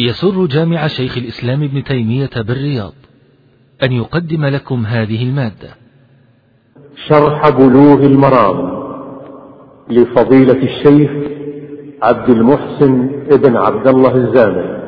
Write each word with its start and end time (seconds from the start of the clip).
يسر 0.00 0.46
جامع 0.46 0.86
شيخ 0.86 1.18
الإسلام 1.18 1.62
ابن 1.62 1.84
تيمية 1.84 2.30
بالرياض 2.36 2.92
أن 3.82 3.92
يقدم 3.92 4.44
لكم 4.44 4.86
هذه 4.86 5.22
المادة. 5.22 5.68
شرح 7.08 7.48
بلوغ 7.48 8.06
المرام 8.06 8.78
لفضيلة 9.90 10.62
الشيخ 10.62 11.10
عبد 12.02 12.30
المحسن 12.30 13.10
ابن 13.30 13.56
عبد 13.56 13.88
الله 13.88 14.14
الزامل. 14.14 14.78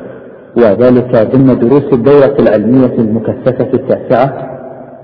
وذلك 0.57 1.31
ضمن 1.35 1.59
دروس 1.59 1.93
الدورة 1.93 2.35
العلمية 2.39 2.93
المكثفة 2.93 3.69
التاسعة 3.73 4.47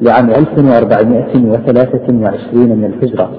لعام 0.02 0.30
1423 0.30 2.70
من 2.70 2.86
الهجرة 2.86 3.32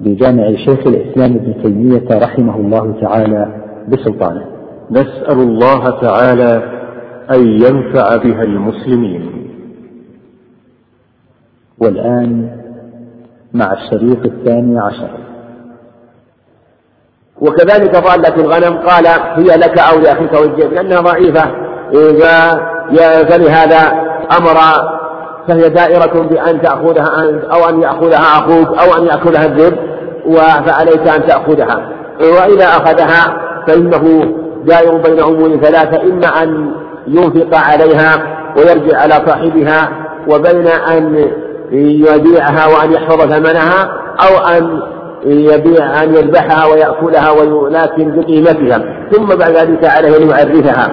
بجامع 0.00 0.52
شيخ 0.56 0.86
الإسلام 0.86 1.34
ابن 1.34 1.62
تيمية 1.62 2.04
رحمه 2.12 2.56
الله 2.56 3.00
تعالى 3.00 3.62
بسلطانه. 3.88 4.57
نسأل 4.90 5.38
الله 5.40 5.90
تعالى 6.00 6.62
أن 7.30 7.48
ينفع 7.48 8.16
بها 8.16 8.42
المسلمين. 8.42 9.48
والآن 11.78 12.50
مع 13.54 13.72
الشريط 13.72 14.24
الثاني 14.24 14.78
عشر. 14.78 15.10
وكذلك 17.40 17.92
ضالة 17.96 18.34
الغنم 18.34 18.78
قال 18.78 19.06
هي 19.06 19.56
لك 19.56 19.78
أو 19.78 19.98
لأخيك 19.98 20.32
والجيب 20.32 20.72
لأنها 20.72 21.00
ضعيفة. 21.00 21.68
فلهذا 23.28 24.08
أمر 24.38 24.56
فهي 25.48 25.68
دائرة 25.68 26.22
بأن 26.22 26.62
تأخذها 26.62 27.40
أو 27.52 27.68
أن 27.68 27.82
يأخذها 27.82 28.18
أخوك 28.18 28.78
أو 28.78 28.96
أن 28.98 29.06
يأكلها 29.06 29.46
الذئب 29.46 29.78
فعليك 30.66 31.08
أن 31.08 31.26
تأخذها. 31.26 31.88
وإذا 32.20 32.64
أخذها 32.64 33.48
فإنه 33.66 34.34
دائر 34.68 34.96
بين 34.96 35.20
أمور 35.20 35.56
ثلاثة 35.56 36.02
إما 36.02 36.42
أن 36.42 36.72
ينفق 37.06 37.56
عليها 37.56 38.38
ويرجع 38.56 38.98
على 38.98 39.12
صاحبها 39.12 39.88
وبين 40.28 40.66
أن 40.66 41.28
يبيعها 41.72 42.66
وأن 42.66 42.92
يحفظ 42.92 43.20
ثمنها 43.20 43.90
أو 44.20 44.38
أن 44.56 44.80
يبيع 45.24 46.02
أن 46.02 46.14
يذبحها 46.14 46.66
ويأكلها 46.72 47.30
ولكن 47.30 48.20
بقيمتها 48.20 49.08
ثم 49.12 49.26
بعد 49.26 49.50
ذلك 49.50 49.84
عليه 49.84 50.16
أن 50.16 50.28
يعرفها. 50.30 50.88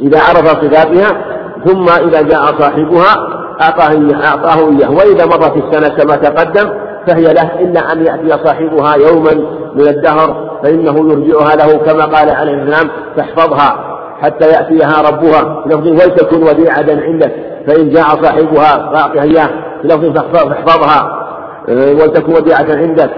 إذا 0.00 0.18
عرف 0.18 0.48
صفاتها 0.48 1.24
ثم 1.66 1.88
إذا 1.88 2.22
جاء 2.22 2.40
صاحبها 2.58 3.38
أعطاه 3.62 4.68
إياه 4.70 4.90
وإذا 4.90 5.26
مرت 5.26 5.56
السنة 5.56 5.88
كما 5.88 6.16
تقدم 6.16 6.70
فهي 7.08 7.34
له 7.34 7.60
إلا 7.60 7.92
أن 7.92 8.06
يأتي 8.06 8.44
صاحبها 8.44 8.94
يوما 8.96 9.34
من 9.74 9.88
الدهر 9.88 10.58
فإنه 10.62 11.12
يرجعها 11.12 11.56
له 11.56 11.78
كما 11.78 12.04
قال 12.04 12.30
عليه 12.30 12.52
السلام 12.52 12.90
فاحفظها 13.16 13.98
حتى 14.20 14.46
يأتيها 14.48 15.02
ربها. 15.10 15.64
لفظ 15.66 15.86
ولتكن 15.86 16.42
وديعة 16.42 17.02
عندك 17.02 17.32
فإن 17.66 17.90
جاء 17.90 18.04
صاحبها 18.04 18.92
فأعطها 18.92 19.22
إياه. 19.22 19.48
لفظ 19.84 20.18
فاحفظها 20.18 21.24
آه، 21.68 21.92
ولتكن 21.92 22.34
وديعة 22.34 22.66
عندك. 22.68 23.10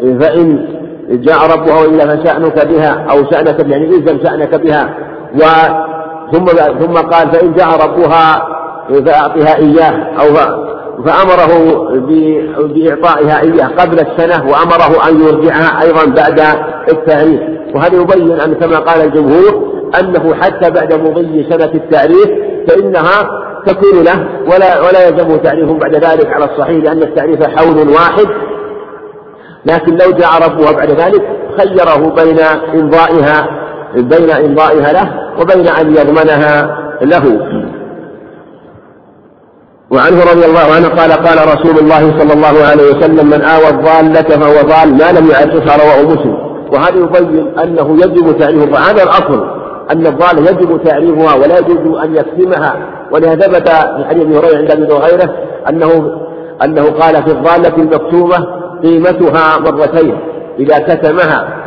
فإن 0.00 0.68
جاء 1.10 1.38
ربها 1.54 1.80
وإلا 1.82 2.16
فشأنك 2.16 2.66
بها 2.66 3.06
أو 3.10 3.30
شأنك 3.30 3.66
يعني 3.66 3.84
إلزم 3.84 4.24
شأنك 4.24 4.54
بها. 4.54 4.94
و 5.34 5.40
ثم 6.32 6.46
ثم 6.78 6.94
قال 6.94 7.32
فإن 7.32 7.52
جاء 7.52 7.68
ربها 7.86 8.48
فأعطها 8.88 9.56
إياه 9.56 10.20
أو 10.20 10.34
فأمره 11.04 11.78
بإعطائها 12.58 13.40
إياه 13.40 13.66
قبل 13.66 14.00
السنة 14.00 14.50
وأمره 14.50 15.08
أن 15.08 15.20
يرجعها 15.20 15.82
أيضا 15.82 16.04
بعد 16.04 16.40
التعريف. 16.88 17.40
وهذا 17.74 17.96
يبين 17.96 18.40
أن 18.40 18.54
كما 18.54 18.78
قال 18.78 19.00
الجمهور 19.00 19.68
أنه 20.00 20.34
حتى 20.34 20.70
بعد 20.70 20.94
مضي 20.94 21.46
سنة 21.50 21.70
التعريف 21.74 22.28
فإنها 22.68 23.28
تكون 23.66 24.04
له 24.04 24.28
ولا 24.46 24.80
ولا 24.80 25.08
يلزمه 25.08 25.36
تعريف 25.36 25.70
بعد 25.70 25.94
ذلك 25.94 26.26
على 26.26 26.44
الصحيح 26.44 26.84
لأن 26.84 27.02
التعريف 27.02 27.42
حول 27.42 27.88
واحد. 27.88 28.26
لكن 29.66 29.92
لو 29.92 30.12
جاء 30.12 30.30
ربها 30.48 30.72
بعد 30.72 30.90
ذلك 30.90 31.22
خيره 31.58 32.14
بين 32.14 32.38
إمضائها 32.74 33.48
بين 33.94 34.30
إمضائها 34.30 34.92
له 34.92 35.10
وبين 35.40 35.68
أن 35.68 35.96
يضمنها 35.96 36.78
له. 37.02 37.48
وعنه 39.90 40.20
رضي 40.32 40.44
الله 40.46 40.74
عنه 40.76 40.88
قال 40.88 41.12
قال 41.12 41.38
رسول 41.48 41.78
الله 41.78 42.18
صلى 42.18 42.32
الله 42.32 42.66
عليه 42.66 42.84
وسلم 42.84 43.26
من 43.26 43.42
آوى 43.42 43.68
الضالة 43.68 44.22
فهو 44.22 44.68
ضال 44.68 44.94
ما 44.98 45.18
لم 45.18 45.30
يعرفها 45.30 45.76
رواه 45.76 46.02
مسلم. 46.14 46.36
وهذا 46.72 46.96
يبين 46.96 47.58
أنه 47.58 47.96
يجب 47.96 48.38
تعريف 48.38 48.78
هذا 48.78 49.02
الأصل 49.02 49.44
أن 49.90 50.06
الضالة 50.06 50.50
يجب 50.50 50.82
تعريفها 50.84 51.34
ولا 51.34 51.58
يجوز 51.58 51.98
أن 52.04 52.16
يكتمها 52.16 52.76
ولهذا 53.12 53.46
ثبت 53.46 53.68
في 53.68 54.04
حديث 54.08 54.22
ابن 54.22 54.36
هريرة 54.36 54.58
عند 54.58 54.70
أبي 54.70 54.92
وغيره 54.92 55.34
أنه 55.68 56.20
أنه 56.64 56.82
قال 56.82 57.14
في 57.14 57.30
الضالة 57.30 57.76
المكتومة 57.76 58.36
قيمتها 58.82 59.58
مرتين. 59.58 60.18
إذا 60.58 60.78
كتمها 60.78 61.64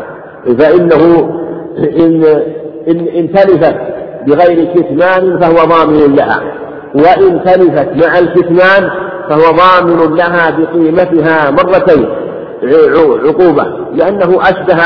فإنه 0.59 1.29
إن 1.77 2.23
إن, 2.87 3.07
إن 3.07 3.31
تلفت 3.33 3.75
بغير 4.27 4.73
كتمان 4.75 5.39
فهو 5.39 5.65
ضامن 5.65 6.15
لها. 6.15 6.41
وإن 6.95 7.43
تلفت 7.43 8.05
مع 8.05 8.19
الكتمان 8.19 8.89
فهو 9.29 9.57
ضامن 9.57 10.15
لها 10.15 10.49
بقيمتها 10.49 11.51
مرتين 11.51 12.09
عقوبة 13.25 13.65
لأنه 13.93 14.41
أشبه 14.41 14.81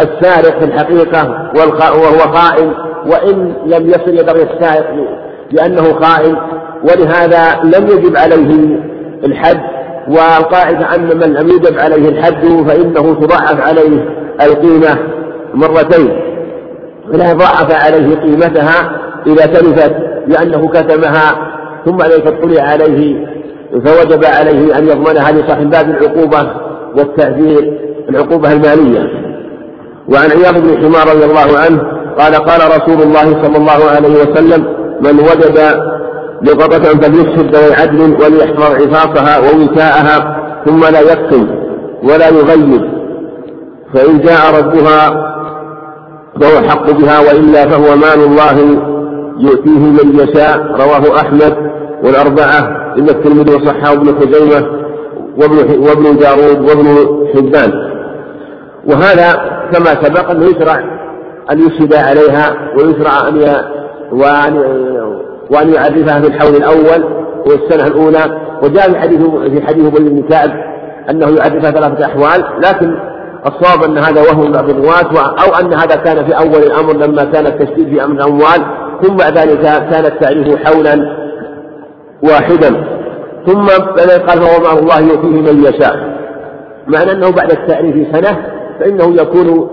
السارق 0.00 0.58
في 0.58 0.64
الحقيقة 0.64 1.50
وهو 1.56 2.34
خائن 2.34 2.72
وإن 3.06 3.54
لم 3.66 3.88
يصل 3.88 4.08
يد 4.08 4.28
السارق 4.28 4.94
لأنه 5.52 5.82
خائن 5.82 6.36
ولهذا 6.82 7.60
لم 7.64 7.86
يجب 7.86 8.16
عليه 8.16 8.78
الحد. 9.24 9.60
والقاعدة 10.08 10.94
أن 10.94 11.16
من 11.16 11.34
لم 11.34 11.48
يجب 11.48 11.78
عليه 11.78 12.08
الحد 12.08 12.44
فإنه 12.68 13.14
تضاعف 13.14 13.60
عليه 13.60 14.08
القيمة 14.42 14.98
مرتين. 15.54 16.20
فلا 17.12 17.32
ضاعف 17.32 17.84
عليه 17.84 18.16
قيمتها 18.16 19.00
إذا 19.26 19.46
تلفت 19.46 19.94
لأنه 20.26 20.68
كتمها 20.68 21.54
ثم 21.84 21.96
ليس 21.96 22.26
اطلع 22.26 22.62
عليه 22.62 23.26
فوجب 23.72 24.24
عليه 24.24 24.78
أن 24.78 24.84
يضمنها 24.88 25.32
لصاحب 25.32 25.70
باب 25.70 25.90
العقوبة 25.90 26.50
والتعذير 26.96 27.80
العقوبة 28.08 28.52
المالية. 28.52 29.08
وعن 30.08 30.30
عياض 30.30 30.54
بن 30.58 30.76
حمار 30.76 31.14
رضي 31.16 31.24
الله 31.24 31.58
عنه 31.58 31.82
قال 32.18 32.34
قال 32.34 32.60
رسول 32.80 33.02
الله 33.02 33.42
صلى 33.42 33.56
الله 33.56 33.90
عليه 33.96 34.14
وسلم 34.22 34.64
من 35.00 35.20
وجد 35.20 35.58
لقطة 36.42 36.82
فليشهد 37.00 37.56
ذوي 37.56 37.74
عدل 37.74 38.00
وليحفظ 38.22 38.82
عفافها 38.82 39.38
ووكاءها 39.38 40.36
ثم 40.66 40.80
لا 40.80 41.00
يكتم 41.00 41.48
ولا 42.02 42.28
يغيب. 42.28 42.94
فإن 43.94 44.18
جاء 44.20 44.40
ربها 44.58 45.10
فهو 46.40 46.68
حق 46.68 46.90
بها 46.90 47.20
وإلا 47.20 47.68
فهو 47.68 47.96
مال 47.96 48.20
الله 48.24 48.78
يؤتيه 49.38 49.78
من 49.78 50.20
يشاء 50.20 50.58
رواه 50.58 51.20
أحمد 51.20 51.56
والأربعة 52.04 52.92
إلا 52.96 53.10
الترمذي 53.10 53.54
وصححه 53.54 53.92
ابن 53.92 54.14
خزيمة 54.20 54.66
وابن 55.36 55.56
وابن 55.88 56.16
جارود 56.16 56.70
وابن 56.70 57.08
حبان. 57.34 57.72
وهذا 58.86 59.32
كما 59.72 60.02
سبق 60.02 60.30
أنه 60.30 60.44
يشرع 60.46 60.74
أن 61.50 61.58
يشهد 61.58 61.94
عليها 61.94 62.56
ويشرع 62.76 63.28
أن 63.28 63.64
وأن 64.12 64.56
وأن 65.50 65.74
يعرفها 65.74 66.20
في 66.20 66.26
الحول 66.26 66.56
الأول 66.56 67.04
والسنة 67.46 67.86
الأولى. 67.86 68.40
وجاء 68.62 68.92
في 68.92 68.98
حديث 68.98 69.20
في 69.20 69.66
حديث 69.66 69.86
أبي 69.86 70.08
بن 70.08 70.28
كعب 70.28 70.50
أنه 71.10 71.26
يعرفها 71.26 71.70
ثلاثة 71.70 72.06
أحوال 72.06 72.44
لكن 72.58 72.94
الصواب 73.46 73.90
أن 73.90 73.98
هذا 73.98 74.20
وهم 74.20 74.52
بعض 74.52 74.70
الرواة 74.70 75.34
أو 75.44 75.54
أن 75.60 75.74
هذا 75.74 75.96
كان 75.96 76.24
في 76.24 76.32
أول 76.32 76.62
الأمر 76.62 76.92
لما 76.92 77.24
كان 77.24 77.46
التشديد 77.46 77.88
في 77.88 78.04
أمر 78.04 78.14
الأموال. 78.14 78.83
ثم 79.04 79.16
بعد 79.16 79.38
ذلك 79.38 79.60
كان 79.60 80.04
التعريف 80.04 80.66
حولا 80.66 81.16
واحدا. 82.22 82.84
ثم 83.46 83.66
قال 83.66 84.08
فهو 84.08 84.62
ما 84.62 84.78
الله 84.78 85.00
يؤتيه 85.00 85.52
من 85.52 85.64
يشاء. 85.64 86.18
معنى 86.86 87.12
أنه 87.12 87.30
بعد 87.30 87.52
التعريف 87.52 88.16
سنة 88.16 88.46
فإنه 88.80 89.14
يكون 89.22 89.70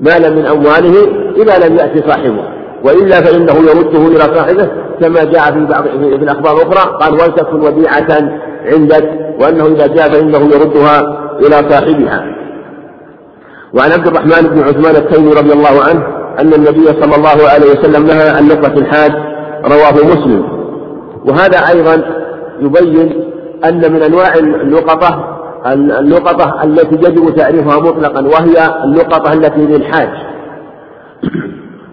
مالا 0.00 0.30
من 0.30 0.46
أمواله 0.46 0.94
إذا 1.36 1.68
لم 1.68 1.76
يأتي 1.76 2.08
صاحبه. 2.08 2.44
وإلا 2.84 3.20
فإنه 3.20 3.54
يرده 3.70 4.06
إلى 4.06 4.36
صاحبه 4.36 4.68
كما 5.00 5.24
جاء 5.24 5.52
في 5.52 5.66
بعض 5.66 5.84
في 5.88 6.24
الأخبار 6.24 6.56
الأخرى. 6.56 6.98
قال 7.00 7.12
ولتكن 7.12 7.60
وديعة 7.60 8.38
عندك 8.72 9.10
وأنه 9.40 9.66
إذا 9.66 9.86
جاء 9.86 10.08
فإنه 10.08 10.38
يردها 10.38 11.00
إلى 11.40 11.70
صاحبها. 11.70 12.24
وعن 13.74 13.92
عبد 13.92 14.06
الرحمن 14.06 14.48
بن 14.48 14.62
عثمان 14.62 14.96
التيمي 14.96 15.30
رضي 15.30 15.52
الله 15.52 15.82
عنه 15.88 16.21
أن 16.40 16.54
النبي 16.54 16.86
صلى 16.86 17.16
الله 17.16 17.48
عليه 17.48 17.70
وسلم 17.70 18.06
نهى 18.06 18.28
عن 18.28 18.48
نقرة 18.48 18.78
الحاج 18.78 19.12
رواه 19.64 19.92
مسلم. 19.92 20.44
وهذا 21.24 21.58
أيضا 21.68 22.02
يبين 22.60 23.24
أن 23.64 23.92
من 23.92 24.02
أنواع 24.02 24.34
اللقطة 24.34 25.28
اللقطة 25.66 26.64
التي 26.64 26.94
يجب 26.94 27.34
تعريفها 27.36 27.80
مطلقا 27.80 28.20
وهي 28.20 28.74
اللقطة 28.84 29.32
التي 29.32 29.60
للحاج. 29.60 30.08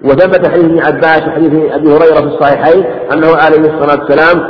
وثبت 0.03 0.47
حديث 0.47 0.65
ابن 0.65 0.79
عباس 0.79 1.21
وحديث 1.27 1.73
أبي 1.73 1.87
هريرة 1.87 2.19
في 2.19 2.35
الصحيحين 2.35 2.83
أنه 3.13 3.35
عليه 3.35 3.59
الصلاة 3.59 3.99
والسلام 3.99 4.41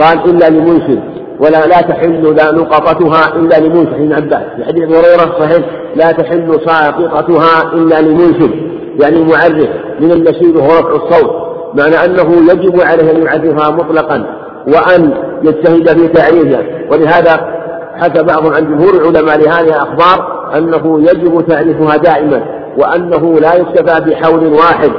قال 0.00 0.30
إلا 0.30 0.50
لمنشد 0.50 1.00
ولا 1.40 1.66
لا 1.66 1.80
تحل 1.80 2.34
لا 2.36 2.52
نقطتها 2.52 3.36
إلا 3.36 3.60
لمنشد. 3.60 3.92
ابن 3.92 4.12
عباس 4.12 4.42
في 4.56 4.64
حديث 4.64 4.82
أبي 4.82 4.98
هريرة 4.98 5.36
الصحيح 5.36 5.66
لا 5.96 6.12
تحل 6.12 6.60
ساقطتها 6.66 7.72
إلا 7.72 8.00
لمنشد. 8.00 8.67
يعني 8.98 9.24
معرف 9.24 9.68
من 10.00 10.12
النشيد 10.12 10.56
وهو 10.56 10.68
رفع 10.68 10.96
الصوت 10.96 11.48
معنى 11.74 12.04
أنه 12.04 12.52
يجب 12.52 12.80
عليه 12.80 13.10
أن 13.10 13.22
يعرفها 13.22 13.70
مطلقا 13.70 14.26
وأن 14.66 15.14
يجتهد 15.42 15.98
في 15.98 16.08
تعريفها. 16.08 16.62
ولهذا 16.90 17.58
حكى 17.96 18.22
بعضهم 18.22 18.54
عن 18.54 18.64
جمهور 18.64 18.94
العلماء 18.94 19.38
لهذه 19.38 19.68
الأخبار 19.68 20.48
أنه 20.56 21.00
يجب 21.00 21.46
تعريفها 21.48 21.96
دائما 21.96 22.42
وأنه 22.78 23.40
لا 23.40 23.54
يكتفى 23.54 24.10
بحول 24.10 24.46
واحد 24.46 24.90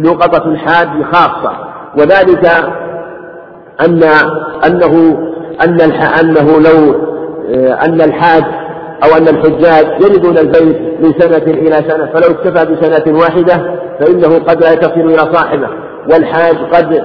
لقطة 0.00 0.48
الحاج 0.48 0.88
خاصة. 1.12 1.52
وذلك 1.98 2.46
أن 3.80 4.02
أنه 4.66 5.18
أن 5.64 5.80
أنه 6.20 6.60
لو 6.60 6.94
أن 7.86 8.00
الحاج 8.00 8.44
أو 9.04 9.16
أن 9.16 9.28
الحجاج 9.28 9.86
يردون 10.02 10.38
البيت 10.38 10.78
من 11.00 11.12
سنة 11.18 11.36
إلى 11.36 11.74
سنة 11.74 12.10
فلو 12.14 12.30
اكتفى 12.34 12.74
بسنة 12.74 13.18
واحدة 13.18 13.78
فإنه 14.00 14.38
قد 14.38 14.62
لا 14.64 14.74
تصل 14.74 15.00
إلى 15.00 15.34
صاحبه 15.34 15.68
والحاج 16.10 16.56
قد 16.72 17.02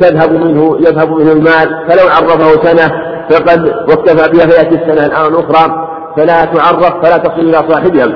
تذهب 0.00 0.32
منه 0.32 0.76
يذهب 0.80 1.10
منه 1.10 1.32
المال 1.32 1.84
فلو 1.88 2.08
عرفه 2.08 2.62
سنة 2.62 3.02
فقد 3.30 3.66
واكتفى 3.88 4.32
بها 4.32 4.46
فيأتي 4.46 4.74
السنة 4.74 5.06
الآن 5.06 5.26
الأخرى 5.34 5.88
فلا 6.16 6.44
تعرف 6.44 7.06
فلا 7.06 7.16
تصل 7.16 7.40
إلى 7.40 7.62
صاحبها. 7.68 8.06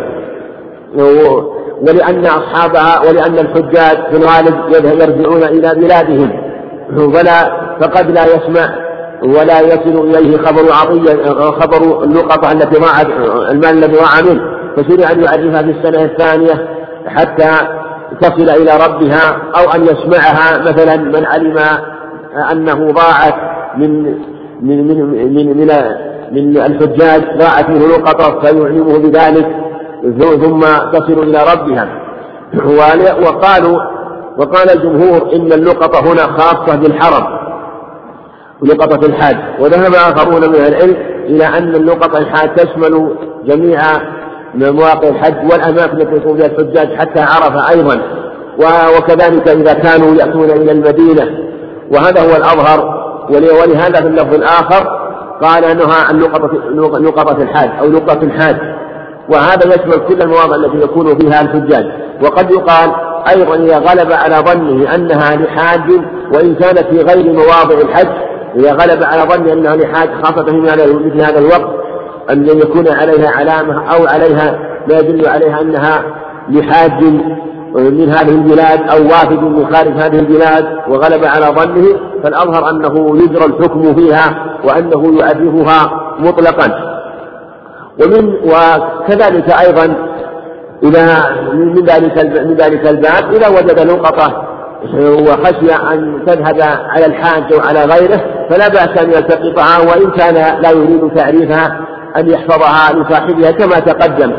ولأن 1.83 2.27
أصحابها 2.27 3.01
ولأن 3.09 3.39
الحجاج 3.39 3.97
في 4.11 4.17
الغالب 4.17 4.57
يرجعون 5.01 5.43
إلى 5.43 5.75
بلادهم 5.75 6.31
فلا 7.13 7.61
فقد 7.81 8.11
لا 8.11 8.25
يسمع 8.25 8.90
ولا 9.23 9.61
يصل 9.61 10.09
إليه 10.09 10.39
خبر 10.39 10.73
عطية 10.73 11.25
خبر 11.51 12.05
اللقطة 12.05 12.53
التي 12.53 12.81
ضاعت 12.81 13.07
المال 13.51 13.85
الذي 13.85 13.97
ضاع 13.97 14.21
منه. 14.21 14.43
فشرع 14.77 15.11
أن 15.13 15.21
يعرفها 15.23 15.63
في 15.63 15.71
السنة 15.71 16.03
الثانية 16.05 16.69
حتى 17.07 17.51
تصل 18.21 18.51
إلى 18.51 18.73
ربها 18.87 19.37
أو 19.59 19.71
أن 19.75 19.83
يسمعها. 19.85 20.59
مثلا 20.59 20.97
من 20.97 21.27
علم 21.27 21.59
أنه 22.53 22.93
ضاعت 22.93 23.35
من 23.77 24.05
من 24.63 24.89
من 24.89 25.35
من 25.35 25.57
من, 25.57 25.69
من 26.33 26.57
الحجاج 26.57 27.39
ضاعت 27.39 27.71
منه 27.71 27.87
لقطة 27.87 28.41
فيعلمه 28.41 28.99
بذلك 28.99 29.47
ثم 30.45 30.61
تصل 30.93 31.23
إلى 31.23 31.39
ربها. 31.53 31.89
وقالوا 33.27 33.81
وقال 34.39 34.71
الجمهور 34.71 35.35
إن 35.35 35.53
اللقطة 35.53 36.13
هنا 36.13 36.23
خاصة 36.23 36.77
بالحرم. 36.77 37.50
لقطة 38.63 39.07
الحاج 39.07 39.37
وذهب 39.61 39.95
آخرون 39.95 40.49
من 40.49 40.55
العلم 40.55 40.97
إلى 41.27 41.45
أن 41.45 41.75
اللقطة 41.75 42.19
الحاج 42.19 42.55
تشمل 42.55 43.15
جميع 43.45 43.81
مواقع 44.55 45.09
الحج 45.09 45.53
والأماكن 45.53 46.01
التي 46.01 46.17
يكون 46.17 46.37
فيها 46.37 46.47
الحجاج 46.47 46.95
حتى 46.99 47.21
عرف 47.21 47.71
أيضا. 47.71 48.01
وكذلك 48.97 49.49
إذا 49.49 49.73
كانوا 49.73 50.15
يأتون 50.15 50.51
إلى 50.51 50.73
المدينة. 50.73 51.39
وهذا 51.91 52.21
هو 52.21 52.37
الأظهر. 52.37 53.01
ولهذا 53.31 54.01
في 54.01 54.07
اللفظ 54.07 54.35
الآخر 54.35 54.89
قال 55.43 55.65
أنها 55.65 56.05
عن 56.09 56.19
لقطة 57.05 57.43
الحاج 57.43 57.71
أو 57.81 57.87
لقطة 57.87 58.23
الحاج 58.23 58.57
وهذا 59.29 59.75
يشمل 59.75 60.07
كل 60.09 60.23
المواضع 60.23 60.57
التي 60.57 60.77
يكون 60.77 61.19
فيها 61.19 61.41
الحجاج. 61.41 61.85
وقد 62.23 62.51
يقال 62.51 62.91
أيضا 63.29 63.55
إذا 63.55 63.79
غلب 63.79 64.13
على 64.13 64.37
ظنه 64.37 64.95
أنها 64.95 65.37
لحاج 65.37 65.91
وإن 66.35 66.55
كانت 66.55 66.87
في 66.91 66.99
غير 66.99 67.33
مواضع 67.33 67.81
الحج 67.81 68.30
إذا 68.57 68.73
غلب 68.73 69.03
على 69.05 69.23
ظنه 69.23 69.53
أنها 69.53 69.77
لحاج 69.77 70.09
خاصة 70.23 70.45
في 70.45 70.57
مثل 70.57 71.21
هذا 71.21 71.39
الوقت 71.39 71.81
أن 72.31 72.47
يكون 72.47 72.89
عليها 72.89 73.31
علامة 73.31 73.95
أو 73.95 74.07
عليها 74.07 74.59
ما 74.89 74.99
يدل 74.99 75.29
عليها 75.29 75.61
أنها 75.61 76.03
لحاج 76.49 77.03
من 77.75 78.11
هذه 78.11 78.29
البلاد 78.29 78.91
أو 78.91 79.03
وافد 79.05 79.43
من 79.43 79.75
خارج 79.75 79.93
هذه 79.93 80.19
البلاد 80.19 80.65
وغلب 80.89 81.25
على 81.25 81.47
ظنه 81.47 81.99
فالأظهر 82.23 82.71
أنه 82.71 83.17
يجرى 83.17 83.45
الحكم 83.45 83.95
فيها 83.95 84.57
وأنه 84.65 85.19
يعرفها 85.21 86.01
مطلقا. 86.19 86.91
ومن 88.03 88.35
وكذلك 88.35 89.51
أيضا 89.51 89.95
إذا 90.83 91.37
من 91.53 91.75
ذلك 91.75 92.25
من 92.47 92.55
ذلك 92.55 92.87
الباب 92.87 93.35
إذا 93.35 93.49
وجد 93.49 93.79
لقطة 93.79 94.50
وخشي 94.95 95.73
أن 95.93 96.23
تذهب 96.27 96.61
على 96.89 97.07
الحاج 97.07 97.53
أو 97.53 97.61
على 97.61 97.85
غيره 97.85 98.21
فلا 98.51 98.69
بأس 98.69 99.03
أن 99.05 99.11
يلتقطها 99.11 99.79
وإن 99.79 100.11
كان 100.11 100.63
لا 100.63 100.71
يريد 100.71 101.15
تعريفها 101.15 101.81
أن 102.17 102.31
يحفظها 102.31 102.93
لصاحبها 103.03 103.51
كما 103.51 103.79
تقدم. 103.79 104.33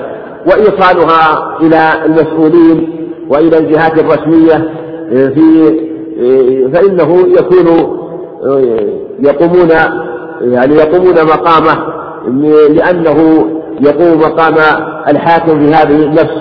وإيصالها 0.47 1.57
إلى 1.61 2.05
المسؤولين 2.05 3.07
وإلى 3.29 3.57
الجهات 3.57 3.99
الرسمية 3.99 4.69
في 5.09 5.79
فإنه 6.73 7.27
يكون 7.39 7.67
يقومون 9.19 9.69
يعني 10.41 10.75
يقومون 10.75 11.15
مقامه 11.25 11.77
لأنه 12.69 13.47
يقوم 13.81 14.19
مقام 14.19 14.55
الحاكم 15.07 15.59
في 15.59 15.73
هذه 15.73 16.03
النفس. 16.03 16.35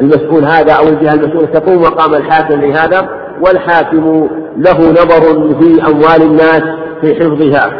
المسؤول 0.00 0.44
هذا 0.44 0.72
أو 0.72 0.88
الجهة 0.88 1.14
المسؤولة 1.14 1.46
تقوم 1.46 1.82
مقام 1.82 2.14
الحاكم 2.14 2.60
في 2.60 2.72
هذا. 2.72 3.08
والحاكم 3.40 4.28
له 4.56 4.90
نظر 4.90 5.54
في 5.60 5.82
أموال 5.86 6.22
الناس 6.22 6.62
في 7.00 7.14
حفظها 7.14 7.70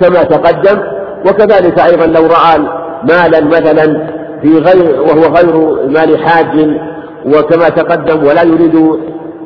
كما 0.00 0.22
تقدم. 0.22 0.82
وكذلك 1.26 1.78
أيضا 1.78 2.06
لو 2.06 2.26
رأى 2.26 2.58
مالا 3.02 3.44
مثلا 3.44 4.06
في 4.42 4.58
غير 4.58 5.00
وهو 5.00 5.34
غير 5.34 5.56
مال 5.88 6.18
حاج 6.18 6.78
وكما 7.26 7.68
تقدم 7.68 8.24
ولا 8.24 8.42
يريد 8.42 8.98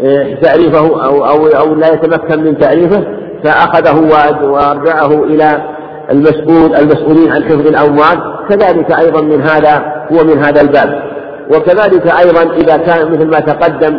آه، 0.03 0.35
تعريفه 0.43 1.05
أو 1.05 1.27
أو 1.27 1.47
أو 1.47 1.75
لا 1.75 1.93
يتمكن 1.93 2.45
من 2.45 2.59
تعريفه 2.59 3.05
فأخذه 3.45 4.01
وأرجعه 4.45 5.25
إلى 5.25 5.63
المسؤول 6.11 6.75
المسؤولين 6.75 7.33
عن 7.33 7.45
حفظ 7.45 7.67
الأموال. 7.67 8.19
كذلك 8.49 8.93
أيضا 8.93 9.21
من 9.21 9.43
هذا 9.43 10.07
هو 10.13 10.25
من 10.25 10.45
هذا 10.45 10.61
الباب. 10.61 11.03
وكذلك 11.51 12.07
أيضا 12.07 12.43
إذا 12.43 12.77
كان 12.77 13.13
مثل 13.13 13.27
ما 13.27 13.41
تقدم 13.41 13.99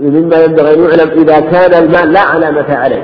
مما 0.00 0.44
ينبغي 0.44 0.74
أن 0.74 0.80
يعلم 0.80 1.10
إذا 1.10 1.40
كان 1.40 1.84
المال 1.84 2.12
لا 2.12 2.20
علامة 2.20 2.76
عليه. 2.76 3.02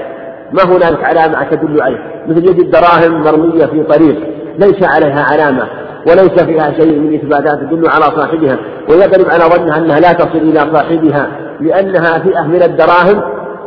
ما 0.52 0.62
هنالك 0.64 1.04
علامة 1.04 1.42
تدل 1.50 1.82
عليه. 1.82 1.98
مثل 2.28 2.44
يجد 2.44 2.70
دراهم 2.70 3.22
مرمية 3.22 3.66
في 3.66 3.82
طريق 3.82 4.16
ليس 4.58 4.82
عليها 4.82 5.26
علامة 5.32 5.64
وليس 6.06 6.42
فيها 6.42 6.72
شيء 6.72 6.98
من 6.98 7.14
إثباتات 7.14 7.58
تدل 7.60 7.88
على 7.88 8.04
صاحبها 8.04 8.58
ويغلب 8.88 9.30
على 9.30 9.44
ظنها 9.44 9.78
أنها 9.78 10.00
لا 10.00 10.12
تصل 10.12 10.38
إلى 10.38 10.60
صاحبها 10.60 11.28
لأنها 11.60 12.18
فئة 12.18 12.42
من 12.42 12.62
الدراهم 12.62 13.22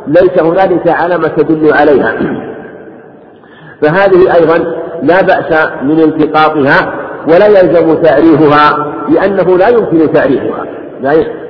ليس 0.07 0.41
هنالك 0.41 0.87
علامة 0.87 1.27
تدل 1.27 1.73
عليها. 1.73 2.13
فهذه 3.81 4.35
أيضا 4.35 4.57
لا 5.03 5.21
بأس 5.21 5.69
من 5.83 5.99
التقاطها 5.99 6.93
ولا 7.27 7.47
يلزم 7.47 7.93
تعريفها 7.93 8.93
لأنه 9.09 9.57
لا 9.57 9.67
يمكن 9.69 10.13
تعريفها. 10.13 10.78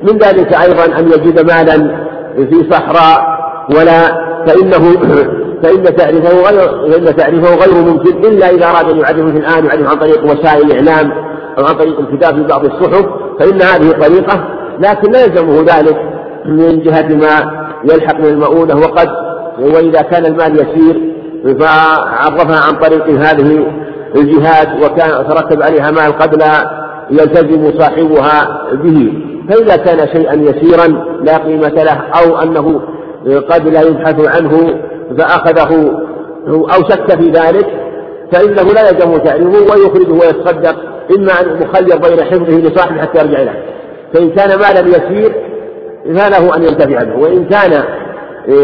من 0.04 0.18
ذلك 0.18 0.54
أيضا 0.54 0.86
أن 1.00 1.08
يجد 1.08 1.52
مالا 1.52 2.06
في 2.36 2.72
صحراء 2.72 3.40
ولا 3.78 4.30
فإنه 4.48 4.96
فإن 5.64 5.96
تعريفه 5.96 6.50
غير 6.50 6.92
فإن 6.92 7.16
تعريفه 7.16 7.56
غير 7.56 7.86
ممكن 7.86 8.26
إلا 8.26 8.50
إذا 8.50 8.66
أراد 8.66 8.90
أن 8.90 8.98
يعرفه 8.98 9.32
في 9.32 9.38
الآن 9.38 9.66
يعرفه 9.66 9.90
عن 9.90 9.98
طريق 9.98 10.24
وسائل 10.24 10.72
الإعلام 10.72 11.12
أو 11.58 11.66
عن 11.66 11.76
طريق 11.76 12.00
الكتاب 12.00 12.36
في 12.36 12.44
بعض 12.44 12.66
الصحف 12.66 13.06
فإن 13.40 13.62
هذه 13.62 13.92
طريقة 13.92 14.44
لكن 14.80 15.12
لا 15.12 15.26
يلزمه 15.26 15.62
ذلك 15.62 15.98
من 16.46 16.84
جهة 16.84 17.08
ما 17.08 17.60
يلحق 17.94 18.20
من 18.20 18.26
المؤونة 18.26 18.76
وقد 18.76 19.10
وإذا 19.60 20.02
كان 20.02 20.26
المال 20.26 20.54
يسير 20.54 21.10
فعرفها 21.60 22.60
عن 22.68 22.74
طريق 22.74 23.10
هذه 23.10 23.68
الجهاد 24.16 24.84
وكان 24.84 25.10
ترتب 25.10 25.62
عليها 25.64 25.92
مال 25.92 26.18
قد 26.18 26.36
لا 26.36 26.80
يلتزم 27.12 27.80
صاحبها 27.80 28.62
به. 28.74 29.29
فإذا 29.50 29.76
كان 29.76 30.08
شيئا 30.08 30.34
يسيرا 30.34 30.88
لا 31.24 31.38
قيمة 31.38 31.84
له 31.84 32.02
أو 32.24 32.38
أنه 32.38 32.82
قد 33.50 33.68
لا 33.68 33.82
يبحث 33.82 34.36
عنه 34.38 34.80
فأخذه 35.18 35.92
أو 36.48 36.84
شك 36.90 37.20
في 37.20 37.30
ذلك 37.30 37.68
فإنه 38.32 38.74
لا 38.74 38.90
يلزم 38.90 39.18
تعريفه 39.18 39.74
ويخرجه 39.74 40.12
ويتصدق 40.12 40.76
إما 41.18 41.32
أن 41.42 41.60
مخير 41.62 41.98
بين 41.98 42.24
حفظه 42.24 42.58
لصاحبه 42.58 43.02
حتى 43.02 43.20
يرجع 43.20 43.42
إليه. 43.42 43.64
فإن 44.14 44.30
كان 44.30 44.50
مالا 44.50 44.80
يسير 44.80 45.34
فله 46.06 46.56
أن 46.56 46.64
ينتفع 46.64 47.04
به 47.04 47.20
وإن 47.20 47.46
كان 47.46 47.84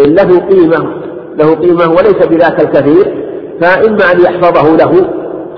له 0.07 0.39
قيمة 0.39 0.87
له 1.37 1.55
قيمة 1.55 1.89
وليس 1.91 2.27
بذاك 2.27 2.61
الكثير 2.61 3.25
فإما 3.61 4.11
أن 4.11 4.21
يحفظه 4.21 4.75
له 4.75 4.91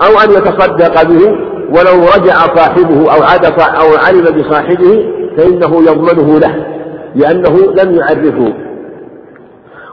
أو 0.02 0.18
أن 0.24 0.30
يتصدق 0.30 1.02
به 1.02 1.36
ولو 1.70 2.04
رجع 2.16 2.34
صاحبه 2.34 3.12
أو 3.14 3.22
عاد 3.22 3.44
أو 3.60 3.96
علم 4.06 4.24
بصاحبه 4.24 5.17
فإنه 5.38 5.76
يضمنه 5.90 6.38
له 6.38 6.66
لأنه 7.14 7.56
لم 7.82 7.94
يعرفه. 7.94 8.52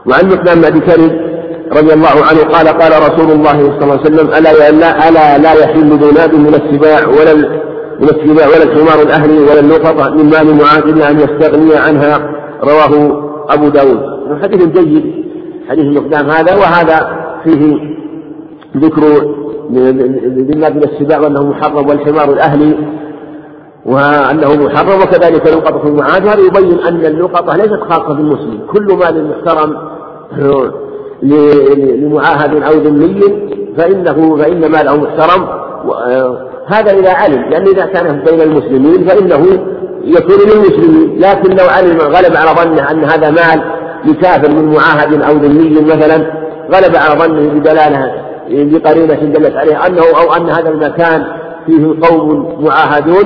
وعن 0.06 0.26
مقدام 0.26 0.60
بن 0.60 0.80
كرب 0.80 1.12
رضي 1.72 1.92
الله 1.94 2.16
عنه 2.30 2.40
قال 2.40 2.68
قال 2.68 2.92
رسول 3.02 3.30
الله 3.32 3.58
صلى 3.58 3.82
الله 3.82 3.98
عليه 3.98 4.00
وسلم 4.00 4.28
ألا 4.28 4.70
لا 4.70 5.08
ألا 5.08 5.38
لا 5.38 5.52
يحل 5.52 5.88
ذناب 5.88 6.34
من 6.34 6.54
السباع 6.54 7.08
ولا 7.08 7.34
من 8.00 8.08
السباع 8.08 8.46
ولا 8.46 8.62
الحمار 8.62 9.02
الأهلي 9.02 9.38
ولا 9.38 9.60
اللقطة 9.60 10.10
من 10.14 10.24
مال 10.24 10.56
معاذ 10.62 10.82
إلا 10.88 11.10
أن 11.10 11.16
يستغني 11.20 11.76
عنها. 11.76 12.30
رواه 12.62 13.22
أبو 13.48 13.68
داود. 13.68 14.00
حديث 14.42 14.66
جيد 14.66 15.04
حديث 15.68 15.84
المقدام 15.84 16.30
هذا 16.30 16.54
وهذا 16.54 17.26
فيه 17.44 17.76
ذكر 18.76 19.02
ذناب 20.50 20.76
من 20.76 20.82
السباع 20.84 21.18
وأنه 21.18 21.42
محرم 21.50 21.88
والحمار 21.88 22.32
الأهلي 22.32 22.78
وأنه 23.86 24.54
محرم 24.54 25.00
وكذلك 25.02 25.46
لقطة 25.46 25.88
المعاد. 25.88 26.28
هذا 26.28 26.40
يبين 26.40 26.78
أن 26.80 27.06
اللقطة 27.06 27.56
ليست 27.56 27.80
خاصة 27.90 28.14
بالمسلم. 28.14 28.60
كل 28.72 28.94
مال 28.94 29.30
محترم 29.30 29.76
لمعاهد 31.22 32.62
أو 32.62 32.72
ذمي 32.72 33.20
فإنه 33.76 34.36
فإن 34.36 34.70
ماله 34.70 34.96
محترم. 34.96 35.48
هذا 36.66 36.92
إذا 36.98 37.12
علم. 37.12 37.50
لأن 37.50 37.66
إذا 37.66 37.86
كان 37.86 38.24
بين 38.24 38.40
المسلمين 38.40 39.08
فإنه 39.08 39.46
يكون 40.04 40.36
للمسلمين. 40.48 41.18
لكن 41.20 41.56
لو 41.56 41.66
علم 41.66 41.98
غلب 41.98 42.36
على 42.36 42.50
ظنه 42.50 42.90
أن 42.90 43.04
هذا 43.04 43.30
مال 43.30 43.62
لكافر 44.04 44.50
من 44.50 44.74
معاهد 44.74 45.22
أو 45.22 45.32
ذمي 45.32 45.80
مثلا 45.80 46.16
غلب 46.74 46.96
على 46.96 47.20
ظنه 47.20 47.60
بدلالة 47.60 48.12
بقرينة 48.50 49.14
دلت 49.14 49.56
عليه 49.56 49.86
أنه 49.86 50.02
أو 50.02 50.32
أن 50.32 50.50
هذا 50.50 50.68
المكان 50.68 51.26
فيه 51.66 51.94
قوم 52.02 52.64
معاهدون 52.64 53.24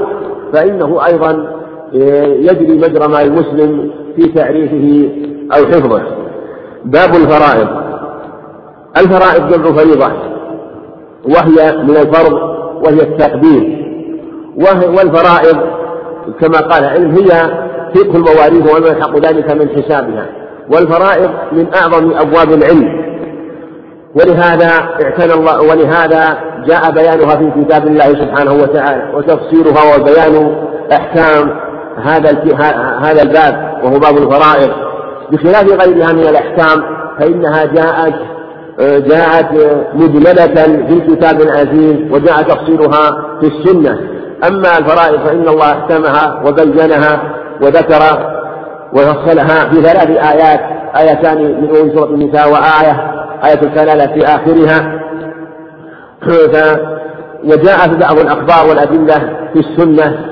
فإنه 0.52 1.07
أيضا 1.07 1.61
يجري 2.52 2.78
مجرى 2.78 3.09
ما 3.09 3.23
المسلم 3.23 3.90
في 4.16 4.23
تعريفه 4.23 5.11
أو 5.52 5.66
حفظه. 5.66 6.02
باب 6.85 7.11
الفرائض. 7.14 7.69
الفرائض 8.97 9.52
جمع 9.52 9.73
فريضة 9.73 10.12
وهي 11.25 11.76
من 11.83 11.97
الفرض 11.97 12.33
وهي 12.85 13.00
التقدير. 13.02 13.80
والفرائض 14.97 15.57
كما 16.40 16.59
قال 16.59 16.85
العلم 16.85 17.11
هي 17.11 17.28
فقه 17.95 18.16
المواريث 18.16 18.76
وما 18.76 18.88
يلحق 18.88 19.16
ذلك 19.16 19.50
من 19.50 19.69
حسابها. 19.69 20.26
والفرائض 20.73 21.30
من 21.52 21.66
أعظم 21.75 22.12
أبواب 22.12 22.52
العلم. 22.52 23.00
ولهذا 24.14 24.71
اعتنى 25.02 25.35
الله 25.35 25.61
ولهذا 25.61 26.38
جاء 26.67 26.90
بيانها 26.90 27.37
في 27.37 27.64
كتاب 27.64 27.87
الله 27.87 28.05
سبحانه 28.05 28.52
وتعالى 28.52 29.14
وتفسيرها 29.14 29.97
وبيان 29.97 30.57
أحكام 30.93 31.61
هذا 32.05 32.31
هذا 33.02 33.23
الباب 33.23 33.81
وهو 33.85 33.99
باب 33.99 34.17
الفرائض. 34.17 34.71
بخلاف 35.33 35.64
غيرها 35.64 36.12
من 36.12 36.23
الأحكام 36.23 36.83
فإنها 37.19 37.64
جاءت 37.64 38.14
جاءت 38.81 39.49
مجملة 39.95 40.55
في 40.87 40.93
الكتاب 40.93 41.40
العزيز 41.40 42.12
وجاء 42.12 42.43
تفصيلها 42.43 43.11
في 43.40 43.47
السنة. 43.47 43.99
أما 44.49 44.79
الفرائض 44.79 45.26
فإن 45.26 45.49
الله 45.49 45.73
أحكمها 45.73 46.43
وبينها 46.47 47.23
وذكر 47.62 48.02
وفصلها 48.93 49.69
في 49.69 49.83
ثلاث 49.83 50.11
آيات. 50.11 50.79
آيتان 50.97 51.38
من 51.38 51.68
أول 51.76 51.92
سورة 51.94 52.09
النساء 52.11 52.52
وآية 52.52 53.12
آية 53.44 53.62
الكلالة 53.62 54.06
في 54.06 54.25
آخرها. 54.25 55.00
وجاء 57.44 57.99
بعض 58.00 58.18
الأخبار 58.18 58.68
والأدلة 58.68 59.18
في 59.52 59.61
السنة 59.61 60.26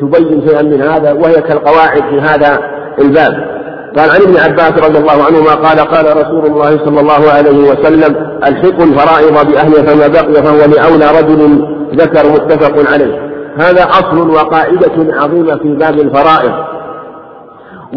تبين 0.00 0.48
شيئا 0.48 0.62
من 0.62 0.82
هذا 0.82 1.12
وهي 1.12 1.34
كالقواعد 1.34 2.02
في 2.02 2.20
هذا 2.20 2.58
الباب. 2.98 3.54
قال 3.96 4.10
عن 4.10 4.20
ابن 4.22 4.36
عباس 4.36 4.72
رضي 4.72 4.98
الله 4.98 5.24
عنهما 5.24 5.54
قال 5.54 5.78
قال 5.78 6.16
رسول 6.16 6.46
الله 6.46 6.70
صلى 6.84 7.00
الله 7.00 7.30
عليه 7.32 7.70
وسلم 7.70 8.16
الحقوا 8.46 8.84
الفرائض 8.84 9.50
بأهلها 9.52 9.82
فما 9.82 10.08
بقي 10.08 10.42
فهو 10.42 10.56
لأولى 10.56 11.20
رجل 11.20 11.68
ذكر 11.94 12.32
متفق 12.32 12.92
عليه. 12.92 13.34
هذا 13.58 13.84
أصل 13.84 14.30
وقاعدة 14.30 15.14
عظيمة 15.22 15.56
في 15.56 15.74
باب 15.74 15.94
الفرائض 15.94 16.52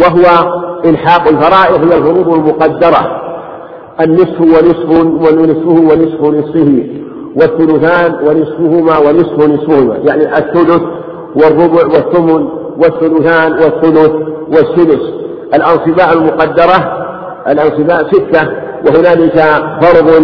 وهو 0.01 0.51
إلحاق 0.85 1.27
الفرائض 1.27 1.91
هي 1.91 1.97
الفروض 1.97 2.33
المقدرة. 2.33 3.21
النصف 4.01 4.41
ونصف 4.41 4.89
ونصفه 4.99 5.69
ونصف 5.69 6.21
نصفه 6.21 6.83
والثلثان 7.35 8.13
ونصفهما 8.27 8.97
ونصف 8.97 9.39
نصفهما 9.49 9.95
يعني 10.03 10.37
الثلث 10.37 10.81
والربع 11.35 11.85
والثمن 11.85 12.47
والثلثان 12.77 13.51
والثلث 13.53 14.11
والسدس 14.49 15.01
الأنصباء 15.53 16.13
المقدرة 16.13 17.05
الأنصباء 17.47 18.07
ستة 18.11 18.47
وهنالك 18.87 19.39
فرض 19.81 20.23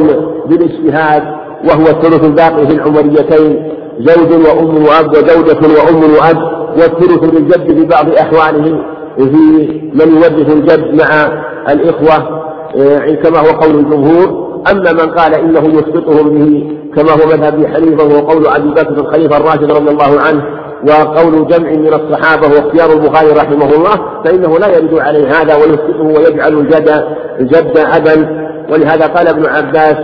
بالاجتهاد 0.49 1.23
وهو 1.69 1.87
الثلث 1.87 2.23
الباقي 2.23 2.67
في 2.67 2.73
العمريتين 2.73 3.73
زوج 3.99 4.31
وأم 4.47 4.83
وأب 4.85 5.09
وزوجة 5.11 5.81
وأم 5.83 6.03
وأب 6.03 6.37
والثلث 6.77 7.23
للجد 7.33 7.73
في 7.79 7.85
بعض 7.85 8.09
أحواله 8.09 8.79
في 9.17 9.81
من 9.93 10.15
يورث 10.15 10.53
الجد 10.53 11.01
مع 11.01 11.43
الإخوة 11.69 12.43
إيه، 12.75 13.15
كما 13.15 13.39
هو 13.39 13.59
قول 13.59 13.75
الجمهور. 13.75 14.43
أما 14.71 14.91
من 14.93 15.11
قال 15.11 15.33
إنه 15.33 15.65
يسقطهم 15.65 16.29
به 16.29 16.77
كما 16.95 17.11
هو 17.11 17.27
مذهب 17.27 17.65
حنيفة 17.65 18.03
وهو 18.03 18.27
قول 18.27 18.47
أبي 18.47 18.69
بكر 18.69 18.89
الخليفة 18.91 19.37
الراشد 19.37 19.71
رضي 19.71 19.91
الله 19.91 20.19
عنه 20.21 20.43
وقول 20.89 21.47
جمع 21.47 21.69
من 21.69 21.93
الصحابة 21.93 22.47
واختيار 22.47 22.93
البخاري 22.93 23.31
رحمه 23.31 23.73
الله 23.73 24.23
فإنه 24.25 24.59
لا 24.59 24.67
يرد 24.67 24.99
عليه 24.99 25.27
هذا 25.27 25.55
ويسقطه 25.55 26.03
ويجعل 26.03 26.53
الجد 26.53 27.03
الجد 27.39 27.77
أبا. 27.77 28.43
ولهذا 28.71 29.07
قال 29.07 29.27
ابن 29.27 29.45
عباس 29.45 29.95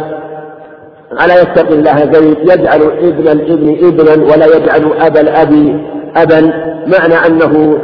ألا 1.25 1.41
يتقي 1.41 1.73
الله 1.73 2.13
زيد؟ 2.13 2.37
يجعل 2.41 2.81
ابن 2.81 3.27
الابن 3.27 3.87
ابنا 3.87 4.33
ولا 4.33 4.45
يجعل 4.57 4.91
أبا 4.99 5.21
الأب 5.21 5.81
أبا. 6.15 6.41
معنى 6.87 7.27
أنه 7.27 7.77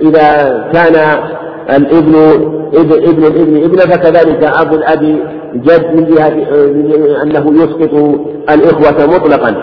إذا 0.00 0.70
كان 0.72 1.18
الابن 1.70 2.14
ابن 2.74 2.92
ابن 2.92 3.24
الابن 3.24 3.64
ابن 3.64 3.78
فكذلك 3.78 4.44
أبو 4.60 4.74
الأب 4.74 5.18
جد 5.54 5.94
من 5.94 6.04
جهة 6.04 6.28
أنه 7.22 7.54
يسقط 7.62 7.94
الإخوة 8.50 9.06
مطلقا. 9.06 9.54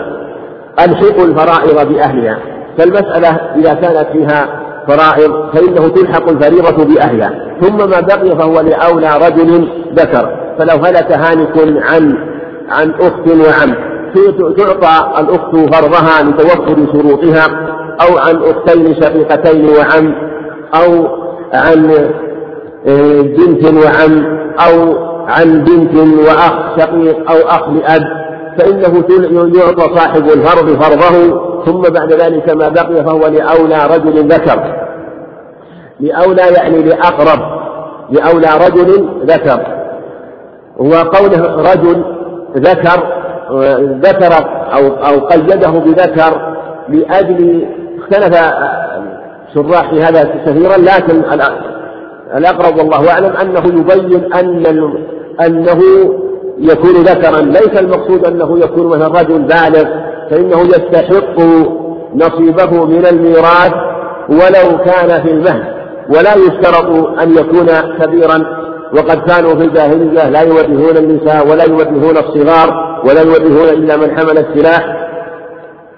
ألحق 0.80 1.20
الفرائض 1.20 1.88
بأهلها. 1.92 2.38
فالمسألة 2.78 3.40
إذا 3.56 3.74
كانت 3.74 4.06
فيها 4.12 4.60
فرائض 4.88 5.50
فإنه 5.54 5.88
تلحق 5.88 6.28
الفريضة 6.28 6.84
بأهلها. 6.84 7.30
ثم 7.60 7.76
ما 7.76 8.00
بقي 8.00 8.36
فهو 8.38 8.60
لأولى 8.60 9.10
رجل 9.26 9.68
ذكر. 9.94 10.36
فلو 10.58 10.84
هلك 10.84 11.12
هالك 11.12 11.82
عن 11.82 12.18
عن 12.68 12.90
أخت 12.90 13.28
وعم. 13.28 13.74
تعطى 14.56 15.20
الأخت 15.20 15.74
فرضها 15.74 16.22
لتوفر 16.22 16.76
شروطها. 16.92 17.73
أو 18.00 18.18
عن 18.18 18.42
أختين 18.42 18.94
شقيقتين 18.94 19.68
وعم 19.68 20.14
أو 20.74 21.08
عن 21.52 21.90
آه، 22.86 23.20
بنت 23.20 23.64
وعم 23.64 24.38
أو 24.68 24.96
عن 25.28 25.64
بنت 25.64 25.94
وأخ 26.18 26.78
شقيق 26.78 27.30
أو 27.30 27.48
أخ 27.48 27.68
لأب 27.68 28.02
فإنه 28.58 29.04
يعطى 29.58 29.94
صاحب 29.96 30.24
الفرض 30.24 30.82
فرضه 30.82 31.44
ثم 31.64 31.80
بعد 31.80 32.12
ذلك 32.12 32.50
ما 32.50 32.68
بقي 32.68 33.04
فهو 33.04 33.26
لأولى 33.26 33.86
رجل 33.90 34.28
ذكر. 34.28 34.74
لأولى 36.00 36.42
يعني 36.56 36.82
لأقرب 36.82 37.40
لأولى 38.10 38.48
رجل 38.66 39.08
ذكر. 39.24 39.66
وقوله 40.78 41.72
رجل 41.72 42.04
ذكر 42.56 43.02
ذكر 43.80 44.32
أو 44.74 44.86
أو 44.88 45.26
قيده 45.26 45.70
بذكر 45.70 46.54
لأجل 46.88 47.66
اختلف 48.04 48.38
شراح 49.54 49.90
في 49.90 50.02
هذا 50.02 50.22
كثيرا 50.46 50.76
لكن 50.76 51.22
الأقرب 52.36 52.78
والله 52.78 53.10
أعلم 53.10 53.32
أنه 53.36 53.80
يبين 53.80 54.34
أن 54.34 54.66
أنه 55.46 55.80
يكون 56.58 56.92
ذكرا. 56.92 57.40
ليس 57.40 57.80
المقصود 57.80 58.26
أنه 58.26 58.58
يكون 58.58 58.86
مثلا 58.86 59.08
رجل 59.08 59.42
بالغ 59.42 59.84
فإنه 60.30 60.60
يستحق 60.60 61.40
نصيبه 62.14 62.84
من 62.84 63.06
الميراث 63.06 63.72
ولو 64.28 64.78
كان 64.84 65.22
في 65.22 65.30
المهد 65.30 65.74
ولا 66.08 66.34
يشترط 66.34 67.20
أن 67.22 67.30
يكون 67.30 67.66
كبيرا. 68.00 68.64
وقد 68.94 69.30
كانوا 69.30 69.54
في 69.54 69.64
الجاهلية 69.64 70.28
لا 70.28 70.40
يورثون 70.40 70.96
النساء 70.96 71.48
ولا 71.48 71.64
يورثون 71.64 72.16
الصغار 72.16 73.00
ولا 73.04 73.22
يورثون 73.22 73.68
إلا 73.68 73.96
من 73.96 74.18
حمل 74.18 74.38
السلاح. 74.38 74.84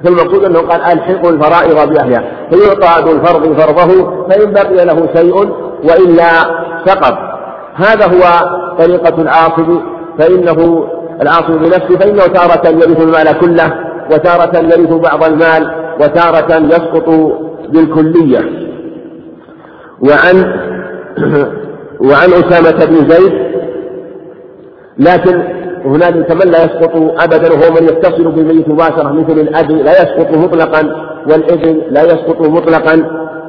فالمقصود 0.07 0.45
أنه 0.45 0.61
قال 0.61 0.81
ألحقوا 0.81 1.31
الفرائض 1.31 1.93
بأهلها. 1.93 2.25
فيعطى 2.51 3.03
ذو 3.05 3.13
الفرض 3.13 3.61
فرضه 3.61 4.11
فإن 4.29 4.53
بقي 4.53 4.85
له 4.85 5.09
شيء 5.17 5.35
وإلا 5.85 6.31
سقط. 6.87 7.19
هذا 7.75 8.07
هو 8.07 8.51
طريقة 8.79 9.23
العاصب 9.23 9.81
فإنه 10.19 10.89
العاصب 11.23 11.53
بنفسه 11.53 11.99
فإنه 11.99 12.27
تارة 12.27 12.69
يرث 12.69 13.01
المال 13.01 13.39
كله 13.39 13.75
وتارة 14.13 14.59
يرث 14.59 14.93
بعض 14.93 15.25
المال 15.25 15.71
وتارة 16.01 16.57
يسقط 16.57 17.09
بالكلية. 17.69 18.67
وعن 20.01 20.37
وعن 22.11 22.29
أسامة 22.33 22.85
بن 22.85 23.09
زيد 23.09 23.33
لكن 24.99 25.66
هنالك 25.87 26.31
من 26.33 26.51
لا 26.51 26.65
يسقط 26.65 26.93
أبدا 26.97 27.53
وهو 27.53 27.75
من 27.75 27.85
يتصل 27.85 28.25
بالميت 28.33 28.69
مباشرة 28.69 29.13
مثل 29.13 29.41
الأب 29.41 29.71
لا 29.71 29.93
يسقط 30.03 30.37
مطلقا 30.37 30.83
والإبن 31.31 31.81
لا 31.91 32.03
يسقط 32.05 32.41
مطلقا 32.41 32.97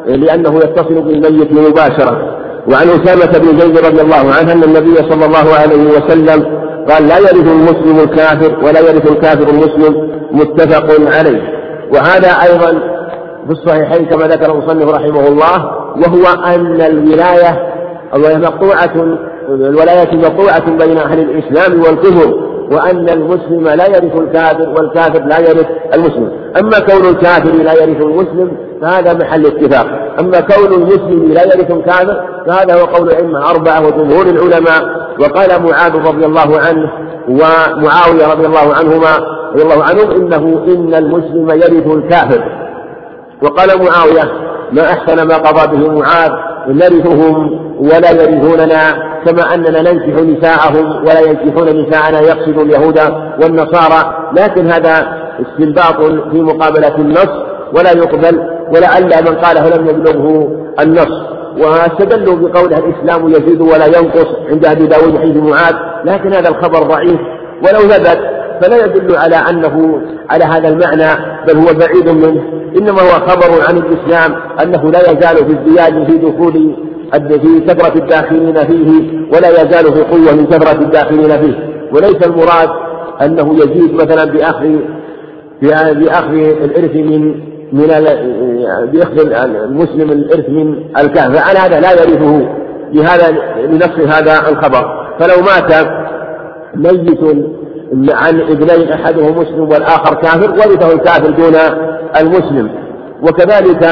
لأنه 0.07 0.55
يتصل 0.57 1.01
بالميت 1.01 1.51
مباشرة. 1.51 2.37
وعن 2.71 2.87
أسامة 2.87 3.37
بن 3.39 3.59
زيد 3.59 3.77
رضي 3.77 4.01
الله 4.01 4.33
عنه 4.39 4.51
أن 4.51 4.63
النبي 4.63 4.95
صلى 4.95 5.25
الله 5.25 5.53
عليه 5.61 5.87
وسلم 5.87 6.43
قال 6.89 7.07
لا 7.07 7.17
يرث 7.19 7.47
المسلم 7.51 7.99
الكافر 7.99 8.65
ولا 8.65 8.79
يرث 8.79 9.11
الكافر 9.11 9.49
المسلم 9.49 10.11
متفق 10.31 11.17
عليه. 11.17 11.41
وهذا 11.93 12.27
أيضا 12.27 12.79
في 13.45 13.51
الصحيحين 13.51 14.05
كما 14.05 14.27
ذكر 14.27 14.51
المصنف 14.51 14.89
رحمه 14.89 15.27
الله 15.27 15.71
وهو 15.97 16.43
أن 16.45 16.81
الولاية 16.81 17.67
مقطوعة 18.15 19.17
الولاية 19.49 20.15
مقطوعة 20.17 20.71
بين 20.71 20.97
أهل 20.97 21.19
الإسلام 21.19 21.81
والكفر 21.81 22.47
وأن 22.71 23.09
المسلم 23.09 23.67
لا 23.67 23.87
يرث 23.87 24.15
الكافر 24.15 24.69
والكافر 24.69 25.25
لا 25.25 25.39
يرث 25.39 25.67
المسلم. 25.95 26.31
أما 26.59 26.79
كون 26.79 27.09
الكافر 27.09 27.51
لا 27.51 27.73
يرث 27.73 28.01
المسلم 28.01 28.57
فهذا 28.81 29.13
محل 29.13 29.45
اتفاق. 29.45 29.87
أما 30.19 30.39
كون 30.39 30.73
المسلم 30.73 31.31
لا 31.33 31.43
يرث 31.43 31.71
الكافر 31.71 32.23
فهذا 32.47 32.81
هو 32.81 32.85
قول 32.85 33.09
الأئمة 33.09 33.49
أربعة 33.49 33.87
وجمهور 33.87 34.25
العلماء. 34.25 35.07
وقال 35.19 35.63
معاذ 35.63 35.95
رضي 35.95 36.25
الله 36.25 36.59
عنه 36.59 36.91
ومعاوية 37.29 38.33
رضي 38.33 38.45
الله 38.45 38.73
عنهما 38.73 39.37
رضي 39.53 39.63
الله 39.63 39.83
عنهم 39.83 40.11
إنه 40.11 40.63
إن 40.67 40.93
المسلم 40.93 41.49
يرث 41.49 41.87
الكافر. 41.87 42.43
وقال 43.43 43.69
معاوية 43.85 44.31
ما 44.71 44.83
أحسن 44.83 45.27
ما 45.27 45.37
قضى 45.37 45.77
به 45.77 45.91
معاذ 45.91 46.31
نرثهم 46.67 47.66
ولا 47.79 48.11
يرثوننا 48.11 49.07
كما 49.25 49.53
أننا 49.53 49.81
ننكح 49.81 50.21
نساءهم 50.21 51.01
ولا 51.01 51.19
ينكحون 51.19 51.67
نساءنا 51.67 52.19
يقصد 52.19 52.57
اليهود 52.57 52.99
والنصارى. 53.43 54.31
لكن 54.37 54.67
هذا 54.71 55.17
استنباط 55.41 56.01
في 56.31 56.41
مقابلة 56.41 56.95
النص 56.95 57.29
ولا 57.77 57.91
يقبل 57.91 58.41
ولعل 58.75 59.23
من 59.29 59.35
قاله 59.35 59.69
لم 59.77 59.87
يبلغه 59.87 60.51
النص. 60.79 61.27
واستدلوا 61.57 62.35
بقوله 62.35 62.77
الإسلام 62.77 63.29
يزيد 63.29 63.61
ولا 63.61 63.85
ينقص 63.85 64.27
عند 64.49 64.65
أبي 64.65 64.87
داود 64.87 65.17
حديث 65.17 65.37
معاذ. 65.37 65.75
لكن 66.05 66.33
هذا 66.33 66.49
الخبر 66.49 66.79
ضعيف. 66.83 67.19
ولو 67.63 67.79
ثبت 67.79 68.19
فلا 68.61 68.85
يدل 68.85 69.15
على 69.15 69.35
أنه 69.35 70.01
على 70.29 70.43
هذا 70.43 70.67
المعنى 70.67 71.23
بل 71.47 71.57
هو 71.57 71.73
بعيد 71.79 72.09
منه. 72.09 72.43
إنما 72.77 73.01
هو 73.01 73.27
خبر 73.27 73.67
عن 73.69 73.77
الإسلام 73.77 74.35
أنه 74.63 74.91
لا 74.91 74.99
يزال 74.99 75.37
في 75.37 75.59
ازدياد 75.59 76.11
في 76.11 76.17
دخول 76.17 76.75
في 77.11 77.59
كثرة 77.67 77.97
الداخلين 77.97 78.55
فيه 78.55 79.09
ولا 79.33 79.49
يزال 79.49 79.93
في 79.93 80.01
قوة 80.01 80.35
من 80.35 80.45
كثرة 80.45 80.81
الداخلين 80.81 81.29
فيه. 81.29 81.69
وليس 81.93 82.27
المراد 82.27 82.69
أنه 83.21 83.53
يزيد 83.53 83.93
مثلا 83.93 84.25
بأخذ 84.31 84.75
بأخذ 85.93 86.33
الإرث 86.33 86.95
من 86.95 87.47
من 87.73 87.87
بأخذ 88.93 89.31
المسلم 89.33 90.11
الإرث 90.11 90.49
من 90.49 90.75
الكهف. 90.99 91.37
فعلى 91.37 91.59
هذا 91.59 91.79
لا 91.79 91.91
يرثه. 91.91 92.49
لهذا 92.93 93.37
لنص 93.67 94.15
هذا 94.15 94.49
الخبر. 94.49 95.07
فلو 95.19 95.35
مات 95.41 95.87
ميت 96.75 97.45
عن 98.09 98.41
ابنين 98.41 98.91
أحدهم 98.91 99.37
مسلم 99.39 99.59
والآخر 99.59 100.15
كافر 100.15 100.49
ورثه 100.51 100.93
الكافر 100.93 101.29
دون 101.29 101.55
المسلم. 102.21 102.69
وكذلك 103.23 103.87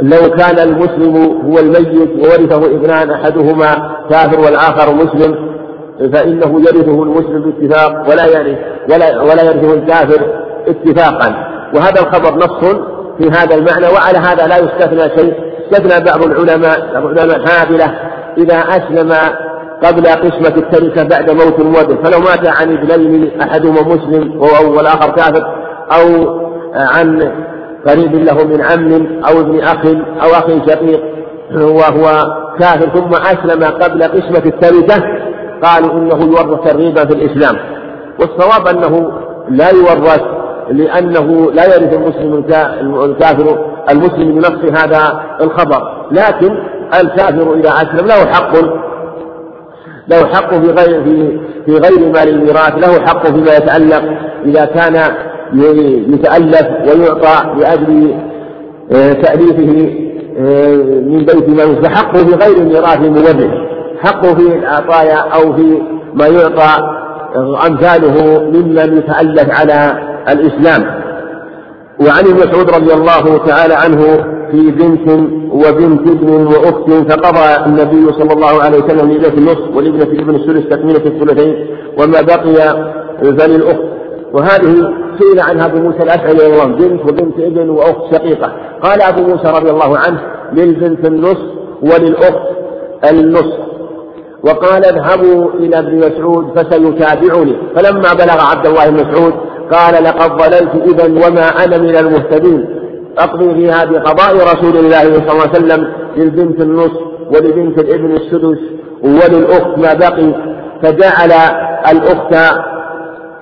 لو 0.00 0.30
كان 0.36 0.58
المسلم 0.58 1.16
هو 1.46 1.58
الميت 1.58 2.10
وورثه 2.18 2.66
ابنان 2.66 3.10
أحدهما 3.10 3.96
كافر 4.10 4.40
والآخر 4.40 4.94
مسلم 4.94 5.54
فإنه 6.12 6.60
يرثه 6.60 7.02
المسلم 7.02 7.42
باتفاق 7.42 8.10
ولا 8.10 8.26
يرث 8.26 8.58
ولا 8.90 9.22
ولا 9.22 9.42
يرثه 9.42 9.74
الكافر 9.74 10.26
اتفاقا. 10.68 11.34
وهذا 11.74 12.00
الخبر 12.00 12.36
نص 12.36 12.74
في 13.18 13.30
هذا 13.30 13.54
المعنى 13.54 13.86
وعلى 13.86 14.18
هذا 14.18 14.46
لا 14.46 14.56
يستثنى 14.58 15.16
شيء. 15.16 15.34
استثنى 15.64 16.04
بعض 16.04 16.24
العلماء 16.24 16.78
العلماء 16.98 17.36
الحافلة 17.36 17.98
إذا 18.38 18.56
أسلم 18.56 19.12
قبل 19.82 20.06
قسمة 20.06 20.56
التركة 20.56 21.02
بعد 21.02 21.30
موت 21.30 21.60
المورث 21.60 22.06
فلو 22.06 22.18
مات 22.18 22.60
عن 22.60 22.76
ابنين 22.76 23.40
أحدهما 23.40 23.80
مسلم 23.82 24.40
والآخر 24.76 25.10
كافر 25.10 25.44
أو 25.92 26.38
عن 26.74 27.32
قريب 27.86 28.14
له 28.14 28.44
من 28.44 28.60
عم 28.60 28.92
أو 29.28 29.40
ابن 29.40 29.60
أخ 29.60 29.86
أو 30.22 30.30
أخ 30.30 30.46
شقيق 30.68 31.00
وهو 31.54 32.34
كافر 32.60 32.88
ثم 32.88 33.10
أسلم 33.14 33.64
قبل 33.64 34.02
قسمة 34.02 34.42
التركة 34.46 35.04
قالوا 35.62 35.92
إنه 35.92 36.24
يورث 36.24 36.74
الربا 36.74 37.04
في 37.04 37.14
الإسلام. 37.14 37.56
والصواب 38.20 38.68
أنه 38.68 39.12
لا 39.50 39.70
يورث 39.70 40.22
لأنه 40.70 41.52
لا 41.52 41.64
يرث 41.64 41.92
المسلم 41.94 42.44
الكافر 43.04 43.66
المسلم 43.90 44.34
بنص 44.34 44.80
هذا 44.82 45.20
الخبر. 45.40 46.06
لكن 46.12 46.58
الكافر 47.00 47.54
إذا 47.54 47.68
أسلم 47.70 48.06
له 48.06 48.32
حق 48.32 48.52
له 50.08 50.26
حق 50.34 50.50
في 50.54 50.70
غير 50.70 51.04
في 51.04 51.38
في 51.66 51.72
غير 51.72 52.12
مال 52.12 52.28
الميراث 52.28 52.74
له 52.74 53.06
حق 53.06 53.26
فيما 53.26 53.56
يتعلق 53.56 54.02
إذا 54.44 54.64
كان 54.64 55.02
يتألف 55.52 56.66
ويعطى 56.88 57.60
لأجل 57.60 58.14
آه، 58.92 59.12
تأليفه 59.12 59.94
آه، 60.38 60.76
من 61.00 61.18
بيت 61.18 61.48
مال 61.48 61.84
فحقه 61.84 62.18
في 62.18 62.34
غير 62.34 62.56
الميراث 62.56 63.00
مورث 63.00 63.46
حقه 63.98 64.34
في 64.34 64.58
العطايا 64.58 65.16
أو 65.16 65.52
في 65.52 65.82
ما 66.14 66.26
يعطى 66.26 66.94
أمثاله 67.68 68.42
ممن 68.50 68.98
يتألف 68.98 69.50
على 69.60 69.98
الإسلام. 70.28 71.04
وعن 72.00 72.24
ابن 72.24 72.34
مسعود 72.34 72.70
رضي 72.70 72.94
الله 72.94 73.38
تعالى 73.46 73.74
عنه 73.74 74.00
في 74.50 74.70
بنت 74.70 75.10
وبنت 75.52 76.08
ابن 76.10 76.46
وأخت 76.46 76.90
فقضى 77.12 77.66
النبي 77.66 78.12
صلى 78.12 78.32
الله 78.32 78.62
عليه 78.62 78.78
وسلم 78.78 79.10
لابنة 79.12 79.38
النصف 79.38 79.76
ولابنة 79.76 80.02
الابن 80.02 80.34
الثلث 80.34 80.66
تكملة 80.66 81.06
الثلثين 81.06 81.66
وما 81.98 82.20
بقي 82.20 82.54
فللاخت 83.22 83.82
وهذه 84.34 84.92
سئل 85.18 85.40
عنها 85.40 85.66
أبو 85.66 85.78
موسى 85.78 86.02
الأشعري 86.02 86.32
رضي 86.32 86.46
الله 86.46 86.62
عنه 86.62 86.76
بنت 86.76 87.00
وبنت 87.02 87.38
ابن 87.38 87.70
وأخت 87.70 88.14
شقيقة. 88.14 88.52
قال 88.82 89.02
أبو 89.02 89.22
موسى 89.22 89.48
رضي 89.48 89.70
الله 89.70 89.98
عنه 89.98 90.20
للبنت 90.52 91.06
النصف 91.06 91.46
وللأخت 91.82 92.48
النصف. 93.10 93.58
وقال 94.44 94.84
اذهبوا 94.84 95.50
إلى 95.54 95.78
ابن 95.78 95.96
مسعود 95.96 96.58
فسيتابعني. 96.58 97.56
فلما 97.76 98.12
بلغ 98.14 98.40
عبد 98.50 98.66
الله 98.66 98.90
بن 98.90 98.94
مسعود 98.94 99.34
قال 99.72 100.04
لقد 100.04 100.30
ضللت 100.30 100.74
إذا 100.74 101.26
وما 101.26 101.48
أنا 101.64 101.78
من 101.78 101.96
المهتدين. 101.96 102.66
أقضي 103.18 103.54
فيها 103.54 103.84
بقضاء 103.84 104.34
رسول 104.34 104.76
الله 104.76 105.02
صلى 105.02 105.32
الله 105.32 105.42
عليه 105.42 105.50
وسلم 105.50 105.92
للبنت 106.16 106.60
النصف 106.60 107.00
ولبنت 107.30 107.78
الابن 107.78 108.10
السدس 108.16 108.58
وللأخت 109.02 109.78
ما 109.78 109.94
بقي. 109.94 110.34
فجعل 110.82 111.32
الأخت 111.92 112.54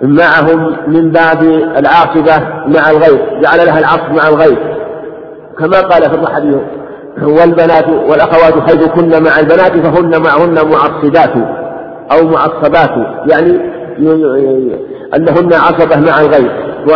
معهم 0.02 0.76
من 0.86 1.10
باب 1.10 1.42
العاصبة 1.76 2.48
مع 2.66 2.90
الغير 2.90 3.40
جعل 3.42 3.66
لها 3.66 3.78
العصب 3.78 4.12
مع 4.12 4.28
الغير 4.28 4.58
كما 5.58 5.80
قال 5.80 6.02
في 6.02 6.14
الحديث 6.16 6.60
والبنات 7.22 7.88
والأخوات 7.88 8.70
حيث 8.70 8.84
كن 8.84 9.22
مع 9.22 9.38
البنات 9.40 9.72
فهن 9.72 10.22
معهن 10.22 10.54
معصبات 10.54 11.32
أو 12.12 12.28
معصبات 12.28 12.90
يعني 13.30 13.60
أنهن 15.16 15.52
عصبة 15.52 16.00
مع 16.10 16.20
الغير 16.20 16.50
و 16.88 16.92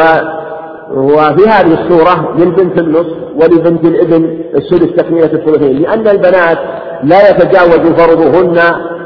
وفي 0.94 1.48
هذه 1.48 1.72
الصورة 1.72 2.34
للبنت 2.38 2.78
النصف 2.78 3.16
ولبنت 3.34 3.84
الإبن 3.84 4.38
السدس 4.54 4.96
تكملة 4.96 5.32
الثلثين 5.32 5.82
لأن 5.82 6.08
البنات 6.08 6.58
لا 7.02 7.30
يتجاوز 7.30 7.92
فرضهن 8.00 8.58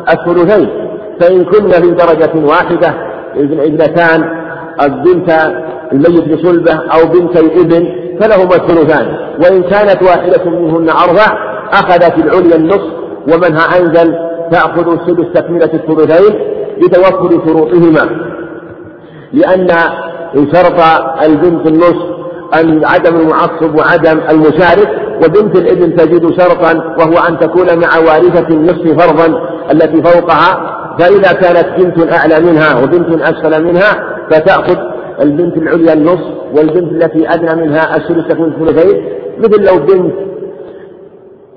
الثلثين 0.09 0.69
فإن 1.21 1.45
كن 1.45 1.71
في 1.71 1.91
درجة 1.91 2.47
واحدة 2.47 3.10
ابنتان 3.37 4.25
البنت 4.83 5.31
الميت 5.93 6.29
بصلبة 6.33 6.73
أو 6.73 7.07
بنت 7.09 7.37
الابن 7.37 7.89
فلهما 8.21 8.55
الثلثان. 8.57 9.07
وإن 9.45 9.63
كانت 9.63 10.03
واحدة 10.03 10.45
منهن 10.45 10.91
أربع 10.91 11.27
أخذت 11.73 12.19
العليا 12.19 12.57
النصف 12.57 12.93
ومنها 13.33 13.79
أنزل 13.79 14.15
تأخذ 14.53 14.93
السدس 14.93 15.33
تكملة 15.35 15.71
الثلثين 15.75 16.39
لتوفر 16.83 17.47
شروطهما. 17.47 18.31
لأن 19.33 19.69
شرط 20.53 20.81
البنت 21.23 21.67
النصف 21.67 22.11
أن 22.61 22.85
عدم 22.85 23.17
المعصب 23.17 23.75
وعدم 23.79 24.21
المشارك 24.31 24.89
وبنت 25.25 25.57
الابن 25.57 25.97
تجد 25.97 26.41
شرطا 26.41 26.97
وهو 26.99 27.19
أن 27.29 27.39
تكون 27.39 27.67
مع 27.67 27.99
وارثة 27.99 28.49
النصف 28.49 29.03
فرضا 29.03 29.41
التي 29.73 30.03
فوقها 30.03 30.80
فإذا 31.01 31.33
كانت 31.33 31.67
بنت 31.79 32.13
أعلى 32.13 32.41
منها 32.41 32.83
وبنت 32.83 33.23
أسفل 33.23 33.65
منها 33.65 34.17
فتأخذ 34.31 34.77
البنت 35.21 35.57
العليا 35.57 35.93
النصف 35.93 36.27
والبنت 36.57 36.93
التي 36.93 37.35
أدنى 37.35 37.67
منها 37.67 37.97
الثلث 37.97 38.29
تكون 38.29 38.53
ثلثين 38.61 39.05
مثل 39.39 39.65
لو 39.65 39.79
بنت 39.79 40.15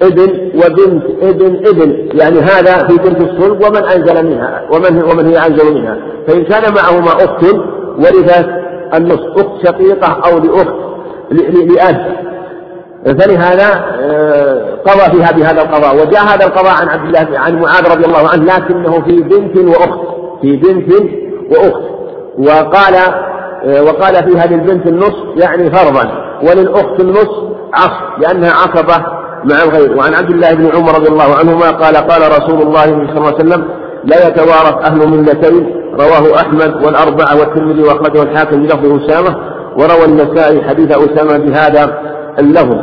ابن 0.01 0.51
وبنت 0.55 1.03
ابن 1.21 1.67
ابن. 1.67 2.09
يعني 2.19 2.39
هذا 2.39 2.87
في 2.87 2.97
بنت 2.97 3.21
الصلب 3.21 3.65
ومن 3.65 3.83
أنزل 3.83 4.25
منها 4.25 4.61
ومن 4.71 5.03
ومن 5.03 5.25
هي 5.25 5.47
أنزل 5.47 5.73
منها. 5.73 5.97
فإن 6.27 6.43
كان 6.43 6.73
معهما 6.73 7.11
أخت 7.11 7.43
ورثت 7.97 8.49
النصف 8.93 9.37
أخت 9.37 9.65
شقيقة 9.67 10.07
أو 10.07 10.37
لأخت 10.37 10.75
لأب. 11.31 12.23
فلهذا 13.05 13.85
آه، 14.01 14.42
قضى 14.85 15.17
فيها 15.17 15.31
بهذا 15.31 15.61
القضاء 15.61 15.95
وجاء 15.95 16.23
هذا 16.23 16.45
القضاء 16.45 16.73
عن 16.81 16.87
عبد 16.89 17.05
الله 17.05 17.39
عن 17.39 17.61
معاذ 17.61 17.91
رضي 17.91 18.05
الله 18.05 18.29
عنه 18.29 18.43
لكنه 18.43 19.01
في 19.01 19.21
بنت 19.21 19.57
وأخت 19.57 19.99
في 20.41 20.55
بنت 20.55 20.91
وأخت. 21.51 21.93
وقال 22.37 22.93
وقال 23.87 24.15
فيها 24.15 24.45
للبنت 24.45 24.87
النصف 24.87 25.23
يعني 25.35 25.71
فرضا 25.71 26.11
وللأخت 26.43 26.99
النصف 26.99 27.43
عصر 27.73 28.19
لأنها 28.19 28.51
عصبة 28.51 29.05
مع 29.43 29.63
الغير. 29.63 29.97
وعن 29.97 30.13
عبد 30.13 30.29
الله 30.29 30.53
بن 30.53 30.65
عمر 30.75 30.95
رضي 30.95 31.07
الله 31.07 31.35
عنهما 31.39 31.71
قال 31.71 31.95
قال 31.95 32.21
رسول 32.21 32.61
الله 32.61 32.85
صلى 32.85 33.17
الله 33.17 33.33
عليه 33.33 33.35
وسلم 33.35 33.65
لا 34.03 34.27
يتوارث 34.27 34.85
أهل 34.85 35.09
ملتين 35.09 35.75
رواه 35.93 36.35
أحمد 36.35 36.85
والأربعة 36.85 37.39
والترمذي 37.39 37.83
وأخرجه 37.83 38.23
الحاكم 38.23 38.63
بلفظ 38.63 39.03
أسامة 39.03 39.35
وروى 39.77 40.05
النسائي 40.05 40.61
حديث 40.69 40.91
أسامة 40.91 41.37
بهذا 41.37 41.99
اللفظ. 42.39 42.77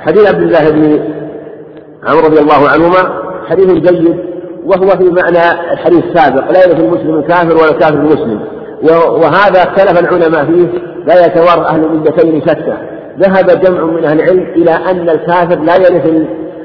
حديث 0.00 0.28
عبد 0.28 0.42
الله 0.42 0.70
بن 0.70 0.98
عمرو 2.06 2.26
رضي 2.26 2.40
الله 2.40 2.68
عنهما 2.68 3.22
حديث 3.48 3.66
جيد 3.66 4.16
وهو 4.64 4.90
في 4.90 5.10
معنى 5.10 5.72
الحديث 5.72 6.04
السابق 6.04 6.50
لا 6.50 6.66
يرث 6.66 6.80
المسلم 6.80 7.14
الكافر 7.14 7.56
ولا 7.56 7.70
الكافر 7.70 7.94
المسلم. 7.94 8.40
وهذا 8.92 9.62
اختلف 9.62 10.00
العلماء 10.00 10.44
فيه 10.44 10.68
لا 11.06 11.26
يتوارث 11.26 11.66
أهل 11.66 11.84
الملتين 11.84 12.40
شتى. 12.40 12.76
ذهب 13.18 13.60
جمع 13.60 13.84
من 13.84 14.04
أهل 14.04 14.20
العلم 14.20 14.46
إلى 14.56 14.70
أن 14.70 15.08
الكافر 15.08 15.60
لا 15.60 15.76
يرث 15.76 16.06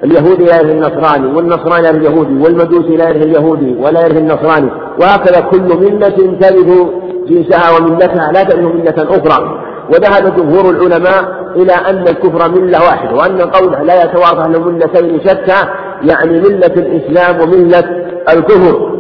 اليهودي 0.04 0.46
لا 0.46 0.56
يرث 0.56 0.72
النصراني 0.72 1.28
والنصراني 1.36 1.82
لا 1.82 1.90
يرث 1.90 1.96
اليهودي 1.96 2.44
والمجوسي 2.44 2.98
لا 2.98 3.10
يرث 3.10 3.22
اليهودي 3.26 3.76
ولا 3.82 4.02
يرث 4.02 4.18
النصراني. 4.18 4.70
وهكذا 5.02 5.42
كل 5.42 5.62
ملة 5.62 6.38
ترث 6.42 6.70
جنسها 7.28 7.78
وملتها 7.78 8.32
لا 8.32 8.44
ترث 8.44 8.60
ملة 8.60 8.96
أخرى. 8.98 9.64
وذهب 9.90 10.36
جمهور 10.36 10.70
العلماء 10.70 11.24
إلى 11.56 11.74
أن 11.74 12.08
الكفر 12.08 12.52
ملة 12.52 12.80
واحدة 12.80 13.16
وأن 13.16 13.42
قوله 13.42 13.84
لا 13.84 14.04
يتوارث 14.04 14.38
أهل 14.40 14.62
ملتين 14.62 15.20
شتى 15.20 15.68
يعني 16.04 16.40
ملة 16.40 16.74
الإسلام 16.78 17.42
وملة 17.42 17.84
الكفر. 18.30 18.92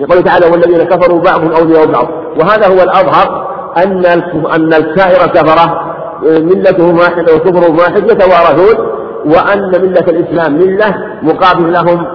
يقول 0.00 0.22
تعالى 0.22 0.46
والذين 0.46 0.82
كفروا 0.82 1.20
بعضهم 1.20 1.52
أولياء 1.52 1.86
بعض. 1.86 2.08
وهذا 2.40 2.66
هو 2.66 2.82
الأظهر 2.82 3.54
أن 3.84 4.06
أن 4.54 4.74
الكائر 4.74 5.26
كفرة 5.26 5.94
ملتهم 6.22 6.98
واحدة 6.98 7.34
وكفرهم 7.34 7.78
واحد 7.78 8.10
يتوارثون 8.10 8.86
وأن 9.26 9.82
ملة 9.82 10.04
الإسلام 10.08 10.54
ملة 10.54 10.94
مقابل 11.22 11.72
لهم 11.72 12.06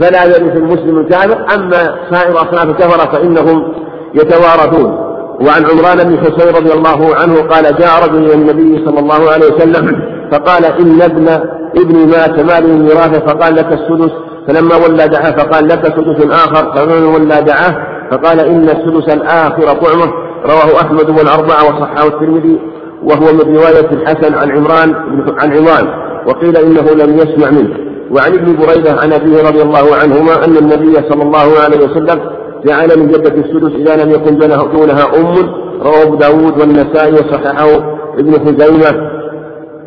فلا 0.00 0.24
يرث 0.24 0.56
المسلم 0.56 0.98
الكافر. 0.98 1.54
أما 1.54 1.96
سائر 2.10 2.36
أصناف 2.36 2.64
الكفرة 2.64 3.12
فإنهم 3.12 3.72
يتوارثون. 4.14 5.05
وعن 5.40 5.64
عمران 5.64 6.08
بن 6.08 6.18
حسين 6.18 6.48
رضي 6.56 6.72
الله 6.72 7.14
عنه 7.16 7.42
قال 7.42 7.76
جاء 7.76 8.04
رجل 8.04 8.24
إلى 8.24 8.34
النبي 8.34 8.84
صلى 8.84 9.00
الله 9.00 9.30
عليه 9.30 9.46
وسلم 9.54 10.02
فقال 10.32 10.64
إن 10.64 11.02
ابن 11.02 11.28
ابني 11.76 12.06
مات 12.06 12.40
مالي 12.40 12.72
ميراثه 12.78 13.26
فقال 13.26 13.54
لك 13.56 13.72
السدس. 13.72 14.12
فلما 14.48 14.76
ولى 14.76 15.08
دعاه 15.08 15.30
فقال 15.30 15.68
لك 15.68 15.86
سدس 15.86 16.34
آخر. 16.34 16.72
فمن 16.74 17.04
ولى 17.04 17.42
دعاه 17.42 17.76
فقال 18.10 18.40
إن 18.40 18.68
السدس 18.68 19.14
الآخر 19.14 19.62
طعمه. 19.62 20.12
رواه 20.44 20.80
أحمد 20.80 21.10
والأربعة 21.10 21.64
وصححه 21.64 22.06
الترمذي 22.06 22.58
وهو 23.02 23.32
من 23.32 23.56
رواية 23.56 23.90
الحسن 23.92 24.34
عن 24.34 24.50
عمران 24.50 24.94
عن 25.38 25.52
عمران. 25.52 25.88
وقيل 26.26 26.56
إنه 26.56 27.04
لم 27.04 27.18
يسمع 27.18 27.50
منه. 27.50 27.76
وعن 28.10 28.32
ابن 28.32 28.56
بريدة 28.56 28.92
عن 28.92 29.12
أبيه 29.12 29.48
رضي 29.48 29.62
الله 29.62 29.96
عنهما 29.96 30.44
أن 30.44 30.56
النبي 30.56 30.94
صلى 31.08 31.22
الله 31.22 31.60
عليه 31.64 31.78
وسلم 31.78 32.20
جعل 32.64 32.98
من 32.98 33.08
جدة 33.08 33.34
السدس 33.34 33.72
إذا 33.74 34.04
لم 34.04 34.10
يكن 34.10 34.38
دونها 34.38 35.04
أم 35.16 35.34
رواه 35.82 36.02
أبو 36.02 36.14
داود 36.14 36.60
والنسائي 36.60 37.12
وصححه 37.12 37.96
ابن 38.18 38.32
خزيمة 38.32 39.10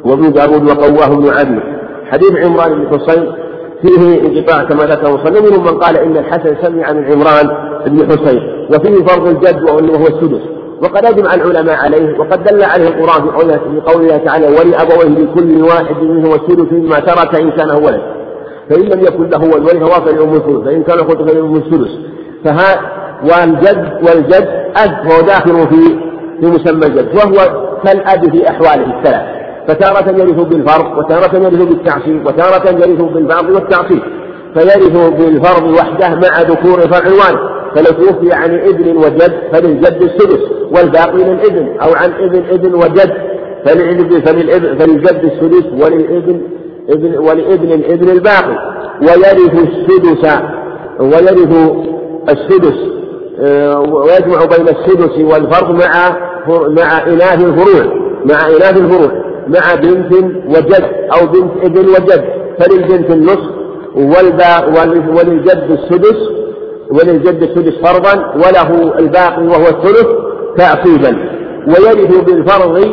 وابن 0.05 0.31
داود 0.31 0.63
وقواه 0.69 1.13
ابن 1.13 1.29
عدي 1.29 1.59
حديث 2.11 2.31
عمران 2.45 2.73
بن 2.73 2.99
حسين 2.99 3.31
فيه 3.81 4.21
انقطاع 4.21 4.63
كما 4.63 4.83
ذكر 4.83 5.13
مصنف 5.13 5.51
منهم 5.51 5.63
من 5.63 5.79
قال 5.79 5.97
إن 5.97 6.17
الحسن 6.17 6.55
سمع 6.61 6.91
من 6.93 7.03
عمران 7.03 7.49
بن 7.85 8.11
حسين 8.11 8.39
وفيه 8.73 9.05
فرض 9.05 9.27
الجد 9.27 9.63
وهو 9.63 10.07
السدس. 10.07 10.41
وقد 10.83 11.05
أجمع 11.05 11.33
العلماء 11.33 11.75
عليه 11.75 12.19
وقد 12.19 12.43
دل 12.43 12.63
عليه 12.63 12.87
القرآن 12.87 13.21
في 13.47 13.91
قوله 13.91 14.17
تعالى 14.17 14.47
ولابويه 14.47 15.23
لكل 15.23 15.61
واحد 15.63 16.03
منهم 16.03 16.33
السدس 16.33 16.71
مما 16.71 16.99
ترك 16.99 17.41
إن 17.41 17.51
كان 17.51 17.69
ولد. 17.71 18.01
فإن 18.69 18.81
لم 18.81 18.99
يكن 19.01 19.29
له 19.29 19.43
ولد 19.43 19.83
ورث 19.83 20.07
لام 20.07 20.33
الثلث 20.33 20.65
فإن 20.65 20.83
كان 20.83 20.99
اخوته 20.99 21.25
فلام 21.25 21.55
الثلث 21.55 21.89
فها 22.45 22.81
والجد 23.23 23.93
والجد 24.07 24.47
أب 24.77 25.11
هو 25.11 25.21
داخل 25.21 25.67
في 25.67 25.99
في 26.41 26.45
مسمى 26.45 26.85
الجد 26.85 27.15
وهو 27.15 27.65
كالأب 27.83 28.31
في 28.31 28.49
أحواله 28.49 28.97
الثلاث. 28.97 29.39
فتارة 29.67 30.09
يرث 30.19 30.47
بالفرض 30.47 30.97
وتارة 30.97 31.35
يرث 31.35 31.63
بالتعصيب 31.63 32.25
وتارة 32.27 32.69
يرث 32.69 33.01
بالفرض 33.01 33.49
والتعصيب. 33.49 34.01
فيرث 34.53 35.09
بالفرض 35.09 35.63
وحده 35.63 36.09
مع 36.09 36.41
ذكور 36.41 36.79
فالعنوان 36.79 37.49
فلو 37.75 38.05
توفي 38.05 38.33
عن 38.33 38.59
ابن 38.59 38.97
وجد 38.97 39.33
فللجد 39.53 40.01
السدس 40.01 40.39
والباقي 40.71 41.17
للابن 41.17 41.77
أو 41.81 41.93
عن 41.93 42.11
ابن 42.13 42.43
ابن 42.49 42.73
وجد. 42.73 43.13
فللابن 43.65 44.21
فللجد 44.79 45.23
السدس 45.23 45.65
وللابن 45.83 46.41
ابن 46.89 47.17
ولابن 47.17 47.71
الابن 47.71 48.09
الباقي. 48.09 48.79
ويرث 49.01 49.53
السدس 49.53 50.39
ويرث 50.99 51.88
السدس 52.31 52.99
آه، 53.41 53.79
ويجمع 53.79 54.45
بين 54.45 54.67
السدس 54.67 55.17
والفرض 55.17 55.71
مع 55.71 56.17
مع 56.49 57.07
إناث 57.07 57.43
الفروع 57.43 57.93
مع 58.25 58.47
إناث 58.47 58.77
الفروع 58.77 59.11
مع 59.47 59.75
بنت 59.75 60.13
وجد 60.45 60.83
أو 61.13 61.27
بنت 61.27 61.51
ابن 61.63 61.87
وجد. 61.89 62.23
فللبنت 62.59 63.09
النصف 63.11 63.49
وللجد 65.17 65.71
السدس 65.71 66.17
وللجد 66.91 67.43
السدس 67.43 67.73
فرضا 67.83 68.33
وله 68.35 68.99
الباقي 68.99 69.47
وهو 69.47 69.67
الثلث 69.67 70.07
تعصيبا 70.57 71.17
ويرث 71.67 72.23
بالفرض 72.23 72.85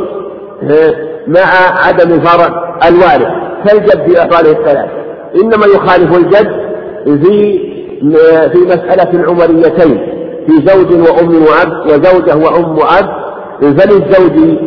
آه، 0.63 0.95
مع 1.27 1.47
عدم 1.87 2.13
الفرع 2.15 2.79
الوارث. 2.89 3.29
كالجد 3.67 4.11
في 4.11 4.23
أفعاله 4.25 4.51
الثلاث. 4.51 4.91
إنما 5.43 5.67
يخالف 5.67 6.17
الجد 6.17 6.67
في 7.25 7.66
في 8.53 8.59
مسألة 8.67 9.11
العمريتين 9.13 10.17
في 10.47 10.67
زوج 10.67 10.93
وأم 10.93 11.31
وأب 11.35 11.87
وزوجة 11.87 12.37
وأم 12.37 12.79
وأب. 12.79 13.27
فللزوج 13.61 14.59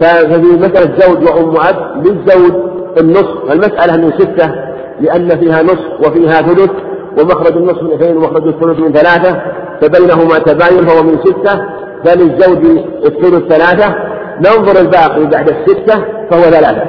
ففي 0.00 0.56
مسألة 0.58 0.98
زوج 0.98 1.28
وأم 1.28 1.54
وأب 1.54 2.06
للزوج 2.06 2.52
النصف. 3.00 3.52
المسألة 3.52 3.96
من 3.96 4.12
ستة 4.18 4.54
لأن 5.00 5.28
فيها 5.28 5.62
نصف 5.62 6.06
وفيها 6.06 6.42
ثلث 6.42 6.70
ومخرج 7.18 7.56
النصف 7.56 7.82
من 7.82 7.92
اثنين 7.92 8.16
ومخرج 8.16 8.46
الثلث 8.46 8.78
من 8.78 8.92
ثلاثة. 8.92 9.42
فبينهما 9.80 10.38
تباين 10.38 10.86
فهو 10.86 11.02
من 11.02 11.18
ستة. 11.24 11.60
فللزوج 12.04 12.78
الثلث 13.06 13.52
ثلاثة. 13.52 13.94
ننظر 14.38 14.80
الباقي 14.80 15.24
بعد 15.26 15.48
الستة 15.48 16.04
فهو 16.30 16.42
ثلاثة. 16.42 16.82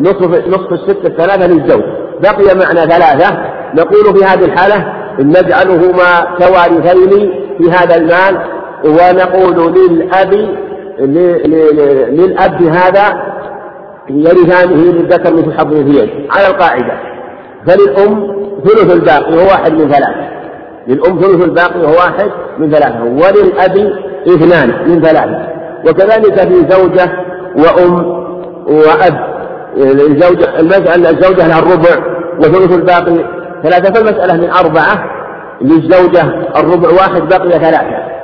نصف 0.00 0.46
نصف 0.48 0.72
الستة 0.72 1.06
الثلاثة 1.06 1.46
للزوج. 1.46 1.82
بقي 2.22 2.54
معنى 2.54 2.90
ثلاثة. 2.90 3.38
نقول 3.74 4.18
في 4.18 4.24
هذه 4.24 4.44
الحالة 4.44 5.03
نجعلهما 5.18 6.36
كوارثين 6.38 7.30
في 7.58 7.70
هذا 7.70 7.96
المال 7.96 8.38
ونقول 8.84 9.74
للأب 9.74 10.34
للأب 12.10 12.62
هذا 12.62 13.34
يرثانه 14.08 14.74
للذكر 14.74 15.34
مثل 15.34 15.52
حظ 15.58 15.72
الأنثيين 15.72 16.28
على 16.30 16.46
القاعدة. 16.46 16.92
فللأم 17.66 18.34
ثلث 18.64 18.92
الباقي 18.92 19.36
وهو 19.36 19.46
واحد 19.46 19.72
من 19.72 19.88
ثلاثة. 19.88 20.28
للأم 20.88 21.18
ثلث 21.18 21.44
الباقي 21.44 21.80
وهو 21.80 21.94
واحد 21.94 22.30
من 22.58 22.70
ثلاثة. 22.70 23.02
وللأب 23.04 23.92
اثنان 24.28 24.88
من 24.88 25.02
ثلاثة. 25.02 25.48
وكذلك 25.86 26.40
في 26.40 26.54
زوجة 26.70 27.12
وأم 27.56 28.24
وأب. 28.66 29.34
الزوجة 29.76 30.60
المسألة 30.60 31.10
الزوجة 31.10 31.46
لها 31.48 31.58
الربع 31.58 32.14
وثلث 32.38 32.72
الباقي 32.72 33.43
ثلاثة 33.64 33.92
فالمسألة 33.92 34.34
من 34.34 34.50
أربعة 34.50 35.10
للزوجة 35.60 36.22
الربع 36.56 36.88
واحد 36.88 37.28
بقي 37.28 37.50
ثلاثة. 37.50 38.14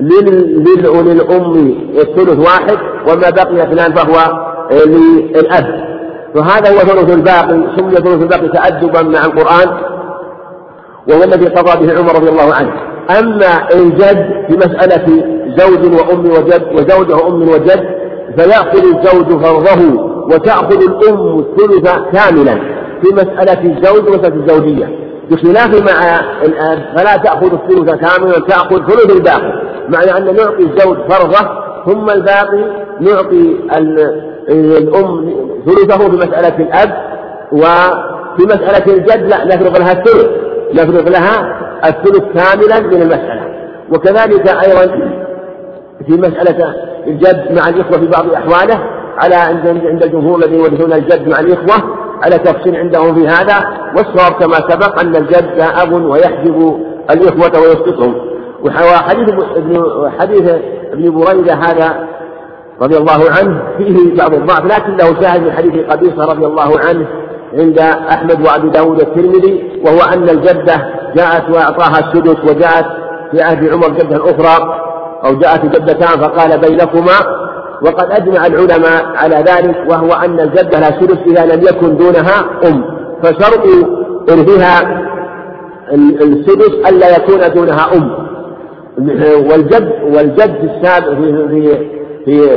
للأم 0.00 1.74
الثلث 1.94 2.38
واحد 2.38 2.78
وما 3.08 3.30
بقي 3.30 3.62
اثنان 3.62 3.94
فهو 3.94 4.16
للأب. 4.70 5.90
فهذا 6.34 6.70
هو 6.70 6.78
ثلث 6.78 7.16
الباقي 7.16 7.76
سمي 7.76 7.94
ثلث 7.94 8.22
الباقي 8.22 8.48
تأدبا 8.48 9.02
مع 9.02 9.24
القرآن 9.24 9.68
وهو 11.08 11.22
الذي 11.22 11.46
قضى 11.46 11.86
به 11.86 11.98
عمر 11.98 12.14
رضي 12.14 12.28
الله 12.28 12.54
عنه. 12.54 12.72
أما 13.18 13.68
الجد 13.74 14.46
في 14.48 14.56
مسألة 14.56 15.06
زوج 15.56 16.00
وأم 16.00 16.24
وجد 16.26 16.62
وزوجة 16.72 17.14
وأم 17.14 17.42
وجد 17.42 17.84
فيأخذ 18.36 18.84
الزوج 18.84 19.44
فرضه 19.44 20.10
وتأخذ 20.24 20.82
الأم 20.82 21.38
الثلث 21.38 21.90
كاملا. 22.12 22.79
في 23.02 23.14
مسألة 23.14 23.72
الزوج 23.72 24.08
ومسألة 24.08 24.34
الزوجية. 24.34 24.98
بخلاف 25.30 25.68
مع 25.68 26.20
الآن 26.44 26.96
فلا 26.96 27.16
تأخذ 27.16 27.52
الثلث 27.52 27.90
كاملا 27.90 28.38
تأخذ 28.48 28.76
ثلث 28.76 29.16
الباقي. 29.16 29.62
معنى 29.88 30.18
أن 30.18 30.36
نعطي 30.36 30.62
الزوج 30.62 30.96
فرضه 31.10 31.48
ثم 31.86 32.10
الباقي 32.10 32.64
نعطي 33.00 33.56
الأم 34.78 35.34
ثلثه 35.66 35.98
في 35.98 36.16
مسألة 36.16 36.56
الأب 36.58 36.92
وفي 37.52 38.44
مسألة 38.46 38.94
الجد 38.94 39.28
لا 39.28 39.44
نفرض 39.44 39.78
لها 39.78 39.92
الثلث. 39.92 40.26
نفرض 40.74 41.08
لها 41.08 41.58
الثلث 41.84 42.22
كاملا 42.34 42.80
من 42.80 43.02
المسألة. 43.02 43.50
وكذلك 43.92 44.48
أيضا 44.48 44.86
في 46.06 46.12
مسألة 46.12 46.74
الجد 47.06 47.52
مع 47.52 47.68
الإخوة 47.68 47.98
في 47.98 48.06
بعض 48.06 48.32
أحواله 48.32 48.80
على 49.18 49.34
عند 49.34 49.66
عند 49.86 50.02
الجمهور 50.02 50.38
الذين 50.38 50.58
يورثون 50.58 50.92
الجد 50.92 51.28
مع 51.28 51.40
الإخوة 51.40 51.99
على 52.22 52.38
تفصيل 52.38 52.76
عندهم 52.76 53.14
في 53.14 53.28
هذا؟ 53.28 53.68
والصواب 53.96 54.32
كما 54.32 54.56
سبق 54.70 55.00
أن 55.00 55.16
الجد 55.16 55.60
أب 55.82 55.92
ويحجب 55.92 56.80
الإخوة 57.10 57.60
ويسقطهم. 57.62 58.14
وحديث 58.64 59.28
ابن 59.56 60.10
حديث 60.20 60.50
ابن 60.92 61.10
بريدة 61.10 61.54
هذا 61.54 62.08
رضي 62.80 62.96
الله 62.96 63.30
عنه 63.30 63.62
فيه 63.78 64.16
بعض 64.16 64.34
الضعف 64.34 64.64
لكن 64.64 64.96
له 64.96 65.22
شاهد 65.22 65.42
من 65.42 65.52
حديث 65.52 65.72
قبيصة 65.90 66.24
رضي 66.24 66.46
الله 66.46 66.80
عنه 66.88 67.06
عند 67.54 67.78
أحمد 68.10 68.46
وأبي 68.46 68.68
داود 68.68 69.00
الترمذي 69.00 69.82
وهو 69.84 69.98
أن 70.14 70.28
الجدة 70.28 70.94
جاءت 71.16 71.50
وأعطاها 71.50 71.98
السدس 71.98 72.36
وجاءت 72.50 72.86
في 73.30 73.42
عهد 73.42 73.68
عمر 73.68 73.88
جدة 73.88 74.16
أخرى 74.16 74.80
أو 75.24 75.38
جاءت 75.38 75.64
جدتان 75.64 76.20
فقال 76.20 76.58
بينكما 76.58 77.39
وقد 77.82 78.10
أجمع 78.10 78.46
العلماء 78.46 79.04
على 79.16 79.36
ذلك 79.36 79.76
وهو 79.90 80.12
أن 80.12 80.40
الجدة 80.40 80.78
لا 80.80 81.00
سدس 81.00 81.18
إذا 81.26 81.54
لم 81.56 81.62
يكن 81.62 81.96
دونها 81.96 82.44
أم. 82.64 82.84
فشرط 83.22 83.66
إرثها 84.30 85.00
السدس 86.22 86.88
ألا 86.88 87.16
يكون 87.16 87.40
دونها 87.54 87.94
أم. 87.96 88.10
والجد 89.50 89.92
والجد 90.02 90.70
السابق 90.74 91.08
في 91.08 91.48
في 91.48 91.76
في, 92.24 92.48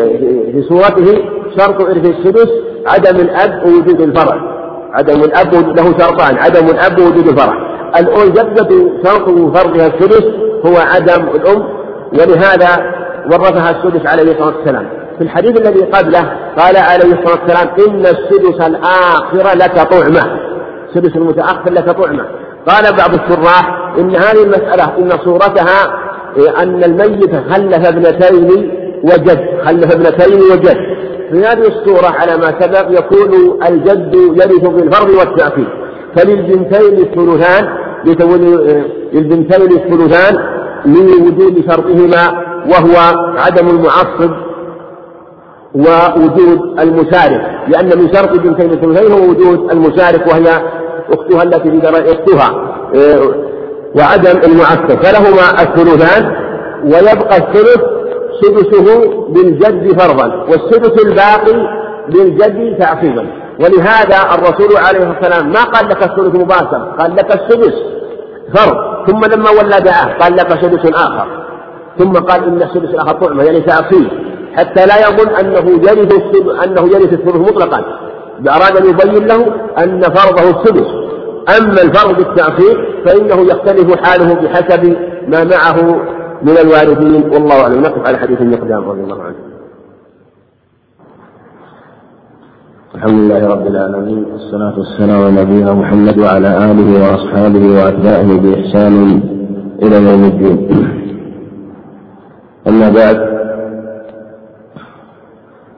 في 0.51 0.61
صورته 0.69 1.17
شرط 1.57 1.81
إرث 1.81 2.05
السدس 2.05 2.47
عدم 2.87 3.15
الأب 3.15 3.65
ووجود 3.65 4.01
الفرع. 4.01 4.37
عدم 4.93 5.23
الأب 5.23 5.53
له 5.53 5.83
شرطان. 5.99 6.37
عدم 6.37 6.65
الأب 6.65 6.99
ووجود 6.99 7.27
الفرع. 7.27 7.53
الجدة 8.23 8.69
شرط 9.05 9.25
فرضها 9.57 9.87
السدس 9.87 10.23
هو 10.65 10.77
عدم 10.77 11.27
الأم. 11.35 11.63
ولهذا 12.13 12.93
ورثها 13.25 13.69
السدس 13.71 14.05
عليه 14.05 14.31
الصلاة 14.31 14.57
والسلام. 14.57 14.89
في 15.17 15.23
الحديث 15.23 15.61
الذي 15.61 15.83
قبله 15.85 16.33
قال 16.57 16.77
عليه 16.77 17.13
الصلاة 17.13 17.41
والسلام 17.41 17.67
إن 17.87 17.99
السدس 17.99 18.67
الآخر 18.67 19.57
لك 19.57 19.75
طعمة. 19.91 20.39
السدس 20.89 21.15
المتأخر 21.15 21.71
لك 21.71 21.89
طعمة. 21.89 22.25
قال 22.67 22.83
بعض 22.97 23.13
الشراح 23.13 23.93
إن 23.99 24.15
هذه 24.15 24.43
المسألة 24.43 24.97
إن 24.97 25.09
صورتها 25.25 26.03
أن 26.63 26.83
الميت 26.83 27.35
خلف 27.35 27.87
ابنتين 27.87 28.71
وجد 29.03 29.39
خلف 29.65 29.91
ابنتين 29.95 30.39
وجد. 30.51 30.77
في 31.31 31.39
هذه 31.39 31.67
الصورة 31.67 32.07
على 32.19 32.37
ما 32.37 32.61
سبق 32.61 32.99
يكون 32.99 33.59
الجد 33.67 34.15
يرث 34.15 34.69
بالفرض 34.69 35.09
والتأكيد 35.09 35.67
فللبنتين 36.15 36.97
الثلثان 36.97 37.67
للبنتين 39.13 39.71
الثلثان 39.71 40.37
لوجود 40.85 41.63
شرطهما 41.69 42.52
وهو 42.67 42.95
عدم 43.37 43.67
المعصب 43.67 44.31
ووجود 45.75 46.79
المشارك 46.79 47.41
لأن 47.67 47.97
من 47.99 48.13
شرط 48.13 48.29
بنتين 48.39 48.71
الثلثين 48.71 49.11
هو 49.11 49.29
وجود 49.29 49.71
المشارك 49.71 50.27
وهي 50.27 50.47
أختها 51.11 51.43
التي 51.43 51.71
في 51.71 52.11
أختها 52.11 52.49
وعدم 53.95 54.39
المعصب. 54.43 55.03
فلهما 55.03 55.61
الثلثان 55.61 56.35
ويبقى 56.83 57.37
الثلث 57.37 57.81
سدسه 58.41 59.07
بالجد 59.29 59.99
فرضا 59.99 60.43
والسدس 60.43 61.05
الباقي 61.05 61.67
للجد 62.09 62.77
تعصيبا. 62.79 63.27
ولهذا 63.59 64.17
الرسول 64.35 64.77
عليه 64.77 64.99
الصلاة 64.99 65.09
والسلام 65.21 65.51
ما 65.51 65.63
قال 65.63 65.89
لك 65.89 66.03
الثلث 66.03 66.35
مباشر 66.35 66.95
قال 66.99 67.15
لك 67.15 67.35
السدس 67.35 67.73
فرض. 68.55 68.77
ثم 69.07 69.25
لما 69.35 69.49
ولى 69.49 69.79
دعاه 69.79 70.17
قال 70.19 70.35
لك 70.35 70.49
سدس 70.49 70.91
آخر. 70.95 71.42
ثم 71.97 72.11
قال 72.13 72.43
إن 72.43 72.61
السدس 72.61 72.89
الآخر 72.89 73.11
طعمة 73.11 73.43
يعني 73.43 73.61
تعصيب 73.61 74.07
حتى 74.53 74.85
لا 74.85 74.97
يظن 75.07 75.29
أنه 75.29 75.69
يرث 75.69 76.13
أنه 76.65 76.81
يرث 76.81 77.13
الثلث 77.13 77.35
مطلقا. 77.35 77.83
أراد 78.49 78.77
أن 78.77 78.85
يبين 78.89 79.27
له 79.27 79.55
أن 79.83 80.01
فرضه 80.01 80.49
السدس. 80.49 80.87
أما 81.59 81.81
الفرض 81.81 82.17
بالتعصيب 82.17 82.77
فإنه 83.05 83.41
يختلف 83.41 84.01
حاله 84.01 84.33
بحسب 84.33 84.97
ما 85.27 85.43
معه 85.43 86.01
من 86.43 86.57
الوارثين 86.57 87.23
والله 87.33 87.61
أعلم. 87.61 87.81
نقف 87.81 88.07
على 88.07 88.17
حديث 88.17 88.41
المقدام 88.41 88.89
رضي 88.89 89.01
الله 89.01 89.23
عنه. 89.23 89.35
الحمد 92.95 93.11
لله 93.11 93.47
رب 93.47 93.67
العالمين 93.67 94.25
والصلاة 94.33 94.79
والسلام 94.79 95.21
على 95.21 95.41
نبينا 95.41 95.73
محمد 95.73 96.17
وعلى 96.19 96.71
آله 96.71 97.03
وأصحابه 97.03 97.83
وأتباعه 97.83 98.37
بإحسان 98.37 99.21
إلى 99.83 99.95
يوم 99.95 100.23
الدين. 100.23 101.02
أما 102.67 102.89
بعد 102.89 103.33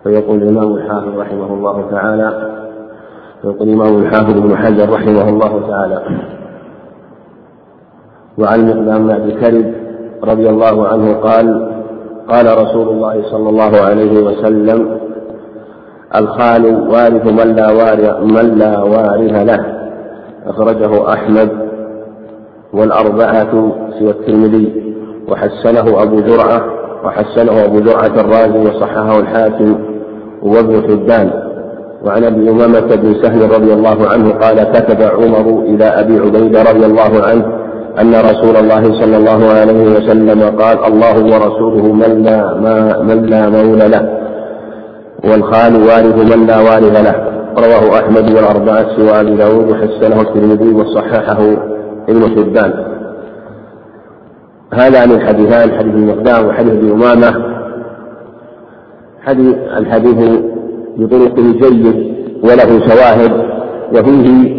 فيقول 0.03 0.43
الإمام 0.43 0.75
الحافظ 0.75 1.17
رحمه 1.17 1.53
الله 1.53 1.85
تعالى 1.91 2.51
يقول 3.43 3.69
الإمام 3.69 3.97
الحافظ 3.97 4.37
ابن 4.37 4.57
حجر 4.57 4.89
رحمه 4.93 5.29
الله 5.29 5.67
تعالى 5.69 6.01
وعن 8.37 8.67
مقدام 8.67 9.07
بن 9.07 9.31
كرب 9.31 9.73
رضي 10.23 10.49
الله 10.49 10.87
عنه 10.87 11.13
قال 11.13 11.75
قال 12.29 12.57
رسول 12.57 12.87
الله 12.87 13.23
صلى 13.31 13.49
الله 13.49 13.81
عليه 13.81 14.23
وسلم 14.23 14.99
الخال 16.15 16.65
وارث 16.89 17.25
من 17.25 17.55
لا 17.55 17.71
وارث 17.71 18.19
من 18.19 18.57
لا 18.57 18.83
وارث 18.83 19.43
له 19.43 19.65
أخرجه 20.47 21.13
أحمد 21.13 21.49
والأربعة 22.73 23.71
سوى 23.99 24.09
الترمذي. 24.09 24.94
وحسنه 25.29 26.03
أبو 26.03 26.17
زرعة 26.27 26.61
وحسنه 27.05 27.65
أبو 27.65 27.77
زرعة 27.77 28.21
الرازي 28.21 28.59
وصححه 28.59 29.19
الحاكم 29.19 29.77
وابن 30.43 30.83
حبان. 30.83 31.31
وعن 32.05 32.23
أبي 32.23 32.49
أمامة 32.49 32.95
بن 32.95 33.13
سهل 33.21 33.51
رضي 33.51 33.73
الله 33.73 34.09
عنه 34.09 34.31
قال 34.31 34.63
كتب 34.63 35.01
عمر 35.01 35.63
إلى 35.63 35.83
أبي 35.83 36.19
عبيدة 36.19 36.61
رضي 36.61 36.85
الله 36.85 37.23
عنه 37.27 37.45
أن 38.01 38.15
رسول 38.15 38.55
الله 38.57 38.83
صلى 38.83 39.17
الله 39.17 39.47
عليه 39.49 39.83
وسلم 39.95 40.41
قال 40.59 40.77
الله 40.85 41.15
ورسوله 41.23 41.93
من 41.93 42.23
لا 42.23 42.53
ما 42.53 42.99
من 42.99 43.25
لا 43.25 43.49
مولى 43.49 43.87
له 43.87 44.19
والخال 45.23 45.75
وارث 45.75 46.35
من 46.35 46.45
لا 46.45 46.57
وارث 46.59 47.01
له. 47.07 47.15
رواه 47.57 47.99
أحمد 47.99 48.33
والأربعة 48.35 48.95
سوى 48.95 49.21
أبي 49.21 49.35
داود 49.35 49.69
وحسنه 49.71 50.21
الترمذي 50.21 50.73
وصححه 50.73 51.39
ابن 52.09 52.21
حبان. 52.35 52.94
هذان 54.75 55.11
الحديثان 55.11 55.77
حديث 55.77 55.95
المقدام 55.95 56.47
وحديث 56.47 56.73
ابي 56.73 56.91
أمامة. 56.91 57.55
حديث 59.25 59.55
الحديث 59.77 60.39
بطرقه 60.97 61.51
جيد 61.61 62.15
وله 62.43 62.87
شواهد 62.87 63.31
وفيه 63.93 64.55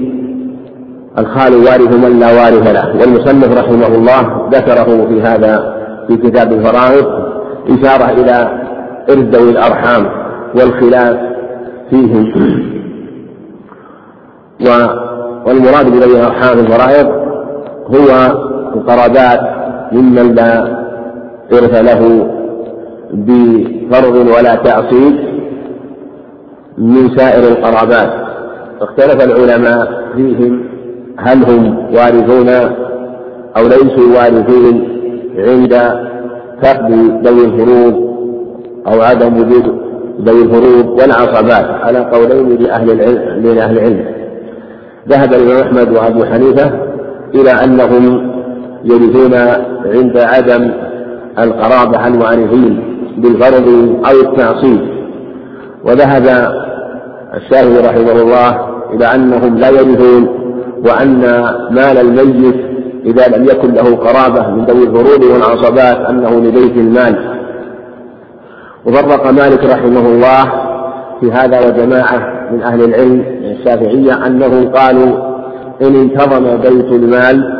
الخال 1.18 1.54
وارث 1.54 2.04
من 2.04 2.18
لا 2.18 2.26
وارث 2.26 2.72
له. 2.72 3.00
والمصنف 3.00 3.58
رحمه 3.58 3.86
الله 3.86 4.48
ذكره 4.52 5.06
في 5.08 5.22
هذا 5.22 5.76
في 6.08 6.16
كتاب 6.16 6.52
الفرائض 6.52 7.06
إشارة 7.68 8.10
إلى 8.10 8.66
إرث 9.10 9.34
ذوي 9.34 9.50
الأرحام 9.50 10.06
والخلاف 10.54 11.16
فيهم 11.90 12.32
والمراد 15.46 15.90
بذوي 15.90 16.20
الأرحام 16.20 16.58
الفرائض 16.58 17.06
هو 17.86 18.36
القرابات 18.74 19.40
ممن 19.92 20.34
لا 20.34 20.62
إرث 21.52 21.74
له 21.82 22.28
بفرض 23.12 24.14
ولا 24.14 24.54
تعصيب 24.54 25.16
من 26.78 27.16
سائر 27.16 27.48
القرابات. 27.48 28.10
اختلف 28.80 29.24
العلماء 29.24 29.88
فيهم 30.16 30.62
هل 31.18 31.44
هم 31.44 31.78
وارثون 31.94 32.48
أو 33.56 33.62
ليسوا 33.66 34.16
وارثين 34.16 34.88
عند 35.38 35.74
فقد 36.62 36.92
ذوي 37.26 37.44
الفروض 37.44 37.94
أو 38.86 39.00
عدم 39.02 39.36
وجود 39.36 39.80
ذوي 40.20 40.42
الفروض 40.42 40.86
والعصبات 41.00 41.66
على 41.84 41.98
قولين 41.98 42.62
لأهل 42.62 42.90
العلم 42.90 43.42
لأهل 43.42 43.78
العلم. 43.78 44.04
ذهب 45.08 45.34
الإمام 45.34 45.62
أحمد 45.62 45.96
وأبو 45.96 46.24
حنيفة 46.24 46.70
إلى 47.34 47.50
أنهم 47.50 48.35
يرثون 48.86 49.34
عند 49.94 50.16
عدم 50.16 50.70
القرابة 51.38 52.06
الوارثين 52.06 52.82
بالفرض 53.18 53.68
أو 54.10 54.20
التعصيب. 54.20 54.80
وذهب 55.84 56.52
الشافعي 57.34 57.78
رحمه 57.78 58.22
الله 58.22 58.60
إلى 58.94 59.14
أنهم 59.14 59.58
لا 59.58 59.68
يرثون 59.70 60.28
وأن 60.86 61.20
مال 61.70 61.98
الميت 61.98 62.66
إذا 63.04 63.36
لم 63.36 63.44
يكن 63.44 63.72
له 63.72 63.96
قرابة 63.96 64.50
من 64.50 64.64
ذوي 64.64 64.82
الفروض 64.82 65.24
والعصبات 65.24 65.96
أنه 66.10 66.30
لبيت 66.40 66.76
المال. 66.76 67.36
وفرق 68.86 69.30
مالك 69.30 69.64
رحمه 69.64 70.06
الله 70.06 70.44
في 71.20 71.32
هذا 71.32 71.66
وجماعة 71.66 72.48
من 72.52 72.62
أهل 72.62 72.84
العلم 72.84 73.24
الشافعية 73.44 74.26
أنهم 74.26 74.68
قالوا 74.68 75.36
إن 75.82 75.94
انتظم 75.94 76.56
بيت 76.56 76.92
المال 76.92 77.55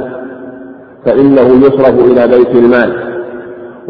فإنه 1.06 1.66
يصرف 1.66 1.98
إلى 1.98 2.28
بيت 2.28 2.50
المال. 2.54 3.16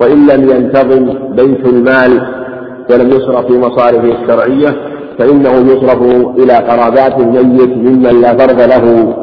وإن 0.00 0.26
لم 0.26 0.50
ينتظم 0.50 1.04
بيت 1.36 1.66
المال 1.66 2.22
ولم 2.90 3.08
يصرف 3.08 3.46
في 3.46 3.58
مصارفه 3.58 4.22
الشرعية 4.22 4.76
فإنه 5.18 5.72
يصرف 5.72 6.02
إلى 6.38 6.52
قرابات 6.52 7.18
الميت 7.20 7.70
ممن 7.76 8.20
لا 8.20 8.36
فرض 8.36 8.60
له 8.60 9.14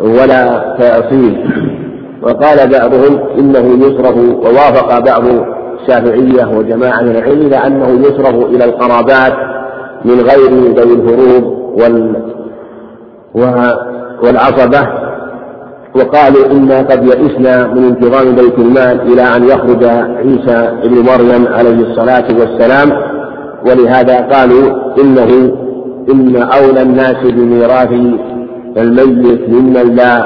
ولا 0.00 0.74
تأصيل. 0.78 1.50
وقال 2.22 2.70
بعضهم 2.70 3.18
إنه 3.38 3.86
يصرف 3.86 4.16
ووافق 4.16 4.98
بعض 4.98 5.24
الشافعية 5.80 6.58
وجماعة 6.58 7.02
من 7.02 7.10
العلم 7.16 7.40
إلى 7.46 7.56
أنه 7.56 7.88
يصرف 7.88 8.34
إلى 8.34 8.64
القرابات 8.64 9.32
من 10.04 10.20
غير 10.20 10.50
ذوي 10.74 10.94
الفروض 10.94 11.44
وال 11.80 12.16
والعصبة 14.22 15.05
وقالوا 15.96 16.46
إنا 16.52 16.78
قد 16.78 17.04
يئسنا 17.04 17.66
من 17.66 17.84
انتظام 17.84 18.34
بيت 18.34 18.58
المال 18.58 19.00
إلى 19.12 19.22
أن 19.22 19.44
يخرج 19.44 19.84
عيسى 19.84 20.78
ابن 20.84 20.98
مريم 20.98 21.46
عليه 21.46 21.86
الصلاة 21.90 22.24
والسلام 22.40 22.92
ولهذا 23.66 24.20
قالوا 24.20 24.72
إنه 25.00 25.52
إن 26.12 26.36
أولى 26.36 26.82
الناس 26.82 27.16
بميراث 27.24 27.90
الميت 28.76 29.48
ممن 29.48 29.94
لا 29.96 30.24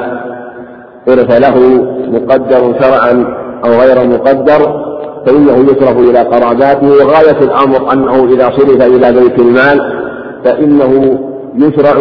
إرث 1.09 1.31
له 1.41 1.85
مقدر 2.07 2.75
شرعا 2.81 3.25
أو 3.65 3.71
غير 3.71 4.07
مقدر 4.07 4.81
فإنه 5.25 5.57
يصرف 5.57 5.97
إلى 5.97 6.19
قراباته 6.19 6.87
وغاية 6.87 7.39
الأمر 7.41 7.93
أنه 7.93 8.25
إذا 8.33 8.49
صرف 8.57 8.81
إلى 8.81 9.11
بيت 9.19 9.39
المال 9.39 10.01
فإنه 10.45 11.19
يشرع 11.55 11.93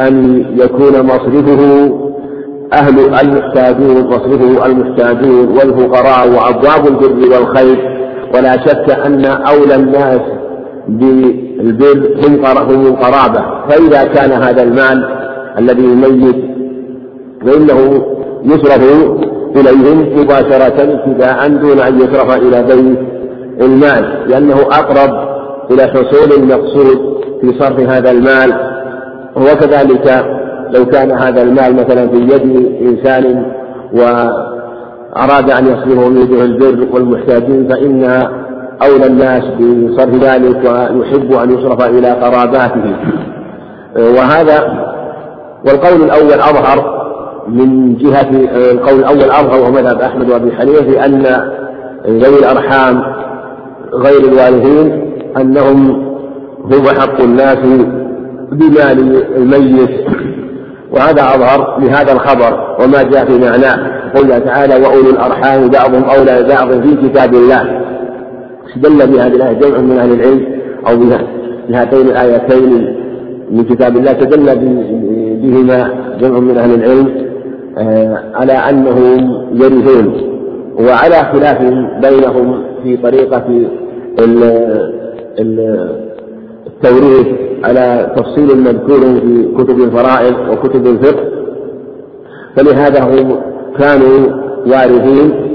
أن 0.00 0.44
يكون 0.56 1.06
مصرفه 1.06 1.92
أهل 2.72 2.98
المحتاجون 2.98 4.06
مصرفه 4.06 4.66
المحتاجون 4.66 5.48
والفقراء 5.48 6.28
وأبواب 6.28 6.86
البر 6.86 7.34
والخير. 7.34 8.02
ولا 8.34 8.52
شك 8.52 8.90
أن 8.90 9.24
أولى 9.24 9.74
الناس 9.74 10.20
بالبر 10.88 12.18
هم 12.24 12.86
القرابة 12.86 13.44
فإذا 13.68 14.04
كان 14.04 14.32
هذا 14.42 14.62
المال 14.62 15.04
الذي 15.58 15.82
يميت 15.82 16.36
فإنه 17.46 18.02
يصرف 18.44 18.82
إليهم 19.56 20.20
مباشرة 20.20 20.82
ابتداء 20.82 21.48
دون 21.48 21.80
أن 21.80 21.96
يصرف 22.00 22.36
إلى 22.36 22.62
بيت 22.62 22.98
المال 23.60 24.24
لأنه 24.30 24.60
أقرب 24.60 25.28
إلى 25.70 25.82
حصول 25.82 26.32
المقصود 26.42 26.98
في 27.40 27.58
صرف 27.58 27.80
هذا 27.80 28.10
المال. 28.10 28.52
وكذلك 29.36 30.24
لو 30.72 30.86
كان 30.86 31.10
هذا 31.10 31.42
المال 31.42 31.76
مثلا 31.76 32.08
في 32.08 32.16
يد 32.16 32.72
إنسان 32.82 33.52
وأراد 33.92 35.50
أن 35.50 35.66
يصرفه 35.66 36.08
من 36.08 36.18
وجوه 36.18 36.44
البر 36.44 36.86
والمحتاجين 36.92 37.68
فإن 37.68 38.04
أولى 38.82 39.06
الناس 39.06 39.42
بصرف 39.44 40.14
ذلك 40.24 40.64
ويحب 40.94 41.32
أن 41.32 41.50
يصرف 41.50 41.82
إلى 41.82 42.10
قراباته. 42.10 42.96
وهذا 43.96 44.58
والقول 45.66 46.02
الأول 46.02 46.32
أظهر 46.32 47.02
من 47.48 47.96
جهة 47.96 48.30
القول 48.72 48.98
الأول 48.98 49.22
أظهر 49.22 49.60
وهو 49.60 49.72
مذهب 49.72 50.00
أحمد 50.00 50.30
وأبي 50.30 50.52
حنيفة 50.52 51.04
أن 51.04 51.22
ذوي 52.06 52.38
الأرحام 52.38 53.02
غير 53.94 54.20
الوارثين 54.20 55.12
أنهم 55.36 55.90
هم 56.64 56.86
أحق 56.86 57.20
الناس 57.20 57.58
بمال 58.52 59.24
الميت 59.36 60.11
وهذا 60.92 61.22
أظهر 61.22 61.78
لهذا 61.80 62.12
الخبر 62.12 62.76
وما 62.80 63.02
جاء 63.02 63.24
في 63.24 63.38
معناه. 63.38 64.02
قوله 64.14 64.38
تعالى 64.38 64.74
وأولو 64.74 65.10
الأرحام 65.10 65.68
بعضهم 65.68 66.04
أولى 66.04 66.42
ببعض 66.42 66.82
في 66.82 67.08
كتاب 67.08 67.34
الله. 67.34 67.80
استدل 68.68 69.12
بهذه 69.12 69.34
الآية؟ 69.36 69.52
جمع 69.52 69.78
من 69.78 69.98
أهل 69.98 70.12
العلم 70.12 70.46
أو 70.88 70.96
بهاتين 71.68 72.08
الآيتين 72.08 72.96
من 73.50 73.64
كتاب 73.64 73.96
الله 73.96 74.12
تدل 74.12 74.58
بهما 75.42 75.90
جمع 76.20 76.38
من 76.38 76.58
أهل 76.58 76.74
العلم 76.74 77.32
آه، 77.78 78.22
على 78.34 78.52
أنهم 78.52 79.46
يرثون. 79.52 80.32
وعلى 80.78 81.14
خلاف 81.32 81.62
بينهم 82.02 82.62
في 82.82 82.96
طريقة 82.96 83.44
التوريث 86.84 87.26
على 87.64 88.12
تفصيل 88.16 88.60
مذكور 88.60 89.00
في 89.00 89.48
كتب 89.58 89.80
الفرائض 89.80 90.34
وكتب 90.50 90.86
الفقه. 90.86 91.24
فلهذا 92.56 93.04
هم 93.04 93.40
كانوا 93.78 94.18
وارثين. 94.66 95.52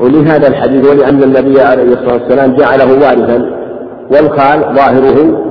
ولهذا 0.00 0.48
الحديث 0.48 0.90
ولأن 0.90 1.22
النبي 1.22 1.60
عليه 1.60 1.82
الصلاة 1.82 2.12
والسلام 2.12 2.56
جعله 2.56 2.92
وارثا. 2.92 3.50
والخال 4.10 4.74
ظاهره 4.74 5.44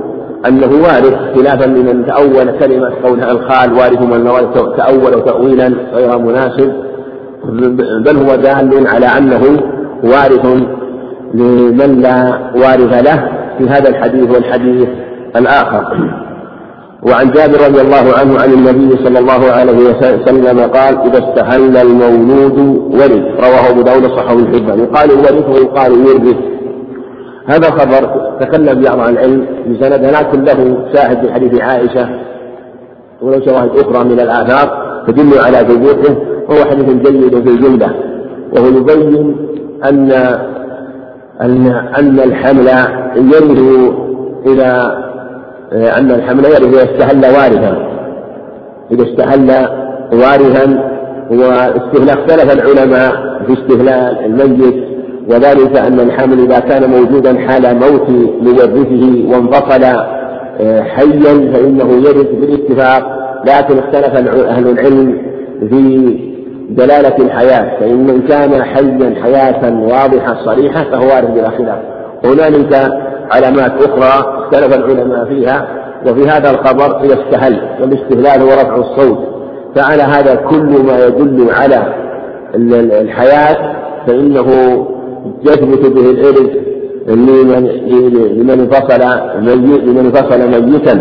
أنه 0.48 0.70
وارث 0.82 1.14
خلافا 1.34 1.64
لمن 1.64 2.06
تأول 2.06 2.58
كلمة 2.58 2.92
قولها 3.04 3.32
الخال 3.32 3.72
وارث 3.72 4.02
من 4.02 4.24
تأول 4.76 5.24
تأويلا 5.24 5.72
غير 5.94 6.18
مناسب. 6.18 6.72
بل 8.04 8.16
هو 8.16 8.36
دال 8.36 8.86
على 8.86 9.06
أنه 9.06 9.60
وارث 10.04 10.46
لمن 11.34 12.00
لا 12.00 12.38
وارث 12.56 13.06
له. 13.06 13.28
في 13.58 13.68
هذا 13.68 13.88
الحديث 13.88 14.30
والحديث 14.30 14.88
الآخر. 15.36 15.84
وعن 17.02 17.30
جابر 17.30 17.60
رضي 17.68 17.80
الله 17.80 18.14
عنه 18.18 18.40
عن 18.40 18.52
النبي 18.52 19.04
صلى 19.04 19.18
الله 19.18 19.52
عليه 19.52 19.72
وسلم 19.72 20.60
قال 20.60 20.98
إذا 20.98 21.18
استهل 21.18 21.76
المولود 21.76 22.58
ورث. 22.94 23.24
رواه 23.44 23.70
أبو 23.70 23.82
داود 23.82 24.06
صححه 24.06 24.32
الحبان 24.32 24.78
يقال 24.78 25.10
ورث 25.10 25.48
ويقال 25.48 25.92
يورث 25.92 26.36
هذا 27.46 27.70
خبر 27.70 28.30
تكلم 28.40 28.82
بعض 28.82 29.08
العلم 29.08 29.46
بسند 29.70 30.04
لكن 30.04 30.44
له 30.44 30.88
شاهد 30.94 31.26
في 31.26 31.32
حديث 31.32 31.60
عائشة 31.60 32.08
ولو 33.22 33.40
شواهد 33.44 33.70
أخرى 33.78 34.04
من 34.04 34.20
الآثار 34.20 34.84
تدل 35.06 35.38
على 35.38 35.56
ثبوته 35.56 36.16
وهو 36.48 36.64
حديث 36.64 36.88
جيد 36.88 37.42
في 37.42 37.50
الجملة. 37.50 37.94
وهو 38.56 38.66
يبين 38.66 39.36
أن 39.84 40.12
أن 41.42 41.66
أن 41.98 42.20
الحمل 42.20 42.68
يرث 43.16 43.60
إذا 44.46 45.03
أن 45.74 46.10
الحمل 46.10 46.44
يرث 46.44 46.62
إذا 46.62 46.82
استهل 46.82 47.24
وارثا. 47.24 47.94
إذا 48.90 49.02
استهل 49.02 49.68
وارثا 50.12 50.94
واستهلاك 51.30 52.18
اختلف 52.18 52.52
العلماء 52.52 53.12
في 53.46 53.52
استهلال 53.52 54.24
الميت 54.24 54.84
وذلك 55.28 55.76
أن 55.76 56.00
الحمل 56.00 56.40
إذا 56.40 56.58
كان 56.58 56.90
موجودا 56.90 57.38
حال 57.38 57.76
موت 57.76 58.08
مورثه 58.42 59.24
وانفصل 59.28 59.84
آه، 60.60 60.82
حيا 60.82 61.52
فإنه 61.52 61.92
يرث 61.92 62.26
بالاتفاق. 62.40 63.24
لكن 63.46 63.78
اختلف 63.78 64.14
أهل 64.46 64.68
العلم 64.68 65.18
في 65.60 66.14
دلالة 66.70 67.16
الحياة 67.18 67.80
فإن 67.80 67.96
من 67.96 68.22
كان 68.28 68.62
حيا 68.62 69.14
حياة 69.22 69.80
واضحة 69.80 70.44
صريحة 70.44 70.84
فهو 70.84 71.06
وارث 71.06 71.30
بلا 71.30 71.50
خلاف. 71.50 71.78
هنالك 72.24 72.92
علامات 73.30 73.72
أخرى 73.82 74.38
اختلف 74.38 74.74
العلماء 74.74 75.24
فيها 75.24 75.68
وفي 76.06 76.28
هذا 76.28 76.50
الخبر 76.50 77.00
إذا 77.04 77.14
استهل 77.14 77.60
والاستهلال 77.80 78.42
هو 78.42 78.48
رفع 78.48 78.76
الصوت. 78.76 79.18
فعلى 79.76 80.02
هذا 80.02 80.34
كل 80.34 80.82
ما 80.82 81.06
يدل 81.06 81.50
على 81.50 81.94
الحياة 83.00 83.76
فإنه 84.06 84.46
يثبت 85.42 85.86
به 85.86 86.10
الإرث 86.10 86.50
لمن 87.08 87.66
لمن 88.38 88.60
انفصل 88.60 89.02
لمن 89.38 89.98
انفصل 89.98 90.40
ميتا. 90.70 90.96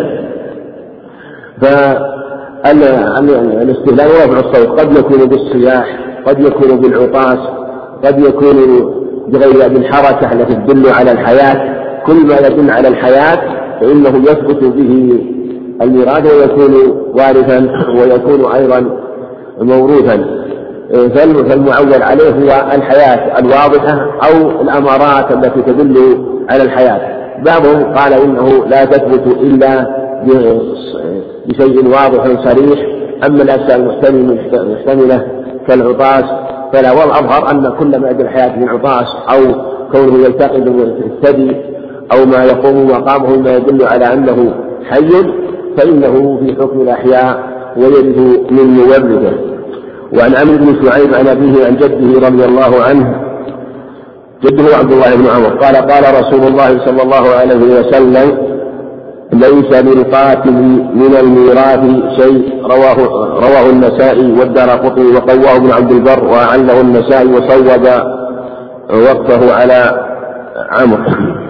فالاستهلال 2.64 4.08
ورفع 4.08 4.40
الصوت. 4.40 4.80
قد 4.80 4.98
يكون 4.98 5.26
بالصياح 5.26 6.00
قد 6.26 6.40
يكون 6.40 6.82
بالعطاس 6.82 7.40
قد 8.06 8.20
يكون 8.20 8.58
بغير 9.28 9.70
بالحركة 9.70 10.32
التي 10.34 10.56
تدل 10.56 10.90
على 10.90 11.12
الحياة. 11.12 11.83
كل 12.08 12.28
ما 12.28 12.38
يدل 12.48 12.72
على 12.72 12.88
الحياة 12.88 13.40
فإنه 13.82 14.10
يثبت 14.10 14.64
به 14.64 15.20
الميراث 15.82 16.34
ويكون 16.34 16.74
وارثا 17.14 17.70
ويكون 18.00 18.52
أيضا 18.52 19.00
موروثا. 19.62 20.44
فالمعول 21.16 22.04
عليه 22.04 22.30
هو 22.30 22.72
الحياة 22.76 23.40
الواضحة 23.40 23.94
أو 24.24 24.62
الأمارات 24.62 25.32
التي 25.32 25.62
تدل 25.62 26.26
على 26.50 26.64
الحياة. 26.64 27.02
بعضهم 27.46 27.94
قال 27.94 28.14
إنه 28.14 28.66
لا 28.66 28.86
تثبت 28.86 29.28
إلا 29.28 29.88
بشيء 31.48 31.88
واضح 31.88 32.44
صريح. 32.44 32.80
أما 33.26 33.44
الأشياء 33.44 33.76
المحتملة 33.76 35.28
كالعطاس 35.68 36.24
فلا 36.74 36.92
والأظهر 36.92 37.52
أن 37.52 37.74
كل 37.80 38.00
ما 38.00 38.10
يدل 38.10 38.22
الحياة 38.22 38.60
من 38.60 38.70
عطاس 38.70 39.16
أو 39.34 39.40
كونه 39.92 40.26
يلتقط 40.26 40.68
الثدي 41.06 41.73
أو 42.12 42.26
ما 42.26 42.44
يقوم 42.44 42.88
مقامه 42.88 43.38
ما 43.40 43.56
يدل 43.56 43.84
على 43.88 44.14
أنه 44.14 44.54
حي 44.90 45.10
فإنه 45.78 46.40
في 46.40 46.56
حكم 46.62 46.82
الأحياء 46.82 47.40
ويرث 47.78 48.18
من 48.52 48.64
مورثه 48.78 49.34
وعن 50.18 50.36
عمرو 50.36 50.58
بن 50.58 50.86
شعيب 50.86 51.14
عن 51.14 51.28
أبيه 51.28 51.66
عن 51.66 51.76
جده 51.76 52.28
رضي 52.28 52.46
الله 52.46 52.84
عنه 52.84 53.16
جده 54.44 54.76
عبد 54.78 54.92
الله 54.92 55.16
بن 55.16 55.28
عمر 55.28 55.58
قال 55.58 55.76
قال 55.76 56.04
رسول 56.22 56.48
الله 56.48 56.86
صلى 56.86 57.04
الله 57.04 57.30
عليه 57.30 57.80
وسلم 57.80 58.38
ليس 59.34 59.82
للقاتل 59.82 60.52
من 60.96 61.16
الميراث 61.20 61.80
شيء 62.22 62.62
رواه 62.64 62.98
رواه 63.40 63.70
النسائي 63.70 64.32
والدار 64.40 64.70
قطني 64.70 65.06
وقواه 65.16 65.56
ابن 65.56 65.72
عبد 65.72 65.92
البر 65.92 66.24
وأعله 66.24 66.82
النسائي 66.82 67.28
وصوب 67.28 67.66
وقفه 68.90 69.54
على 69.54 70.06
عمرو. 70.72 71.43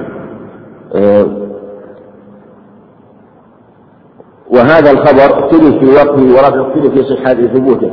وهذا 4.49 4.91
الخبر 4.91 5.39
اختلف 5.39 5.79
في 5.79 5.85
وقته 5.85 6.25
ورفع 6.35 6.61
اختلف 6.61 6.93
في 6.93 7.03
صحة 7.15 7.33
ثبوته. 7.33 7.91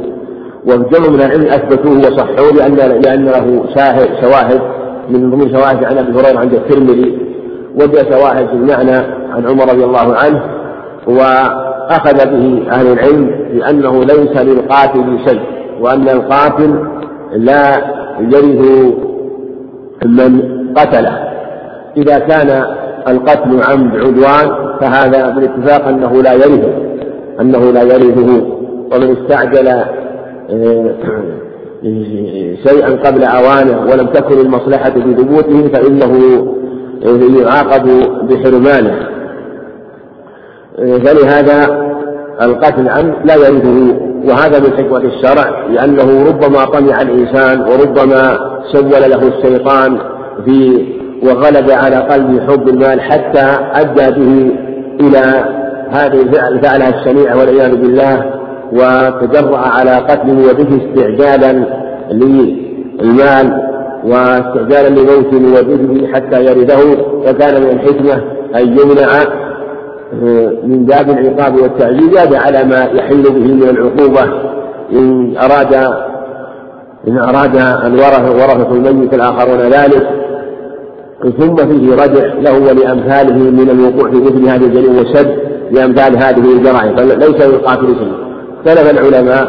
وجمع 0.66 1.08
من 1.08 1.20
العلم 1.20 1.46
أثبتوه 1.46 1.98
وصحوه 1.98 2.52
لأن 2.52 2.74
لأن 2.74 3.24
له 3.24 3.64
شواهد 4.20 4.60
من 5.10 5.30
ضمن 5.30 5.52
شواهد 5.52 5.84
عن 5.84 5.98
أبي 5.98 6.12
هريرة 6.12 6.38
عند 6.38 6.54
الترمذي 6.54 7.18
وجاء 7.74 8.12
شواهد 8.12 8.46
في 8.46 8.52
المعنى 8.52 8.96
عن 9.30 9.46
عمر 9.48 9.64
رضي 9.72 9.84
الله 9.84 10.14
عنه 10.16 10.42
وأخذ 11.06 12.30
به 12.30 12.70
أهل 12.70 12.92
العلم 12.92 13.26
بأنه 13.52 14.04
ليس 14.04 14.42
للقاتل 14.42 15.18
شيء 15.28 15.40
وأن 15.80 16.08
القاتل 16.08 16.84
لا 17.32 17.76
يرث 18.20 18.94
من 20.06 20.42
قتله. 20.76 21.30
إذا 21.96 22.18
كان 22.18 22.64
القتل 23.08 23.62
عمد 23.62 23.96
عدوان 23.96 24.76
فهذا 24.80 25.30
بالاتفاق 25.30 25.88
أنه 25.88 26.22
لا 26.22 26.32
يرثه 26.32 26.72
أنه 27.40 27.70
لا 27.70 27.82
يرثه 27.82 28.42
ومن 28.92 29.16
استعجل 29.16 29.68
آه، 30.50 30.94
شيئا 32.66 32.96
قبل 33.04 33.24
اوانه 33.24 33.80
ولم 33.80 34.06
تكن 34.06 34.40
المصلحة 34.40 34.90
في 34.90 35.14
ثبوته 35.14 35.68
فانه 35.68 36.44
يعاقب 37.40 37.88
بحرمانه. 38.28 39.08
آه، 40.78 40.98
فلهذا 40.98 41.90
القتل 42.42 42.88
عمد 42.88 43.14
لا 43.24 43.34
يرثه 43.34 44.10
وهذا 44.24 44.58
من 44.58 44.72
حكمة 44.72 44.98
الشرع 44.98 45.66
لأنه 45.68 46.26
ربما 46.28 46.64
طمع 46.64 47.02
الإنسان 47.02 47.60
وربما 47.60 48.38
سول 48.72 48.90
له 48.90 49.28
الشيطان 49.28 49.98
في 50.44 50.86
وغلب 51.22 51.70
على 51.70 51.96
قلبه 51.96 52.46
حب 52.46 52.68
المال 52.68 53.00
حتى 53.00 53.56
أدى 53.72 54.20
به 54.20 54.52
إلى 55.00 55.44
هذه 55.90 56.22
الفعل 56.22 56.60
فعلها 56.62 56.88
الشنيع 56.88 57.34
والعياذ 57.34 57.76
بالله 57.76 58.40
وتجرأ 58.72 59.58
على 59.58 59.90
قتله 59.90 60.50
وبه 60.50 60.80
استعجالا 60.86 61.64
للمال 62.12 63.70
واستعجالا 64.04 64.88
لموت 64.88 65.34
وبه 65.34 66.08
حتى 66.12 66.44
يرده. 66.44 66.96
فكان 67.26 67.62
من 67.62 67.70
الحكمة 67.70 68.22
أن 68.56 68.78
يمنع 68.78 69.08
آه، 70.22 70.52
من 70.64 70.84
باب 70.84 71.10
العقاب 71.10 71.56
والتعذيب 71.56 72.34
على 72.34 72.64
ما 72.64 72.84
يحل 72.94 73.22
به 73.22 73.54
من 73.54 73.68
العقوبة. 73.68 74.50
إن 74.92 75.36
أراد 75.36 75.74
إن 77.08 77.18
أراد 77.18 77.56
الورثة 77.84 78.32
ورثة 78.32 78.72
الميت 78.72 79.14
الآخرون 79.14 79.58
ذلك 79.58 80.06
ثم 81.38 81.56
فيه 81.56 81.92
ردع 81.94 82.34
له 82.34 82.58
ولأمثاله 82.58 83.50
من 83.50 83.70
الوقوع 83.70 84.10
في 84.10 84.16
مثل 84.16 84.48
هذه 84.48 84.64
الجريمة 84.66 84.98
والشد 84.98 85.38
لأمثال 85.70 86.16
هذه 86.16 86.52
الجرائم 86.52 86.96
فليس 86.96 87.46
للقاتل 87.46 87.86
شيء 87.86 88.12
اختلف 88.58 88.90
العلماء 88.90 89.44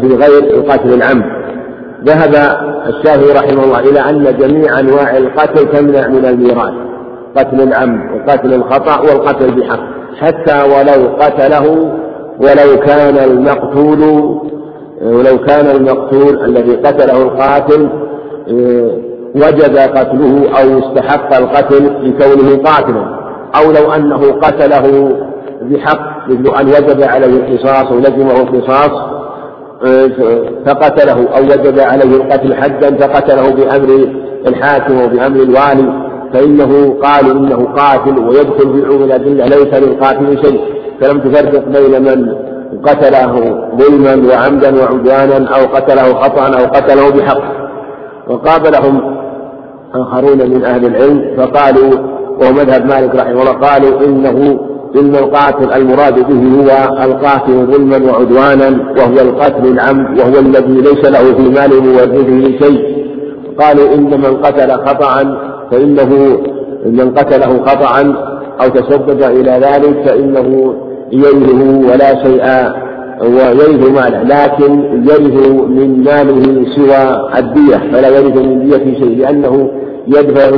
في 0.00 0.16
غير 0.16 0.54
القاتل 0.54 0.92
العمد. 0.94 1.24
ذهب 2.04 2.34
الشافعي 2.88 3.32
رحمه 3.32 3.64
الله 3.64 3.78
إلى 3.80 4.00
أن 4.00 4.36
جميع 4.38 4.80
أنواع 4.80 5.16
القتل 5.16 5.68
تمنع 5.72 6.08
من 6.08 6.24
الميراث 6.24 6.72
قتل 7.36 7.60
العمد 7.60 8.00
وقتل 8.14 8.54
الخطأ 8.54 9.00
والقتل 9.00 9.54
بحق 9.54 9.80
حتى 10.20 10.62
ولو 10.62 11.16
قتله 11.20 11.92
ولو 12.40 12.80
كان 12.86 13.30
المقتول 13.30 14.00
ولو 15.02 15.38
كان 15.46 15.76
المقتول 15.76 16.44
الذي 16.44 16.76
قتله 16.76 17.22
القاتل 17.22 17.88
وجب 19.34 19.76
قتله 19.76 20.48
أو 20.60 20.78
استحق 20.78 21.36
القتل 21.36 21.84
لكونه 21.84 22.62
قاتلا 22.62 23.04
أو 23.56 23.72
لو 23.72 23.92
أنه 23.92 24.32
قتله 24.32 25.16
بحق 25.62 26.28
مثل 26.28 26.60
أن 26.60 26.66
وجب 26.68 27.02
عليه 27.02 27.26
القصاص 27.26 27.92
ولزمه 27.92 28.40
القصاص 28.40 28.90
فقتله 30.66 31.28
أو 31.36 31.42
وجب 31.42 31.80
عليه 31.80 32.16
القتل 32.16 32.54
حدا 32.54 32.96
فقتله 32.96 33.50
بأمر 33.50 34.08
الحاكم 34.46 35.00
وبأمر 35.02 35.42
الوالي 35.42 36.12
فإنه 36.34 36.94
قالوا 37.02 37.32
إنه 37.32 37.68
قاتل 37.76 38.18
ويدخل 38.18 38.72
في 38.72 38.86
عموم 38.86 39.02
الأدلة 39.02 39.44
ليس 39.44 39.74
للقاتل 39.74 40.42
شيء. 40.44 40.60
فلم 41.00 41.18
تفرق 41.20 41.64
بين 41.64 42.02
من 42.02 42.34
قتله 42.84 43.32
ظلما 43.76 44.34
وعمدا 44.34 44.82
وعدوانا 44.82 45.48
أو 45.48 45.66
قتله 45.76 46.14
خطأ 46.14 46.46
أو 46.46 46.66
قتله 46.66 47.10
بحق. 47.10 47.42
وقابلهم 48.28 49.21
آخرون 49.94 50.50
من 50.50 50.64
أهل 50.64 50.86
العلم 50.86 51.36
فقالوا 51.36 51.92
وهو 52.40 52.52
مذهب 52.52 52.86
مالك 52.86 53.14
رحمه 53.14 53.40
الله 53.40 53.52
قالوا 53.52 54.00
إنه 54.06 54.60
إن 54.96 55.14
القاتل 55.16 55.72
المراد 55.72 56.14
به 56.14 56.62
هو 56.62 56.94
القاتل 57.04 57.66
ظلما 57.66 58.12
وعدوانا 58.12 58.92
وهو 58.98 59.28
القتل 59.28 59.66
العمد 59.66 60.18
وهو 60.18 60.38
الذي 60.38 60.72
ليس 60.80 61.04
له 61.04 61.34
في 61.34 61.48
مال 61.48 61.82
مورثه 61.82 62.58
شيء. 62.66 63.02
قالوا 63.58 63.94
إن 63.94 64.20
من 64.20 64.36
قتل 64.36 64.72
خطأ 64.72 65.36
فإنه 65.70 66.38
من 66.86 67.14
قتله 67.14 67.62
خطأ 67.66 68.14
أو 68.62 68.68
تسبب 68.68 69.22
إلى 69.22 69.50
ذلك 69.50 70.08
فإنه 70.08 70.74
يرثه 71.12 71.92
ولا 71.92 72.24
شيء 72.24 72.72
ويرث 73.22 73.88
ماله 73.90 74.22
لكن 74.22 74.80
يرث 75.08 75.48
من 75.68 76.04
ماله 76.04 76.66
سوى 76.76 77.28
الدية 77.38 77.76
فلا 77.92 78.08
يرث 78.08 78.36
من 78.36 78.68
دية 78.68 78.98
شيء 78.98 79.18
لأنه 79.18 79.70
يدفع 80.06 80.48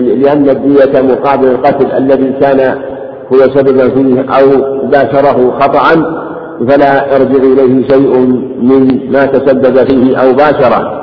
لأن 0.00 0.48
الدية 0.48 1.02
مقابل 1.02 1.48
القتل 1.48 1.92
الذي 1.92 2.32
كان 2.40 2.78
هو 3.32 3.38
سببا 3.38 3.88
فيه 3.88 4.20
أو 4.20 4.46
باشره 4.88 5.58
خطأ 5.60 6.02
فلا 6.68 7.14
يرجع 7.14 7.42
إليه 7.42 7.88
شيء 7.88 8.18
من 8.62 9.12
ما 9.12 9.26
تسبب 9.26 9.88
فيه 9.88 10.16
أو 10.16 10.32
باشره. 10.32 10.98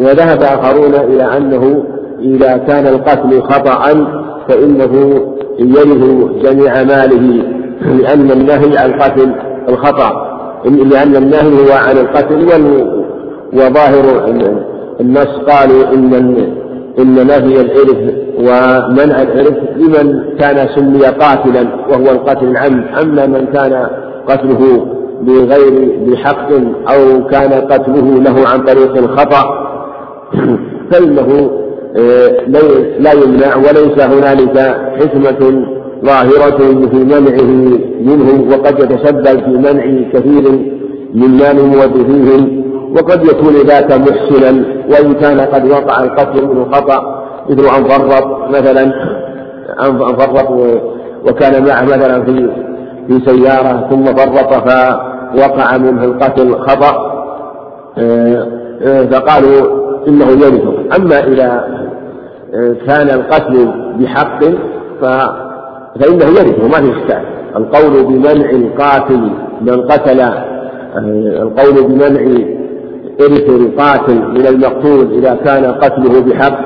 وذهب 0.00 0.42
آخرون 0.42 0.94
إلى 0.94 1.36
أنه 1.36 1.84
إذا 2.20 2.56
كان 2.56 2.86
القتل 2.86 3.42
خطأ 3.42 4.06
فإنه 4.48 5.20
يرث 5.58 6.30
جميع 6.42 6.82
ماله 6.82 7.42
لأن 7.82 8.30
النهي 8.30 8.78
عن 8.78 8.90
القتل 8.90 9.34
الخطأ 9.68 10.30
لأن 10.64 11.16
النهي 11.16 11.68
هو 11.68 11.72
عن 11.72 11.98
القتل 11.98 12.46
وظاهر 13.52 14.24
النص 15.00 15.28
قالوا 15.48 15.92
إن 15.94 16.14
إن 16.98 17.26
نهي 17.26 17.60
الإرث 17.60 18.14
ومنع 18.38 19.22
الإرث 19.22 19.58
لمن 19.76 20.22
كان 20.38 20.68
سمي 20.76 21.00
قاتلا 21.06 21.68
وهو 21.90 22.10
القتل 22.10 22.46
العمد 22.46 22.84
أما 23.02 23.26
من 23.26 23.46
كان 23.46 23.86
قتله 24.28 24.86
بغير 25.22 25.98
بحق 26.06 26.48
أو 26.92 27.24
كان 27.26 27.52
قتله 27.52 28.22
له 28.22 28.48
عن 28.48 28.60
طريق 28.60 28.96
الخطأ 28.96 29.44
فإنه 30.90 31.50
آه، 31.96 32.30
لا 32.98 33.12
يمنع 33.12 33.56
وليس 33.56 34.00
هنالك 34.00 34.58
حكمة 35.00 35.64
ظاهرة 36.04 36.58
في 36.90 36.96
منعه 36.96 37.50
منه 38.00 38.50
وقد 38.50 38.78
يتسبب 38.78 39.40
في 39.40 39.50
منع 39.50 40.10
كثير 40.12 40.50
من 41.14 41.28
مال 41.36 41.66
مورثيهم 41.66 42.59
وقد 42.96 43.24
يكون 43.24 43.54
ذاك 43.66 43.92
محسنا 43.92 44.64
وإن 44.90 45.14
كان 45.14 45.40
قد 45.40 45.70
وقع 45.70 46.04
القتل 46.04 46.46
منه 46.46 46.64
خطأ 46.72 47.24
مثل 47.50 47.76
أن 47.76 47.84
فرط 47.84 48.48
مثلا 48.48 48.82
أن 49.82 49.98
فرط 49.98 50.50
وكان 51.26 51.66
معه 51.66 51.82
مثلا 51.82 52.24
في 52.24 52.50
في 53.08 53.20
سيارة 53.26 53.88
ثم 53.90 54.04
فرط 54.04 54.54
فوقع 54.54 55.76
منه 55.76 56.04
القتل 56.04 56.54
خطأ 56.54 57.10
آه، 57.98 58.46
آه، 58.82 59.02
فقالوا 59.02 59.80
إنه 60.08 60.26
يرثه 60.30 60.96
أما 60.96 61.18
إذا 61.18 61.64
آه، 62.54 62.76
كان 62.86 63.10
القتل 63.10 63.72
بحق 63.98 64.44
ف 65.00 65.04
فإنه 66.00 66.24
يرثه 66.24 66.68
ما 66.68 66.76
في 66.80 66.92
إشكال. 66.92 67.24
القول 67.56 68.04
بمنع 68.04 68.50
القاتل 68.50 69.30
من 69.60 69.82
قتل 69.82 70.20
القول 71.42 71.84
بمنع 71.88 72.20
إرث 73.20 73.48
القاتل 73.50 74.14
من 74.14 74.46
المقتول 74.46 75.12
إذا 75.18 75.34
كان 75.44 75.64
قتله 75.64 76.20
بحق 76.20 76.58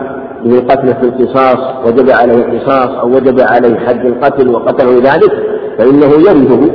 به 0.45 0.61
قتله 0.69 0.93
في 0.93 1.03
القصاص 1.07 1.59
وجب 1.87 2.11
عليه 2.11 2.35
القصاص 2.35 2.89
أو 2.89 3.09
وجب 3.09 3.41
عليه 3.41 3.77
حد 3.77 4.07
القتل 4.07 4.49
وقتله 4.49 4.95
ذلك 4.97 5.33
فإنه 5.79 6.07
يرثه 6.07 6.71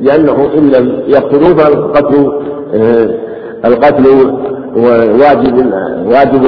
لأنه 0.00 0.50
إن 0.58 0.70
لم 0.70 1.02
يقتلوه 1.06 1.54
فالقتل 1.54 2.32
القتل 3.64 4.06
واجب 5.20 5.72
واجب 6.06 6.44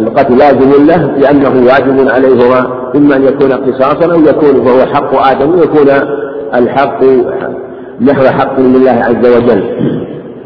القتل 0.00 0.38
لازم 0.38 0.86
له 0.86 1.06
لأنه 1.18 1.66
واجب 1.66 2.08
عليهما 2.08 2.66
إما 2.96 3.16
أن 3.16 3.22
يكون 3.22 3.52
قصاصا 3.52 4.12
أو 4.12 4.20
يكون 4.20 4.64
فهو 4.64 4.86
حق 4.86 5.30
آدم 5.30 5.62
يكون 5.62 5.88
الحق 6.54 7.04
نحو 8.00 8.22
حق 8.24 8.60
لله 8.60 8.90
عز 8.90 9.36
وجل. 9.36 9.62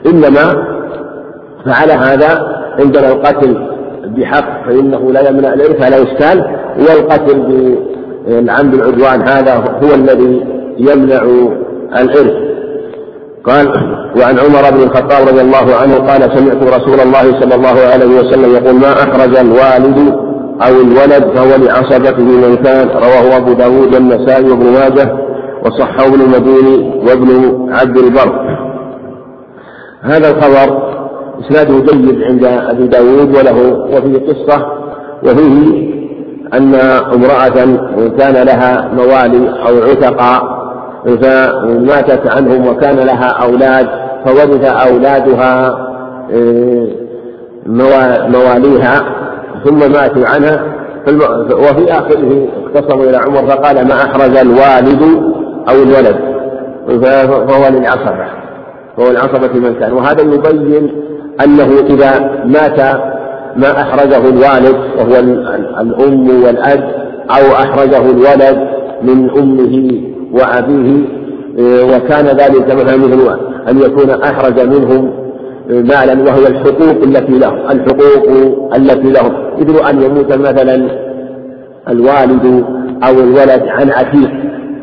إنما 0.06 0.64
فعل 1.66 1.90
هذا 1.90 2.60
عندنا 2.78 3.12
القتل 3.12 3.56
بحق 4.16 4.66
فإنه 4.66 5.12
لا 5.12 5.28
يمنع 5.28 5.52
الإرث 5.52 5.82
على 5.82 5.96
إشكال. 6.02 6.60
والقتل 6.78 7.38
بالعمد 8.26 8.74
العدوان 8.74 9.28
هذا 9.28 9.54
هو 9.54 9.94
الذي 9.94 10.44
يمنع 10.78 11.22
الإرث 11.98 12.50
قال 13.44 13.68
وعن 14.16 14.38
عمر 14.38 14.70
بن 14.70 14.82
الخطاب 14.82 15.28
رضي 15.28 15.40
الله 15.40 15.76
عنه 15.82 15.94
قال 15.94 16.38
سمعت 16.38 16.62
رسول 16.62 17.00
الله 17.00 17.40
صلى 17.40 17.54
الله 17.54 17.80
عليه 17.92 18.20
وسلم 18.20 18.54
يقول 18.54 18.74
ما 18.74 18.92
أخرج 18.92 19.36
الوالد 19.36 20.14
أو 20.62 20.80
الولد 20.80 21.36
فهو 21.36 21.64
لعصبته 21.64 22.22
من 22.22 22.56
كان؟ 22.56 22.88
رواه 22.88 23.36
أبو 23.36 23.52
داود 23.52 23.94
والنسائي 23.94 24.50
وابن 24.50 24.72
ماجه 24.72 25.16
وصحه 25.64 26.06
ابن 26.06 26.20
المديني 26.20 27.04
وابن 27.08 27.54
عبد 27.72 27.98
البر. 27.98 28.58
هذا 30.02 30.30
الخبر 30.30 30.89
إسناده 31.40 31.74
جيد 31.80 32.22
عند 32.22 32.44
أبي 32.44 32.86
داود 32.86 33.36
وله 33.36 33.72
وفيه 33.92 34.32
قصة 34.32 34.66
وفيه 35.22 35.90
أن 36.54 36.74
امرأة 37.14 37.66
كان 38.18 38.46
لها 38.46 38.90
موالي 38.94 39.48
أو 39.48 39.90
عتقاء 39.90 40.60
فماتت 41.04 42.36
عنهم 42.36 42.66
وكان 42.66 42.96
لها 42.96 43.26
أولاد 43.26 43.86
فورث 44.24 44.64
أولادها 44.64 45.68
آه، 46.32 46.88
مواليها 48.28 49.02
ثم 49.64 49.78
ماتوا 49.92 50.26
عنها 50.26 50.64
وفي 51.52 51.92
آخره 51.92 52.48
اختصموا 52.66 53.04
إلى 53.04 53.16
عمر 53.16 53.46
فقال 53.46 53.88
ما 53.88 53.94
أحرز 53.94 54.36
الوالد 54.36 55.02
أو 55.68 55.82
الولد؟ 55.82 56.16
فهو 57.04 57.68
للعصبة 57.68 58.26
فهو 58.96 59.10
العصبة 59.10 59.52
من 59.60 59.74
كان. 59.74 59.92
وهذا 59.92 60.22
يبين 60.22 60.92
أنه 61.44 61.80
إذا 61.90 62.42
مات 62.44 62.80
ما 63.56 63.82
أحرزه 63.82 64.28
الوالد 64.28 64.76
وهو 64.98 65.18
الأم 65.80 66.44
والأب 66.44 66.90
أو 67.30 67.52
أحرزه 67.52 68.10
الولد 68.10 68.68
من 69.02 69.30
أمه 69.30 70.00
وأبيه 70.32 71.20
إيه، 71.58 71.84
وكان 71.84 72.26
ذلك 72.26 72.74
مثلا 72.74 72.96
مثل 72.96 73.38
أن 73.68 73.78
يكون 73.78 74.10
أحرز 74.10 74.60
منهم 74.60 75.10
مالا 75.68 76.22
وهي 76.22 76.46
الحقوق 76.46 77.02
التي 77.02 77.38
له 77.38 77.72
الحقوق 77.72 78.28
التي 78.74 79.12
له. 79.12 79.50
مثل 79.60 79.88
أن 79.88 80.02
يموت 80.02 80.32
مثلا 80.32 80.88
الوالد 81.88 82.64
أو 83.04 83.12
الولد 83.12 83.62
عن 83.68 83.90
عتيق 83.90 84.30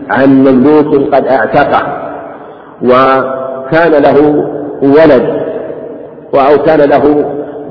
عن 0.10 0.44
مملوك 0.44 1.16
قد 1.16 1.28
اعتقه 1.28 2.12
وكان 2.84 3.92
له 4.04 4.46
ولد 4.82 5.37
أو 6.36 6.58
كان 6.58 6.80
له 6.90 7.26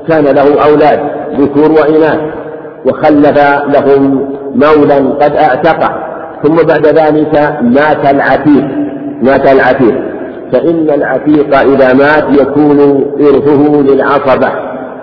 كان 0.07 0.23
له 0.23 0.63
أولاد 0.69 0.99
ذكور 1.39 1.71
وإناث 1.71 2.19
وخلف 2.85 3.37
لهم 3.75 4.29
مولا 4.55 4.95
قد 4.95 5.35
اعتقه 5.35 6.07
ثم 6.43 6.55
بعد 6.55 6.85
ذلك 6.85 7.57
مات 7.61 8.13
العتيق. 8.13 8.65
مات 9.21 9.47
العتيق. 9.47 9.95
فإن 10.53 10.89
العتيق 10.89 11.59
إذا 11.59 11.93
مات 11.93 12.39
يكون 12.41 12.79
إرثه 13.19 13.81
للعصبة. 13.81 14.49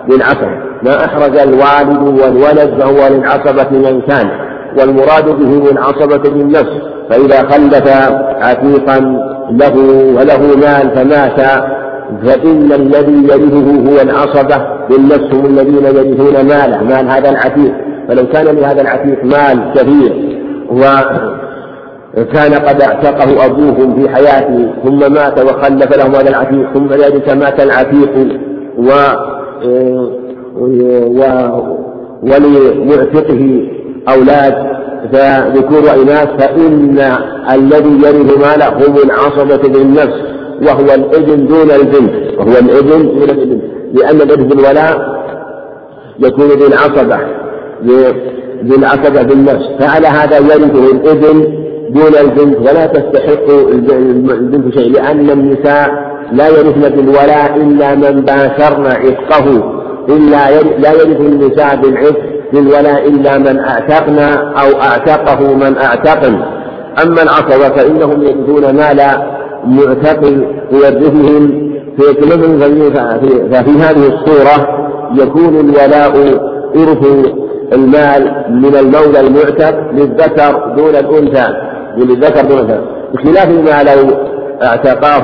للعصبة. 0.09 0.57
ما 0.83 1.05
أحرز 1.05 1.37
الوالد 1.37 2.21
والولد 2.21 2.81
فهو 2.81 3.07
للعصبة 3.07 3.69
من 3.71 4.01
كان. 4.01 4.29
والمراد 4.79 5.25
به 5.25 5.71
للعصبة 5.71 6.29
بالنفس 6.29 6.71
فإذا 7.09 7.37
خلف 7.37 7.87
عتيقا 8.41 8.99
له 9.51 9.75
وله 10.17 10.57
مال 10.57 10.95
فمات 10.95 11.39
فإن 12.25 12.71
الذي 12.71 13.23
يرثه 13.23 13.67
هو 13.91 14.01
العصبة 14.01 14.57
بالنفس 14.89 15.33
هم 15.33 15.45
الذين 15.45 15.85
يرثون 15.85 16.33
ماله 16.33 16.83
مال 16.83 17.09
هذا 17.09 17.29
العتيق. 17.29 17.73
فلو 18.07 18.27
كان 18.27 18.45
لهذا 18.45 18.81
العتيق 18.81 19.23
مال 19.23 19.73
كثير 19.75 20.39
وكان 20.71 22.53
قد 22.53 22.81
اعتقه 22.81 23.45
أبوهم 23.45 23.95
في 23.95 24.09
حياته 24.09 24.73
ثم 24.83 24.99
مات 25.13 25.39
وخلف 25.43 25.97
لهم 25.97 26.15
هذا 26.15 26.29
العتيق 26.29 26.73
ثم 26.73 26.87
ذلك 26.87 27.29
مات 27.29 27.59
العتيق 27.63 28.13
و 28.77 28.89
و 31.07 31.21
ولمعتقه 32.23 33.43
أولاد. 34.09 34.75
ذكور 35.55 35.83
وإناث 35.83 36.29
فإن 36.39 36.99
الذي 37.53 37.93
يرث 38.05 38.37
ماله 38.45 38.69
هم 38.87 38.95
العصبة 39.05 39.63
بالنفس. 39.73 40.19
وهو 40.61 40.93
الإبن 40.93 41.47
دون 41.47 41.71
البنت 41.71 42.39
وهو 42.39 42.51
الإبن 42.51 43.03
دون 43.19 43.23
الابن 43.23 43.59
لأن 43.93 44.21
الابن 44.21 44.47
بالولاء 44.47 45.15
يكون 46.19 46.47
بالعصبة 46.47 47.19
بالعصبة 48.61 49.21
بالنفس 49.21 49.65
فعلى 49.79 50.07
هذا 50.07 50.37
يرثه 50.37 50.91
الإبن 50.91 51.65
دون 51.89 52.15
البنت 52.21 52.57
ولا 52.57 52.85
تستحق 52.85 53.49
البنت 53.49 54.73
شيء 54.73 54.91
لأن 54.91 55.29
النساء 55.29 56.15
لا 56.31 56.47
يرثن 56.47 56.89
بالولاء 56.89 57.55
إلا 57.55 57.95
من 57.95 58.21
باشرن 58.21 58.85
عتقه 58.85 59.75
إلا 60.09 60.61
لا 60.61 60.91
يرث 60.91 61.19
النساء 61.19 61.75
بالعتق 61.75 62.21
بالولاء 62.53 63.07
إلا 63.07 63.37
من 63.37 63.59
أعتقن 63.59 64.19
أو 64.57 64.81
أعتقه 64.81 65.53
من 65.53 65.77
أعتقن. 65.77 66.35
أما 67.03 67.23
العصبة 67.23 67.69
فإنهم 67.69 68.23
يرثون 68.23 68.75
مال 68.75 69.01
معتقل 69.67 70.45
يورثهم 70.71 71.65
فيكلمهم 71.99 72.59
ففي 73.51 73.71
هذه 73.71 74.07
الصورة 74.07 74.85
يكون 75.13 75.59
الولاء 75.59 76.11
إرث 76.75 77.07
المال 77.73 78.45
من 78.49 78.75
المولى 78.75 79.19
المعتق 79.19 79.91
للذكر 79.91 80.73
دون 80.77 80.95
الأنثى 80.95 81.53
للذكر 81.97 82.41
دون 82.41 82.59
الأنثى. 82.59 82.81
بخلاف 83.13 83.47
ما 83.49 83.83
لو 83.83 84.11
اعتقاه 84.63 85.23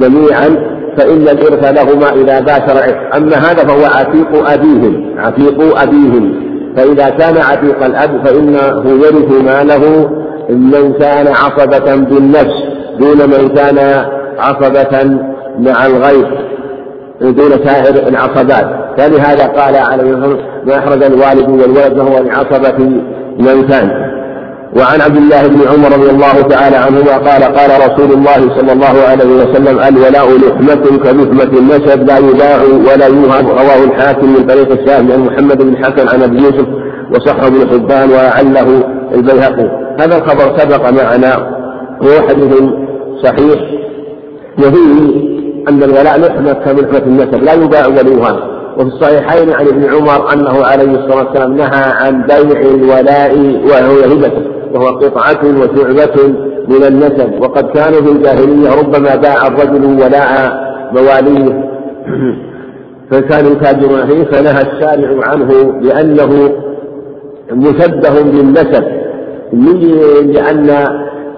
جميعا 0.00 0.48
فإن 0.96 1.22
الإرث 1.22 1.64
لهما 1.64 2.12
إذا 2.12 2.40
باشر 2.40 2.96
أما 3.16 3.36
هذا 3.36 3.66
فهو 3.66 3.84
عتيق 3.84 4.50
أبيهم 4.50 5.18
عتيق 5.18 5.80
أبيهم. 5.80 6.50
فإذا 6.76 7.08
كان 7.08 7.36
عتيق 7.36 7.84
الأب 7.84 8.26
فإنه 8.26 8.90
يرث 9.04 9.42
ماله 9.44 10.10
من 10.50 10.92
كان 10.92 11.26
عصبة 11.28 11.94
بالنفس. 11.94 12.69
دون 13.00 13.30
من 13.30 13.48
كان 13.48 13.78
عصبة 14.38 15.20
مع 15.58 15.86
الغير 15.86 16.50
دون 17.20 17.50
سائر 17.64 18.08
العصبات 18.08 18.66
فلهذا 18.98 19.46
قال 19.46 19.76
عليه 19.76 20.16
ما 20.66 20.78
أحرز 20.78 21.02
الوالد 21.02 21.48
والولد 21.48 21.98
فهو 21.98 22.18
لعصبة 22.18 22.78
من 23.38 23.68
كان. 23.68 23.90
وعن 24.76 25.00
عبد 25.00 25.16
الله 25.16 25.46
بن 25.48 25.60
عمر 25.68 25.92
رضي 25.92 26.10
الله 26.10 26.48
تعالى 26.48 26.76
عنهما 26.76 27.16
قال 27.16 27.42
قال 27.42 27.70
رسول 27.90 28.12
الله 28.12 28.58
صلى 28.58 28.72
الله 28.72 29.08
عليه 29.08 29.24
وسلم 29.24 29.78
الولاء 29.78 30.28
لحمة 30.36 30.98
كلحمة 31.04 31.58
النسب 31.58 32.06
لا 32.06 32.18
يباع 32.18 32.62
ولا 32.62 33.06
يوهب. 33.06 33.48
رواه 33.48 33.84
الحاكم 33.84 34.26
من 34.26 34.46
طريق 34.46 34.70
الشافعي 34.72 35.12
عن 35.12 35.20
محمد 35.20 35.62
بن 35.62 35.84
حسن 35.84 36.08
عن 36.08 36.22
أبي 36.22 36.36
يوسف 36.36 36.66
وصحه 37.14 37.46
ابن 37.46 37.68
حبان 37.70 38.10
وعله 38.10 38.84
البيهقي. 39.14 39.70
هذا 40.00 40.16
الخبر 40.18 40.58
سبق 40.58 40.90
معنا 40.90 41.36
هو 42.02 42.28
حديث 42.28 42.62
صحيح. 43.22 43.60
وفيه 44.58 45.30
أن 45.68 45.82
الولاء 45.82 46.20
لحمة 46.20 46.52
كملحمة 46.52 47.02
النسب. 47.06 47.42
لا 47.42 47.52
يباع 47.52 47.86
وليها. 47.86 48.50
وفي 48.76 48.88
الصحيحين 48.88 49.50
عن 49.50 49.68
ابن 49.68 49.84
عمر 49.84 50.32
أنه 50.32 50.64
عليه 50.64 50.90
الصلاة 50.90 51.26
والسلام 51.26 51.56
نهى 51.56 51.92
عن 52.00 52.22
بيع 52.22 52.60
الولاء 52.60 53.38
وهو 53.64 54.14
هبة 54.14 54.32
وهو 54.74 54.86
قطعة 54.86 55.40
وشعبة 55.44 56.28
من 56.68 56.84
النسب. 56.84 57.40
وقد 57.40 57.64
كانوا 57.70 58.00
في 58.00 58.12
الجاهلية 58.12 58.70
ربما 58.80 59.16
باع 59.16 59.46
الرجل 59.46 59.84
ولاء 59.84 60.52
مواليه. 60.92 61.70
فكان 63.10 63.46
يتاجرون 63.46 64.06
فيه 64.06 64.24
فنهى 64.24 64.62
الشارع 64.62 65.26
عنه 65.26 65.80
لأنه 65.80 66.52
مشبه 67.52 68.22
بالنسب. 68.22 68.84
لأن 70.24 70.70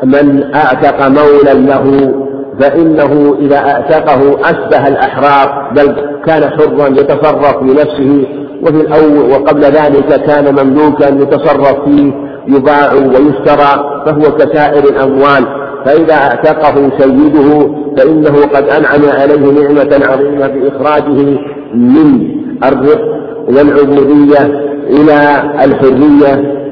من 0.05 0.55
أعتق 0.55 1.09
مولا 1.09 1.55
له 1.55 2.14
فإنه 2.61 3.36
إذا 3.40 3.57
أعتقه 3.57 4.40
أشبه 4.50 4.88
الأحرار 4.88 5.72
بل 5.76 5.96
كان 6.26 6.50
حرا 6.50 6.88
يتصرف 6.88 7.59
بنفسه 7.62 8.24
وفي 8.62 8.80
الأول 8.80 9.30
وقبل 9.32 9.62
ذلك 9.62 10.24
كان 10.26 10.55
مملوكا 10.55 11.09
يتصرف 11.09 11.84
فيه 11.84 12.12
يباع 12.48 12.92
ويشترى 12.92 14.03
فهو 14.07 14.36
كسائر 14.36 14.84
الأموال. 14.84 15.62
فإذا 15.84 16.14
أعتقه 16.14 16.90
سيده 16.98 17.70
فإنه 17.96 18.46
قد 18.55 18.64
أنعم 18.68 19.20
عليه 19.20 19.53
نعمة 19.53 20.07
عظيمة 20.07 20.46
بإخراجه 20.46 21.38
من 21.74 22.28
الرق 22.64 23.03
والعبودية 23.48 24.42
إلى 24.90 25.42
الحرية. 25.64 26.62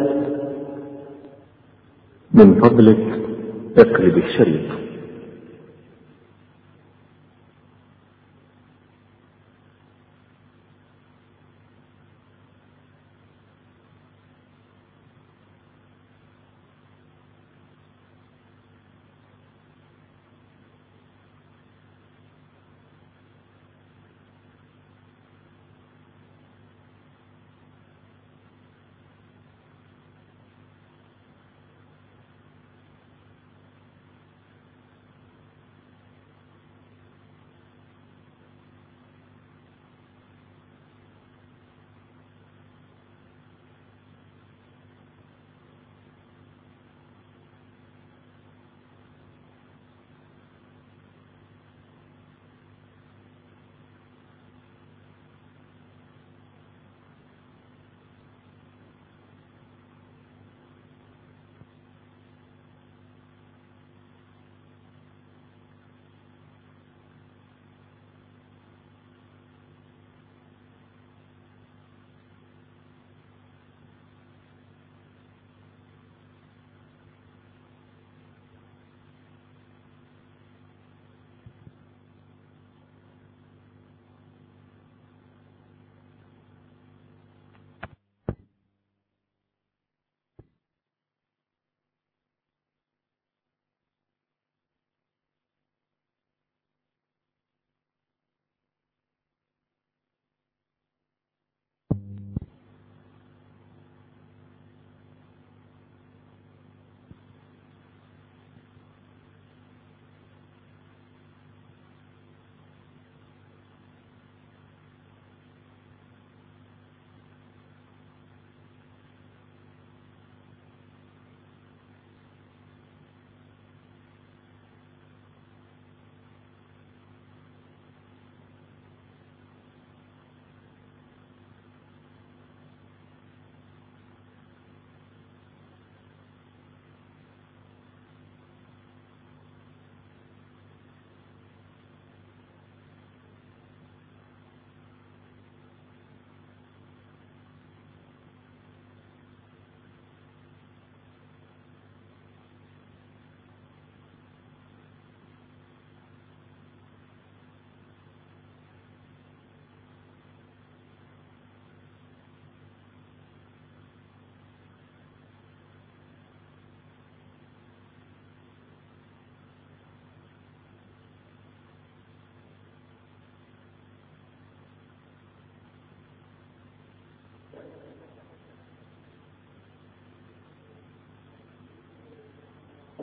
من 2.35 2.61
فضلك 2.61 3.10
اقلب 3.79 4.19
الشريط 4.19 4.90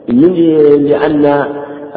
لأن 0.08 1.44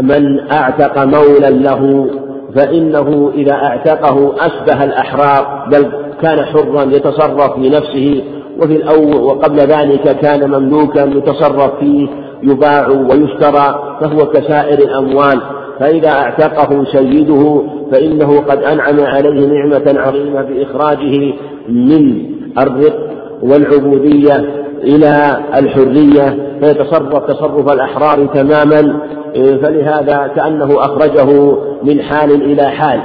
من 0.01 0.51
أعتق 0.51 1.03
مولا 1.03 1.49
له 1.49 2.07
فإنه 2.55 3.31
إذا 3.35 3.53
أعتقه 3.53 4.33
أشبه 4.39 4.83
الأحرار 4.83 5.67
بل 5.71 5.85
كان 6.21 6.45
حرا 6.45 6.83
يتصرف 6.83 7.59
بنفسه 7.59 8.23
وفي 8.59 8.75
الأول 8.75 9.15
وقبل 9.15 9.57
ذلك 9.59 10.19
كان 10.19 10.49
مملوكا 10.49 10.99
يتصرف 10.99 11.79
فيه 11.79 12.07
يباع 12.43 12.87
ويشترى 12.87 13.97
فهو 14.01 14.25
كسائر 14.25 14.79
الأموال. 14.79 15.41
فإذا 15.79 16.09
أعتقه 16.09 16.83
سيده 16.85 17.63
فإنه 17.91 18.39
قد 18.39 18.63
أنعم 18.63 18.99
عليه 18.99 19.47
نعمة 19.47 19.99
عظيمة 20.01 20.41
بإخراجه 20.41 21.33
من 21.69 22.25
الرق 22.57 22.99
والعبودية 23.43 24.35
إلى 24.83 25.37
الحرية. 25.55 26.50
فيتصرف 26.61 27.25
تصرف 27.31 27.73
الأحرار 27.73 28.25
تماما 28.25 28.99
فلهذا 29.35 30.31
كأنه 30.35 30.69
أخرجه 30.79 31.55
من 31.83 32.01
حال 32.01 32.31
إلى 32.31 32.63
حال. 32.63 33.01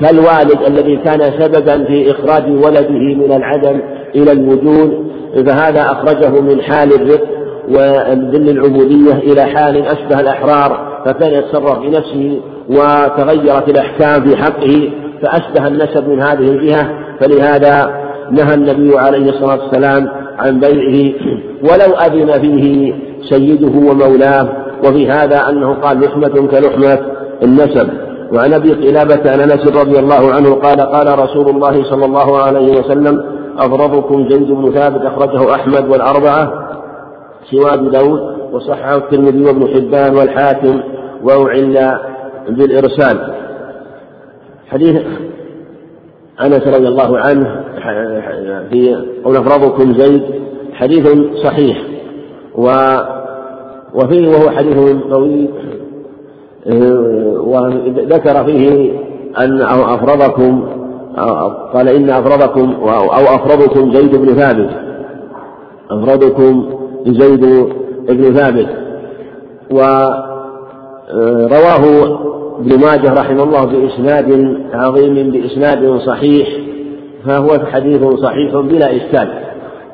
كالوالد 0.00 0.62
الذي 0.66 0.96
كان 0.96 1.20
سببا 1.20 1.84
في 1.84 2.10
إخراج 2.10 2.50
ولده 2.50 3.14
من 3.14 3.32
العدم 3.32 3.80
إلى 4.14 4.32
الوجود 4.32 5.06
فهذا 5.46 5.80
أخرجه 5.80 6.40
من 6.40 6.62
حال 6.62 6.94
الرق 6.94 7.22
وذل 7.68 8.48
العبودية 8.50 9.12
إلى 9.12 9.44
حال 9.44 9.86
أشبه 9.86 10.20
الأحرار 10.20 11.02
فكان 11.06 11.32
يتصرف 11.32 11.78
بنفسه 11.78 12.40
وتغيرت 12.68 13.68
الأحكام 13.68 14.28
في 14.28 14.36
حقه 14.36 14.90
فأشبه 15.22 15.66
النسب 15.66 16.08
من 16.08 16.22
هذه 16.22 16.48
الجهة 16.50 16.90
فلهذا 17.20 18.00
نهى 18.30 18.54
النبي 18.54 18.98
عليه 18.98 19.30
الصلاة 19.30 19.58
والسلام 19.64 20.08
عن 20.38 20.60
بيعه 20.60 21.14
ولو 21.62 21.94
أذن 21.96 22.40
فيه 22.40 22.94
سيده 23.22 23.78
ومولاه. 23.90 24.48
وفي 24.84 25.10
هذا 25.10 25.48
أنه 25.48 25.74
قال 25.74 26.00
لحمة 26.00 26.48
كلحمة 26.50 26.98
النسب. 27.42 27.88
وعن 28.32 28.52
أبي 28.52 28.72
قلابة 28.72 29.30
عن 29.30 29.40
أنس 29.40 29.66
رضي 29.66 29.98
الله 29.98 30.32
عنه 30.32 30.54
قال 30.54 30.80
قال 30.80 31.18
رسول 31.18 31.48
الله 31.48 31.84
صلى 31.84 32.04
الله 32.04 32.38
عليه 32.38 32.80
وسلم 32.80 33.24
أضربكم 33.58 34.28
زيد 34.30 34.52
بن 34.52 34.70
ثابت 34.70 35.02
أخرجه 35.02 35.54
أحمد 35.54 35.88
والأربعة 35.88 36.68
سوى 37.50 37.74
أبي 37.74 37.88
داود 37.88 38.20
وصححه 38.52 38.96
الترمذي 38.96 39.44
وابن 39.44 39.68
حبان 39.68 40.16
والحاكم 40.16 40.80
وأعل 41.22 41.98
بالإرسال. 42.48 43.34
حديث 44.68 45.02
أنس 46.40 46.66
رضي 46.66 46.88
الله 46.88 47.18
عنه 47.18 47.64
في 48.70 49.04
قول 49.24 49.36
أفرضكم 49.36 49.94
زيد 49.94 50.22
حديث 50.72 51.08
صحيح. 51.44 51.82
و 52.54 52.70
وفيه 53.94 54.28
وهو 54.28 54.50
حديث 54.50 54.96
طويل 55.10 55.48
وذكر 57.40 58.44
فيه 58.44 58.92
أن 59.38 59.62
أفرضكم 59.62 60.68
قال 61.74 61.88
إن 61.88 62.10
أفرضكم 62.10 62.72
أو 62.88 63.34
أفرضكم 63.34 63.94
زيد 63.94 64.16
بن 64.16 64.34
ثابت. 64.34 64.70
أفرضكم 65.90 66.64
زيد 67.06 67.66
بن 68.08 68.34
ثابت. 68.34 68.68
ورواه 71.10 71.84
ابن 72.58 72.80
ماجه 72.80 73.12
رحمه 73.12 73.42
الله 73.42 73.64
بإسناد 73.64 74.58
عظيم 74.72 75.30
بإسناد 75.30 75.98
صحيح 75.98 76.48
فهو 77.26 77.58
حديث 77.72 78.04
صحيح 78.04 78.56
بلا 78.56 78.96
إشكال. 78.96 79.28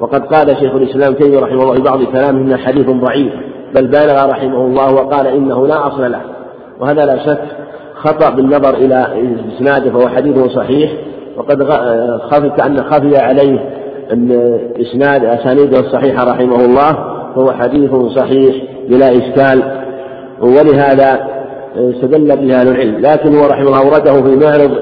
وقد 0.01 0.27
قال 0.27 0.57
شيخ 0.57 0.75
الإسلام 0.75 1.15
تيمية 1.15 1.41
رحمه 1.41 1.63
الله 1.63 1.75
في 1.75 1.81
بعض 1.81 2.03
كلامه 2.03 2.41
إنه 2.41 2.57
حديث 2.57 2.91
ضعيف 2.91 3.33
بل 3.75 3.87
بالغ 3.87 4.27
رحمه 4.31 4.67
الله 4.67 4.95
وقال 4.95 5.27
إنه 5.27 5.67
لا 5.67 5.87
أصل 5.87 6.13
له. 6.13 6.21
وهذا 6.81 7.05
لا 7.05 7.19
شك 7.27 7.43
خطأ 7.95 8.31
بالنظر 8.31 8.75
إلى 8.75 9.07
إسناده 9.57 9.91
فهو 9.91 10.09
حديث 10.09 10.39
صحيح. 10.39 10.93
وقد 11.37 11.65
خفي 12.31 12.51
كأن 12.51 12.83
خفي 12.83 13.17
عليه 13.17 13.59
أن 14.13 14.59
إسناد 14.81 15.25
أسانيده 15.25 15.81
الصحيحة 15.81 16.25
رحمه 16.25 16.65
الله 16.65 16.93
فهو 17.35 17.53
حديث 17.53 17.95
صحيح 17.95 18.55
بلا 18.89 19.11
إشكال. 19.11 19.63
ولهذا 20.41 21.33
استدل 21.77 22.37
به 22.37 22.61
أهل 22.61 22.69
العلم. 22.69 22.99
لكن 22.99 23.37
هو 23.37 23.47
رحمه 23.47 23.67
الله 23.67 23.79
أورده 23.79 24.23
في 24.23 24.37
معرض 24.37 24.73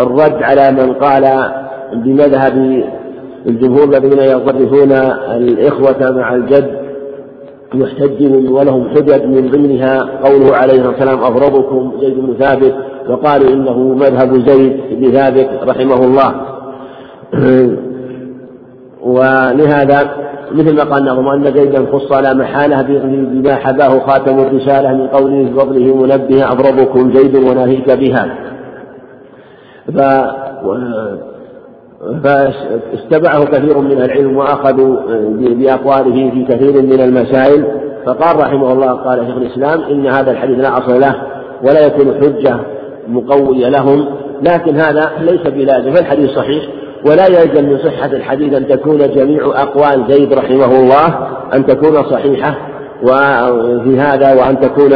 الرد 0.00 0.42
على 0.42 0.72
من 0.72 0.92
قال 0.92 1.52
بمذهب 1.92 2.84
الجمهور 3.46 3.84
الذين 3.84 4.18
يصرفون 4.18 4.92
الإخوة 5.36 6.10
مع 6.10 6.34
الجد 6.34 6.86
يحتجون 7.74 8.48
ولهم 8.48 8.88
حجج 8.88 9.24
من 9.24 9.50
ضمنها 9.50 10.00
قوله 10.24 10.56
عليه 10.56 10.72
الصلاة 10.72 10.90
والسلام 10.90 11.18
أغرضكم 11.18 11.92
زيد 12.00 12.14
بن 12.14 12.34
ثابت 12.38 12.74
وقالوا 13.08 13.50
إنه 13.50 13.78
مذهب 13.78 14.48
زيد 14.48 14.80
بن 14.90 15.12
ثابت 15.12 15.48
رحمه 15.62 16.04
الله. 16.04 16.34
ولهذا 19.16 20.25
مثل 20.52 20.76
ما 20.76 20.84
قال 20.84 21.04
نظم 21.04 21.28
أن 21.28 21.44
زيدا 21.44 21.86
خص 21.92 22.12
لا 22.12 22.34
محالة 22.34 22.82
بما 23.08 23.54
حباه 23.54 23.98
خاتم 24.06 24.38
الرسالة 24.38 24.92
من 24.92 25.06
قوله 25.06 25.50
بفضله 25.50 25.94
منبه 25.94 26.52
أضربكم 26.52 27.12
زيد 27.14 27.36
وناهيك 27.36 27.90
بها. 27.90 28.34
ف 29.94 30.00
فاستبعه 32.24 33.44
كثير 33.44 33.78
من 33.78 34.02
العلم 34.02 34.36
وأخذوا 34.36 34.96
بأقواله 35.38 36.30
في 36.30 36.44
كثير 36.48 36.82
من 36.82 37.00
المسائل. 37.00 37.64
فقال 38.06 38.36
رحمه 38.36 38.72
الله 38.72 38.92
قال 38.92 39.26
شيخ 39.26 39.36
الإسلام 39.36 39.80
إن 39.80 40.06
هذا 40.06 40.30
الحديث 40.30 40.58
لا 40.58 40.78
أصل 40.78 41.00
له 41.00 41.14
ولا 41.62 41.86
يكون 41.86 42.14
حجة 42.14 42.56
مقوية 43.08 43.68
لهم. 43.68 44.06
لكن 44.42 44.76
هذا 44.76 45.10
ليس 45.20 45.46
بلازم 45.46 45.90
فالحديث 45.90 46.30
صحيح. 46.30 46.64
ولا 47.04 47.26
يلزم 47.26 47.64
من 47.64 47.78
صحة 47.78 48.06
الحديث 48.06 48.54
أن 48.54 48.68
تكون 48.68 48.98
جميع 48.98 49.46
أقوال 49.46 50.04
زيد 50.08 50.32
رحمه 50.32 50.80
الله 50.80 51.28
أن 51.54 51.66
تكون 51.66 52.02
صحيحة 52.02 52.58
وفي 53.02 53.98
هذا 53.98 54.34
وأن 54.34 54.60
تكون 54.60 54.92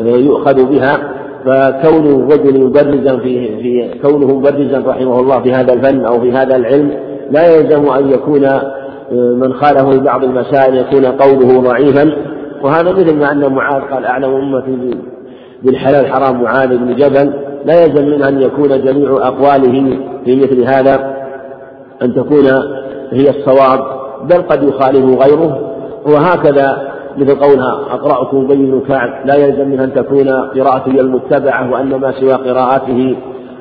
يؤخذ 0.00 0.64
بها. 0.64 0.98
فكون 1.46 2.06
الرجل 2.06 2.60
مبرزا 2.60 3.16
في 3.16 3.56
في 3.62 3.98
كونه 4.02 4.26
مبرزا 4.26 4.82
رحمه 4.86 5.20
الله 5.20 5.42
في 5.42 5.52
هذا 5.52 5.72
الفن 5.72 6.04
أو 6.04 6.20
في 6.20 6.32
هذا 6.32 6.56
العلم 6.56 6.90
لا 7.30 7.56
يلزم 7.56 7.88
أن 7.88 8.10
يكون 8.10 8.48
من 9.12 9.52
خالفه 9.52 9.90
في 9.90 9.98
بعض 9.98 10.24
المسائل 10.24 10.76
يكون 10.76 11.04
قوله 11.04 11.60
ضعيفا. 11.60 12.16
وهذا 12.62 12.92
مثل 12.92 13.14
ما 13.14 13.32
أن 13.32 13.52
معاذ 13.52 13.82
قال 13.82 14.04
أعلم 14.04 14.30
أمتي 14.34 14.96
بالحلال 15.62 16.06
حرام 16.06 16.42
معاذ 16.42 16.68
بن 16.68 16.94
جبل. 16.96 17.32
لا 17.64 17.84
يلزم 17.84 18.04
منه 18.08 18.28
أن 18.28 18.42
يكون 18.42 18.84
جميع 18.84 19.10
أقواله 19.10 19.98
في 20.24 20.36
مثل 20.36 20.64
هذا. 20.64 21.23
أن 22.02 22.14
تكون 22.14 22.46
هي 23.10 23.30
الصواب 23.30 23.80
بل 24.24 24.42
قد 24.42 24.62
يخالف 24.62 25.22
غيره. 25.22 25.74
وهكذا 26.06 26.94
مثل 27.16 27.34
قولها 27.34 27.80
أقرأكم 27.90 28.46
بين 28.46 28.80
كعب 28.88 29.26
لا 29.26 29.34
يلزم 29.34 29.68
منها 29.68 29.84
أن 29.84 29.94
تكون 29.94 30.28
قراءته 30.28 31.00
المتبعة 31.00 31.72
وأن 31.72 31.94
ما 31.94 32.12
سوى 32.12 32.32
قراءته 32.32 33.16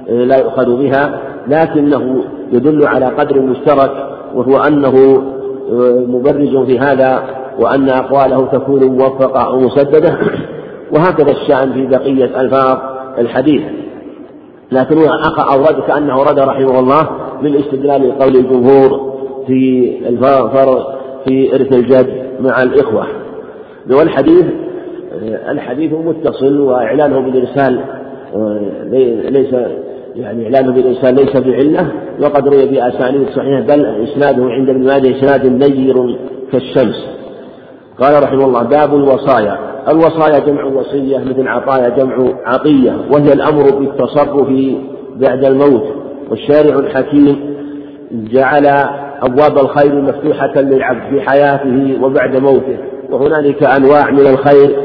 آه، 0.09 0.23
لا 0.23 0.37
يؤخذ 0.37 0.77
بها. 0.77 1.19
لكنه 1.47 2.23
يدل 2.51 2.87
على 2.87 3.05
قدر 3.05 3.41
مشترك 3.41 3.91
وهو 4.35 4.57
أنه 4.57 5.23
آه، 5.71 6.05
مبرز 6.07 6.57
في 6.65 6.79
هذا 6.79 7.23
وأن 7.59 7.89
أقواله 7.89 8.45
تكون 8.45 8.83
موفقة 8.83 9.47
أو 9.47 9.59
مسددة. 9.59 10.17
وهكذا 10.91 11.31
الشأن 11.31 11.73
في 11.73 11.87
بقية 11.87 12.41
ألفاظ 12.41 12.77
الحديث. 13.17 13.61
لكن 14.71 14.97
هو 14.97 15.09
أورد 15.39 15.79
كأنه 15.87 16.19
ورد 16.19 16.39
رحمه 16.39 16.79
الله. 16.79 17.09
من 17.43 17.55
استدلال 17.55 18.19
قول 18.19 18.35
الجمهور 18.35 19.13
في 19.47 19.93
الفرق 20.09 20.99
في 21.27 21.55
إرث 21.55 21.73
الجد 21.73 22.23
مع 22.39 22.63
الإخوة. 22.63 23.07
والحديث 23.91 24.45
الحديث؟ 25.49 25.91
متصل 25.93 26.59
وإعلانه 26.59 27.19
بالإرسال 27.19 27.79
ليس 29.33 29.55
يعني 30.15 30.43
إعلانه 30.43 30.73
بالإرسال 30.73 31.15
ليس 31.15 31.37
بعلة 31.37 31.91
وقد 32.21 32.47
روي 32.47 32.65
بأسانيد 32.65 33.27
صحيحة 33.29 33.61
بل 33.61 33.85
إسناده 33.85 34.43
عند 34.45 34.69
ابن 34.69 34.83
ماجه 34.85 35.17
إسناد 35.17 35.45
نير 35.45 36.17
كالشمس. 36.51 37.07
قال 37.99 38.23
رحمه 38.23 38.45
الله 38.45 38.63
باب 38.63 38.95
الوصايا. 38.95 39.57
الوصايا 39.89 40.39
جمع 40.39 40.63
وصية 40.65 41.17
مثل 41.17 41.47
عطايا 41.47 41.89
جمع 41.89 42.15
عطية 42.45 42.95
وهي 43.11 43.33
الأمر 43.33 43.63
بالتصرف 43.79 44.47
بعد 45.15 45.45
الموت. 45.45 45.83
والشارع 46.29 46.79
الحكيم 46.79 47.53
جعل 48.11 48.65
أبواب 49.21 49.57
الخير 49.57 50.01
مفتوحة 50.01 50.61
للعبد 50.61 51.09
في 51.09 51.21
حياته 51.21 52.03
وبعد 52.03 52.37
موته. 52.37 52.77
وهنالك 53.09 53.63
أنواع 53.63 54.11
من 54.11 54.27
الخير 54.27 54.75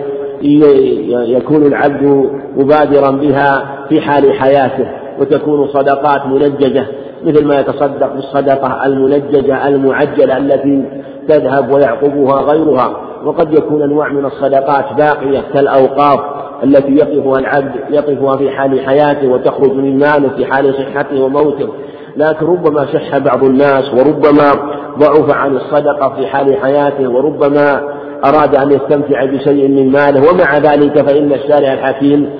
يكون 1.36 1.66
العبد 1.66 2.30
مبادرا 2.56 3.10
بها 3.10 3.78
في 3.88 4.00
حال 4.00 4.32
حياته 4.32 4.88
وتكون 5.20 5.68
صدقات 5.68 6.26
منججة 6.26 6.86
مثل 7.24 7.46
ما 7.46 7.60
يتصدق 7.60 8.12
بالصدقة 8.14 8.86
المنججة 8.86 9.68
المعجلة 9.68 10.36
التي 10.36 10.84
تذهب 11.28 11.72
ويعقبها 11.72 12.40
غيرها. 12.40 12.96
وقد 13.24 13.54
يكون 13.54 13.82
أنواع 13.82 14.08
من 14.08 14.24
الصدقات 14.24 14.84
باقية 14.96 15.40
كالأوقاف 15.54 16.20
التي 16.64 16.92
يقفها 16.92 17.38
العبد 17.38 17.74
يقفها 17.90 18.36
في 18.36 18.50
حال 18.50 18.86
حياته 18.86 19.28
وتخرج 19.28 19.72
من 19.72 19.98
ماله 19.98 20.28
في 20.36 20.46
حال 20.46 20.74
صحته 20.74 21.22
وموته. 21.22 21.68
لكن 22.16 22.46
ربما 22.46 22.86
شح 22.86 23.18
بعض 23.18 23.44
الناس 23.44 23.94
وربما 23.94 24.52
ضعف 24.98 25.30
عن 25.30 25.56
الصدقة 25.56 26.14
في 26.16 26.26
حال 26.26 26.56
حياته 26.56 27.08
وربما 27.08 27.82
أراد 28.24 28.56
أن 28.56 28.70
يستمتع 28.70 29.24
بشيء 29.24 29.68
من 29.68 29.92
ماله. 29.92 30.30
ومع 30.30 30.58
ذلك 30.58 31.02
فإن 31.08 31.32
الشارع 31.32 31.72
الحكيم 31.72 32.30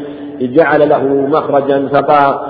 جعل 0.41 0.89
له 0.89 1.05
مخرجا 1.29 1.89
فقا 1.93 2.41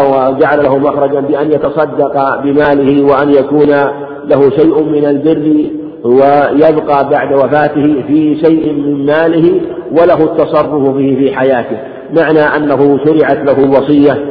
وجعل 0.00 0.62
له 0.62 0.78
مخرجا 0.78 1.20
بأن 1.20 1.52
يتصدق 1.52 2.40
بماله 2.42 3.04
وأن 3.04 3.30
يكون 3.30 3.70
له 4.24 4.50
شيء 4.50 4.82
من 4.82 5.04
البر 5.06 5.64
ويبقى 6.04 7.08
بعد 7.08 7.32
وفاته 7.32 8.02
في 8.06 8.36
شيء 8.44 8.72
من 8.72 9.06
ماله 9.06 9.60
وله 9.90 10.24
التصرف 10.24 10.88
به 10.96 11.16
في 11.18 11.36
حياته. 11.36 11.78
معنى 12.16 12.40
أنه 12.40 12.98
شرعت 13.04 13.38
له 13.38 13.70
وصية. 13.70 14.24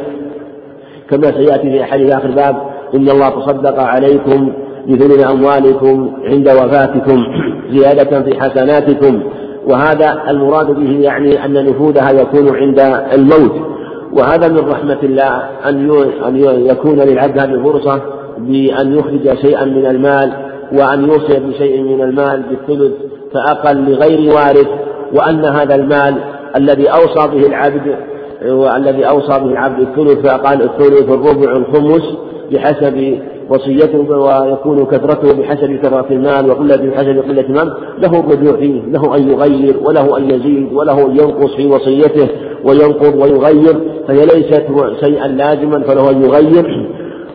كما 1.09 1.31
سيأتي 1.31 1.71
في 1.71 1.83
حديث 1.83 2.11
آخر 2.11 2.31
باب 2.31 2.55
إن 2.95 3.09
الله 3.09 3.29
تصدق 3.29 3.79
عليكم 3.79 4.53
بثمن 4.87 5.25
أموالكم 5.25 6.13
عند 6.25 6.49
وفاتكم 6.49 7.23
زيادة 7.71 8.21
في 8.21 8.41
حسناتكم 8.41 9.23
وهذا 9.67 10.23
المراد 10.29 10.67
به 10.67 10.99
يعني 10.99 11.45
أن 11.45 11.65
نفوذها 11.65 12.11
يكون 12.11 12.55
عند 12.55 12.79
الموت. 13.13 13.73
وهذا 14.13 14.47
من 14.47 14.69
رحمة 14.69 14.99
الله 15.03 15.43
أن 15.65 15.91
أن 16.27 16.65
يكون 16.65 16.99
للعبد 16.99 17.39
هذه 17.39 17.53
الفرصة 17.53 18.01
بأن 18.37 18.97
يخرج 18.97 19.37
شيئا 19.41 19.65
من 19.65 19.85
المال 19.85 20.33
وأن 20.73 21.03
يوصي 21.03 21.39
بشيء 21.39 21.81
من 21.81 22.01
المال 22.01 22.43
بالثلث 22.43 22.91
فأقل 23.33 23.91
لغير 23.91 24.33
وارث 24.33 24.67
وأن 25.13 25.45
هذا 25.45 25.75
المال 25.75 26.15
الذي 26.55 26.87
أوصى 26.87 27.27
به 27.27 27.47
العبد 27.47 27.95
والذي 28.45 29.07
أوصى 29.07 29.39
به 29.39 29.45
العبد 29.45 29.79
الثلث 29.79 30.27
فقال 30.27 30.61
الثلث 30.61 31.09
الربع 31.09 31.55
الخمس 31.55 32.03
بحسب 32.51 33.19
وصيته 33.49 33.99
ويكون 33.99 34.85
كثرته 34.85 35.41
بحسب 35.41 35.79
كثرة 35.83 36.05
المال 36.11 36.49
وقلة 36.49 36.75
بحسب 36.75 37.23
قلة 37.29 37.41
المال 37.41 37.73
له 37.99 38.19
الرجوع 38.19 38.57
فيه 38.57 38.81
له 38.81 39.15
أن 39.15 39.29
يغير 39.29 39.75
وله 39.85 40.17
أن 40.17 40.29
يزيد 40.29 40.73
وله 40.73 41.05
أن 41.05 41.11
ينقص 41.11 41.55
في 41.55 41.67
وصيته 41.67 42.27
وينقض 42.63 43.15
ويغير 43.15 43.81
فهي 44.07 44.25
ليست 44.25 44.63
شيئا 45.05 45.27
لازما 45.27 45.83
فله 45.83 46.09
أن 46.09 46.23
يغير. 46.23 46.89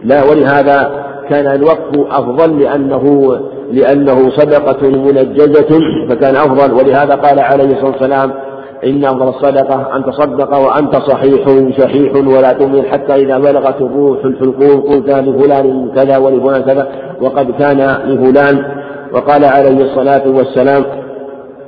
لا 0.04 0.24
ولهذا 0.30 1.04
كان 1.30 1.46
الوقف 1.46 1.98
أفضل 2.10 2.60
لأنه 2.60 3.36
لأنه 3.72 4.30
صدقة 4.30 4.88
منجزة 4.88 5.80
فكان 6.08 6.36
أفضل. 6.36 6.72
ولهذا 6.74 7.14
قال 7.14 7.40
عليه 7.40 7.64
الصلاة 7.64 7.90
والسلام 7.90 8.47
إن 8.84 9.04
أفضل 9.04 9.28
الصدقة 9.28 9.96
أن 9.96 10.04
تصدق 10.04 10.58
وأنت 10.58 10.96
صحيح 10.96 11.70
شحيح 11.78 12.14
ولا 12.14 12.52
تؤمن 12.52 12.82
حتى 12.82 13.14
إذا 13.14 13.38
بلغت 13.38 13.80
الروح 13.80 14.24
الحلقوم 14.24 14.80
قلت 14.80 15.10
لفلان 15.10 15.90
كذا 15.94 16.18
ولفلان 16.18 16.62
كذا 16.62 16.88
وقد 17.20 17.50
كان 17.50 17.98
لفلان. 18.06 18.64
وقال 19.12 19.44
عليه 19.44 19.84
الصلاة 19.84 20.28
والسلام 20.28 20.84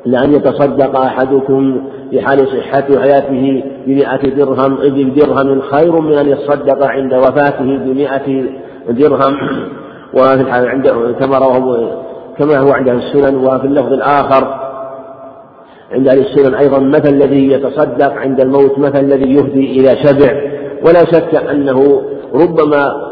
لأن 0.07 0.35
يتصدق 0.35 1.01
أحدكم 1.01 1.83
في 2.11 2.21
حال 2.21 2.39
صحة 2.39 3.01
حياته 3.01 3.65
بمئة 3.87 4.29
درهم 4.29 4.79
إذ 4.83 5.15
درهم 5.15 5.61
خير 5.61 6.01
من 6.01 6.13
أن 6.13 6.29
يتصدق 6.29 6.87
عند 6.87 7.15
وفاته 7.15 7.79
بمئة 7.79 8.45
درهم. 8.89 9.37
وفي 10.15 10.35
الحال 10.35 10.69
عند 10.69 10.89
كما 11.21 11.39
رواه 11.39 11.91
كما 12.39 12.59
هو 12.59 12.73
عند 12.73 12.89
السنن 12.89 13.37
وفي 13.37 13.67
اللفظ 13.67 13.93
الآخر 13.93 14.70
عند 15.93 16.09
أهل 16.09 16.19
السنن 16.19 16.55
أيضا 16.55 16.79
مثل 16.79 17.09
الذي 17.09 17.53
يتصدق 17.53 18.13
عند 18.13 18.41
الموت 18.41 18.79
مثل 18.79 19.01
الذي 19.01 19.35
يهدي 19.35 19.81
إلى 19.81 19.97
شبع. 20.05 20.41
ولا 20.87 21.05
شك 21.05 21.35
أنه 21.51 22.03
ربما 22.35 23.11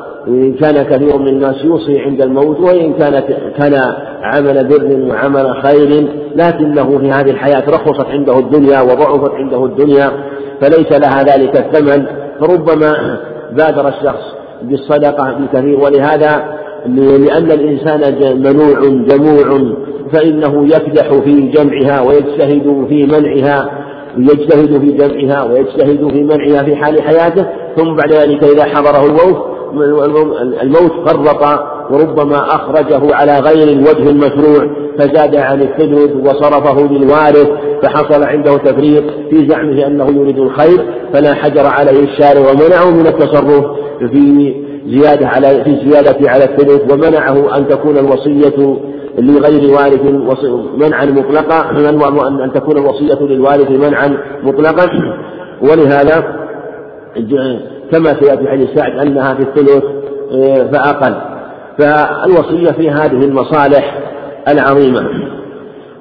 كان 0.61 0.83
كثير 0.83 1.19
من 1.19 1.29
الناس 1.29 1.65
يوصي 1.65 2.01
عند 2.01 2.23
الموت 2.23 2.61
وإن 2.61 2.93
كانت 2.93 3.25
كان 3.59 3.95
عمل 4.23 4.69
بر 4.69 5.11
وعمل 5.11 5.63
خير 5.63 6.09
لكنه 6.37 6.99
في 6.99 7.11
هذه 7.11 7.31
الحياة 7.31 7.65
رخصت 7.69 8.07
عنده 8.07 8.39
الدنيا 8.39 8.81
وضعفت 8.81 9.31
عنده 9.31 9.65
الدنيا 9.65 10.11
فليس 10.61 10.93
لها 10.93 11.23
ذلك 11.23 11.57
الثمن. 11.57 12.07
فربما 12.41 13.19
بادر 13.53 13.89
الشخص 13.89 14.35
بالصدقة 14.63 15.33
بكثير 15.33 15.81
ولهذا 15.81 16.59
لأن 16.97 17.51
الإنسان 17.51 18.01
منوع 18.43 18.81
جموع 19.09 19.73
فإنه 20.13 20.67
يكدح 20.67 21.13
في 21.13 21.41
جمعها 21.41 22.01
ويجتهد 22.01 22.87
في 22.89 23.07
منعها 23.07 23.71
يجتهد 24.19 24.81
في 24.81 24.93
جمعها 24.93 25.45
ويجتهد 25.45 26.11
في 26.11 26.23
منعها 26.23 26.63
في 26.63 26.77
حال 26.77 27.03
حياته 27.03 27.47
ثم 27.77 27.97
بعد 27.97 28.13
ذلك 28.13 28.45
إذا 28.45 28.65
حضره 28.65 29.07
الموت 29.07 29.49
الموت 30.63 30.93
فرط 31.07 31.61
وربما 31.91 32.39
أخرجه 32.39 33.15
على 33.15 33.39
غير 33.39 33.69
الوجه 33.69 34.11
المشروع 34.11 34.71
فزاد 34.99 35.37
عن 35.37 35.63
الثلث 35.63 36.11
وصرفه 36.27 36.89
للوارث 36.93 37.49
فحصل 37.83 38.23
عنده 38.23 38.57
تفريط 38.57 39.05
في 39.31 39.49
زعمه 39.49 39.87
أنه 39.87 40.07
يريد 40.09 40.39
الخير 40.39 40.85
فلا 41.13 41.35
حجر 41.35 41.67
عليه 41.67 42.05
الشارع 42.05 42.41
ومنعه 42.41 42.91
من 42.91 43.07
التصرف 43.07 43.65
في 43.99 44.55
زيادة 44.87 45.29
على 45.29 45.65
في 45.65 45.91
زيادة 45.91 46.31
على 46.31 46.45
الثلث 46.45 46.93
ومنعه 46.93 47.57
أن 47.57 47.69
تكون 47.69 47.99
الوصية 47.99 48.79
لغير 49.19 49.75
وارث 49.75 50.01
منعا 50.77 51.05
مطلقا 51.05 51.71
أن 52.45 52.53
تكون 52.55 52.77
الوصية 52.79 53.27
للوارث 53.27 53.71
منعا 53.71 54.19
مطلقا. 54.43 54.89
ولهذا 55.63 56.37
كما 57.93 58.21
سيأتي 58.21 58.49
حديث 58.49 58.69
سعد 58.75 59.07
أنها 59.07 59.35
في 59.35 59.43
الثلث 59.43 59.85
آه، 60.33 60.71
فأقل. 60.73 61.15
فالوصية 61.79 62.73
في 62.73 62.91
هذه 62.91 63.25
المصالح 63.25 63.99
العظيمة. 64.49 65.01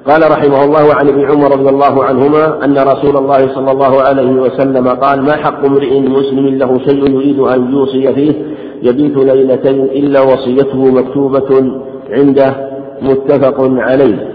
قال 0.06 0.30
رحمه 0.30 0.64
الله 0.64 0.94
عن 0.94 1.08
ابن 1.08 1.30
عمر 1.30 1.50
رضي 1.50 1.68
الله 1.68 2.04
عنهما 2.04 2.64
أن 2.64 2.78
رسول 2.78 3.16
الله 3.16 3.54
صلى 3.54 3.70
الله 3.70 4.02
عليه 4.02 4.30
وسلم 4.30 4.88
قال 4.88 5.22
ما 5.22 5.36
حق 5.36 5.64
امرئ 5.64 6.00
مسلم 6.00 6.46
له 6.46 6.78
شيء 6.78 7.10
يريد 7.10 7.38
أن 7.38 7.72
يوصي 7.72 8.14
فيه؟ 8.14 8.32
يبيت 8.82 9.16
ليلتين 9.16 9.84
إلا 9.84 10.20
وصيته 10.20 10.84
مكتوبة 10.84 11.72
عنده 12.10 12.77
متفق 13.02 13.56
عليه. 13.60 14.32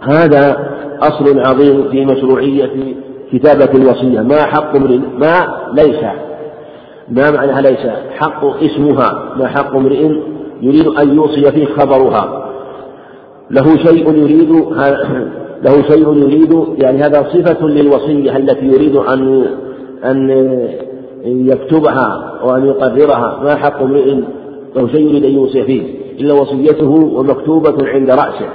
هذا 0.00 0.74
أصل 1.00 1.40
عظيم 1.40 1.88
في 1.90 2.04
مشروعية 2.04 2.94
كتابة 3.32 3.70
الوصية. 3.74 4.20
ما 4.20 4.42
حق 4.42 4.76
امرئ 4.76 4.98
ما 5.18 5.46
ليس 5.72 6.04
ما 7.08 7.30
معناها 7.30 7.60
ليس؟ 7.60 7.86
حق 8.18 8.62
اسمها. 8.62 9.34
ما 9.36 9.46
حق 9.46 9.76
امرئ 9.76 10.10
يريد 10.62 10.86
أن 10.86 11.14
يوصي 11.16 11.52
فيه 11.52 11.66
خبرها. 11.66 12.50
له 13.50 13.76
شيء 13.76 14.14
يريد 14.14 14.50
له 15.66 15.82
شيء 15.88 16.14
يريد 16.14 16.64
يعني 16.78 17.02
هذا 17.02 17.22
صفة 17.32 17.66
للوصية 17.66 18.36
التي 18.36 18.66
يريد 18.66 18.96
أن 18.96 19.44
أن 20.04 20.30
يكتبها 21.24 22.40
وأن 22.44 22.66
يقررها. 22.66 23.40
ما 23.44 23.54
حق 23.56 23.82
امرئ 23.82 24.14
له 24.76 24.88
شيء 24.88 25.08
يريد 25.08 25.24
أن 25.24 25.32
يوصي 25.32 25.62
فيه 25.62 25.82
إلا 26.20 26.34
وصيته 26.34 26.90
ومكتوبة 26.90 27.88
عند 27.88 28.10
رأسه. 28.10 28.48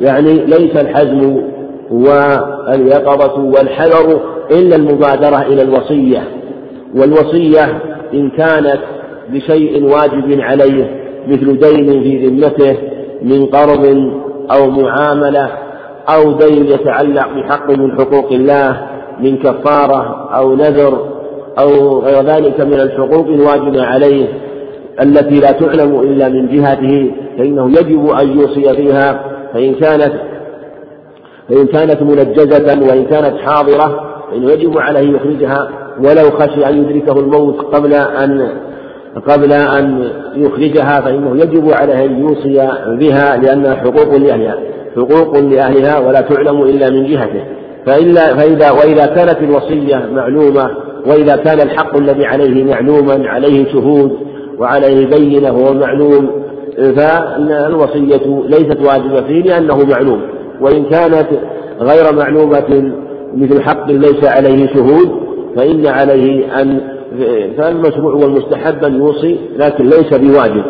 يعني 0.00 0.32
ليس 0.32 0.76
الحزم 0.76 1.42
واليقظة 1.90 3.40
والحذر 3.44 4.20
إلا 4.50 4.76
المبادرة 4.76 5.42
إلى 5.42 5.62
الوصية. 5.62 6.22
والوصية 6.94 7.78
إن 8.14 8.30
كانت 8.30 8.78
بشيء 9.32 9.84
واجب 9.84 10.40
عليه 10.40 11.00
مثل 11.28 11.58
دين 11.58 12.02
في 12.02 12.26
ذمته 12.26 12.76
من 13.22 13.46
قرض 13.46 14.12
أو 14.52 14.70
معاملة 14.70 15.48
أو 16.14 16.32
دين 16.32 16.66
يتعلق 16.66 17.28
بحق 17.36 17.70
من 17.70 17.92
حقوق 17.92 18.32
الله 18.32 18.86
من 19.20 19.36
كفارة 19.36 20.28
أو 20.36 20.54
نذر 20.54 21.06
أو 21.58 21.98
غير 21.98 22.22
ذلك 22.22 22.60
من 22.60 22.80
الحقوق 22.80 23.26
الواجبة 23.26 23.82
عليه. 23.84 24.26
التي 25.02 25.40
لا 25.40 25.52
تعلم 25.52 26.00
إلا 26.00 26.28
من 26.28 26.48
جهته 26.48 27.10
فإنه 27.38 27.70
يجب 27.70 28.06
أن 28.08 28.38
يوصي 28.38 28.74
فيها 28.74 29.24
فإن 29.54 29.74
كانت 29.74 30.12
فإن 31.48 31.66
كانت 31.66 32.02
منجزة 32.02 32.88
وإن 32.88 33.04
كانت 33.04 33.36
حاضرة 33.38 34.10
فإنه 34.30 34.52
يجب 34.52 34.78
عليه 34.78 35.16
يخرجها 35.16 35.68
ولو 35.98 36.30
خشي 36.30 36.66
أن 36.66 36.78
يدركه 36.78 37.20
الموت 37.20 37.60
قبل 37.60 37.94
أن 37.94 38.48
قبل 39.28 39.52
أن 39.52 40.10
يخرجها 40.34 41.00
فإنه 41.00 41.36
يجب 41.42 41.70
عليه 41.70 42.04
أن 42.04 42.20
يوصي 42.20 42.68
بها 42.86 43.36
لأنها 43.36 43.74
حقوق 43.74 44.16
لأهلها 44.16 44.58
حقوق 44.96 45.38
لأهلها 45.38 45.98
ولا 45.98 46.20
تعلم 46.20 46.62
إلا 46.62 46.90
من 46.90 47.06
جهته. 47.06 47.44
فإلا 47.86 48.36
فإذا 48.36 48.70
وإذا 48.70 49.06
كانت 49.06 49.36
الوصية 49.42 50.08
معلومة 50.12 50.70
وإذا 51.06 51.36
كان 51.36 51.60
الحق 51.60 51.96
الذي 51.96 52.26
عليه 52.26 52.64
معلوما 52.64 53.28
عليه 53.28 53.72
شهود 53.72 54.16
وعليه 54.60 55.06
بينة 55.06 55.52
وهو 55.52 55.74
معلوم. 55.74 56.30
فإن 56.76 57.50
الوصية 57.50 58.42
ليست 58.46 58.78
واجبة 58.80 59.20
فيه 59.20 59.42
لأنه 59.42 59.84
معلوم. 59.84 60.20
وإن 60.60 60.84
كانت 60.84 61.26
غير 61.80 62.14
معلومة 62.14 62.92
مثل 63.34 63.62
حق 63.62 63.90
ليس 63.90 64.24
عليه 64.24 64.66
شهود 64.74 65.10
فإن 65.56 65.86
عليه 65.86 66.60
أن 66.62 66.80
فالمشروع 67.58 68.14
والمستحب 68.14 68.84
أن 68.84 68.98
يوصي 68.98 69.38
لكن 69.56 69.84
ليس 69.84 70.14
بواجب. 70.14 70.62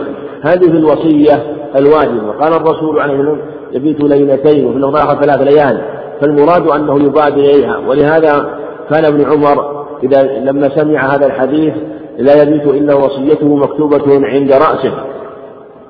هذه 0.42 0.70
الوصية 0.70 1.42
الواجبة. 1.76 2.30
قال 2.40 2.52
الرسول 2.52 2.98
عليه 2.98 3.14
الصلاة 3.14 3.30
والسلام 3.30 3.50
يبيت 3.72 4.00
ليلتين 4.00 4.66
وفي 4.66 4.76
الآخر 4.76 5.22
ثلاث 5.22 5.52
ليال 5.52 5.80
فالمراد 6.20 6.68
أنه 6.68 7.04
يبادر 7.04 7.40
إليها. 7.40 7.78
ولهذا 7.88 8.58
كان 8.90 9.04
ابن 9.04 9.24
عمر 9.24 9.86
إذا 10.02 10.22
لما 10.22 10.68
سمع 10.68 11.14
هذا 11.14 11.26
الحديث 11.26 11.74
لا 12.20 12.42
يبيت 12.42 12.66
إلا 12.66 12.94
وصيته 12.94 13.56
مكتوبة 13.56 14.26
عند 14.26 14.52
رأسه. 14.52 14.92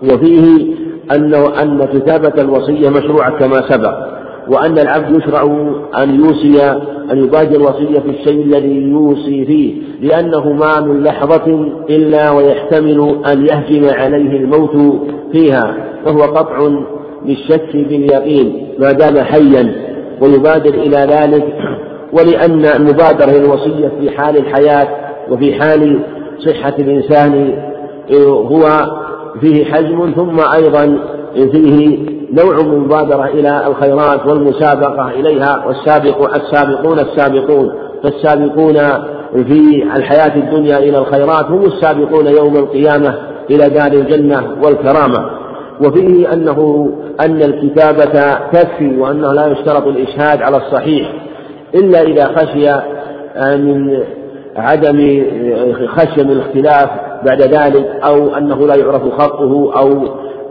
وفيه 0.03 0.75
أنه 1.15 1.63
أن 1.63 1.85
كتابة 1.85 2.43
الوصية 2.43 2.89
مشروعة 2.89 3.39
كما 3.39 3.69
سبق 3.69 3.95
وأن 4.49 4.79
العبد 4.79 5.17
يشرع 5.17 5.43
أن 5.99 6.21
يوصي 6.21 6.71
أن 7.13 7.25
يبادر 7.25 7.57
الوصية 7.57 7.99
في 7.99 8.11
الشيء 8.11 8.43
الذي 8.43 8.83
يوصي 8.83 9.45
فيه 9.45 9.75
لأنه 10.01 10.53
ما 10.53 10.81
من 10.81 11.03
لحظة 11.03 11.73
إلا 11.91 12.31
ويحتمل 12.31 13.17
أن 13.27 13.47
يهجم 13.47 13.89
عليه 13.89 14.37
الموت 14.37 15.01
فيها 15.33 15.75
فهو 16.05 16.23
قطع 16.23 16.69
للشك 17.27 17.77
باليقين 17.77 18.69
ما 18.79 18.93
دام 18.93 19.19
حيا 19.19 19.75
ويبادر 20.21 20.75
إلى 20.75 20.97
ذلك. 20.97 21.45
ولأن 22.19 22.65
المبادرة 22.65 23.31
للوصية 23.31 23.93
في 24.01 24.11
حال 24.11 24.37
الحياة 24.37 24.89
وفي 25.31 25.55
حال 25.55 26.01
صحة 26.47 26.75
الإنسان 26.79 27.55
هو 28.29 28.67
فيه 29.41 29.65
حجم 29.65 30.13
ثم 30.17 30.41
أيضا 30.55 30.99
فيه 31.35 31.99
نوع 32.33 32.63
من 32.63 32.79
مبادرة 32.79 33.25
إلى 33.25 33.67
الخيرات 33.67 34.27
والمسابقة 34.27 35.11
إليها 35.11 35.67
والسابق 35.67 36.35
السابقون 36.35 36.99
السابقون 36.99 37.73
فالسابقون 38.03 38.77
في 39.33 39.83
الحياة 39.97 40.37
الدنيا 40.37 40.79
إلى 40.79 40.99
الخيرات 40.99 41.45
هم 41.45 41.65
السابقون 41.65 42.27
يوم 42.27 42.57
القيامة 42.57 43.15
إلى 43.51 43.69
دار 43.69 43.93
الجنة 43.93 44.57
والكرامة. 44.65 45.31
وفيه 45.85 46.33
أنه 46.33 46.91
أن 47.21 47.43
الكتابة 47.43 48.35
تكفي 48.53 48.97
وأنه 48.99 49.33
لا 49.33 49.47
يشترط 49.47 49.87
الإشهاد 49.87 50.43
على 50.43 50.57
الصحيح 50.57 51.13
إلا 51.75 52.03
إذا 52.03 52.25
خشي 52.25 52.71
من 53.57 54.01
عدم 54.57 55.25
خشية 55.87 56.23
من 56.23 56.31
الاختلاف 56.31 56.91
بعد 57.25 57.43
ذلك 57.43 57.87
أو 58.05 58.37
أنه 58.37 58.67
لا 58.67 58.75
يعرف 58.75 59.03
خطه 59.03 59.81
أو 59.81 59.93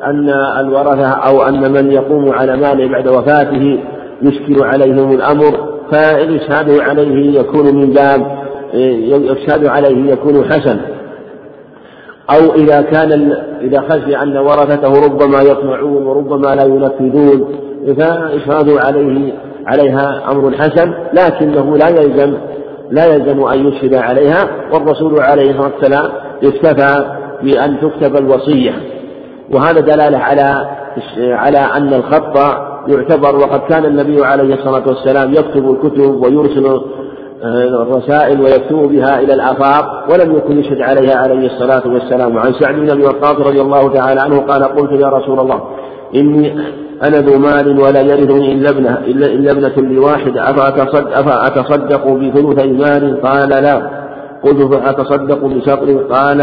أن 0.04 0.30
الورثة 0.60 1.08
أو 1.08 1.42
أن 1.42 1.72
من 1.72 1.92
يقوم 1.92 2.32
على 2.32 2.58
ماله 2.58 2.88
بعد 2.88 3.08
وفاته 3.08 3.80
يشكل 4.22 4.64
عليهم 4.64 5.12
الأمر. 5.12 5.70
فالإشهاد 5.92 6.80
عليه 6.80 7.40
يكون 7.40 7.76
من 7.76 7.90
باب 7.94 8.40
يشهد 8.74 9.66
عليه 9.66 10.12
يكون 10.12 10.46
حسن. 10.46 10.80
أو 12.30 12.56
إذا 12.56 12.82
كان 12.82 13.34
إذا 13.62 13.82
خشي 13.90 14.18
أن 14.18 14.38
ورثته 14.38 15.06
ربما 15.06 15.42
يطمعون 15.42 16.06
وربما 16.06 16.56
لا 16.56 16.64
ينفذون 16.64 17.56
فإشهاد 17.98 18.70
عليه 18.70 19.34
عليها 19.66 20.32
أمر 20.32 20.52
حسن 20.52 20.94
لكنه 21.14 21.78
لا 21.78 21.90
يلزم 21.90 22.38
لا 22.92 23.06
يلزم 23.06 23.44
أن 23.44 23.68
يشهد 23.68 23.94
عليها 23.94 24.48
والرسول 24.74 25.20
عليه 25.20 25.50
الصلاة 25.52 25.72
والسلام 25.74 26.12
اكتفى 26.44 27.06
بأن 27.44 27.78
تكتب 27.82 28.18
الوصية. 28.18 28.72
وهذا 29.54 29.80
دلالة 29.80 30.18
على 30.18 30.68
على 31.18 31.58
أن 31.58 31.94
الخط 31.94 32.38
يعتبر 32.88 33.36
وقد 33.36 33.60
كان 33.60 33.86
النبي 33.86 34.26
عليه 34.26 34.54
الصلاة 34.54 34.84
والسلام 34.88 35.34
يكتب 35.34 35.72
الكتب 35.72 36.24
ويرسل 36.24 36.82
الرسائل 37.82 38.42
ويكتب 38.42 38.78
بها 38.78 39.20
إلى 39.20 39.34
الآفاق 39.34 40.08
ولم 40.12 40.38
يكن 40.38 40.60
يشهد 40.60 40.82
عليها 40.82 41.16
عليه 41.16 41.46
الصلاة 41.46 41.88
والسلام. 41.88 42.36
وعن 42.36 42.54
سعد 42.54 42.76
بن 42.76 42.90
أبي 42.90 43.04
وقاص 43.04 43.36
رضي 43.48 43.62
الله 43.62 43.94
تعالى 43.94 44.22
عنه 44.22 44.40
قال 44.40 44.64
قلت 44.64 44.92
يا 44.92 45.08
رسول 45.08 45.40
الله 45.40 45.62
إني 46.16 46.54
أنا 47.04 47.18
ذو 47.18 47.40
مال 47.40 47.80
ولا 47.80 48.02
يرثني 48.02 48.54
إلا 48.54 48.70
ابنة 48.70 48.98
إلا 49.08 49.52
ابنة 49.52 49.90
لواحد. 49.92 50.38
أفأتصدق 51.14 52.08
بثلثي 52.08 52.72
مال؟ 52.72 53.22
قال 53.22 53.50
لا. 53.50 54.00
قلت 54.44 54.74
فأتصدق 54.74 55.46
بشطر 55.46 55.98
قال 56.12 56.42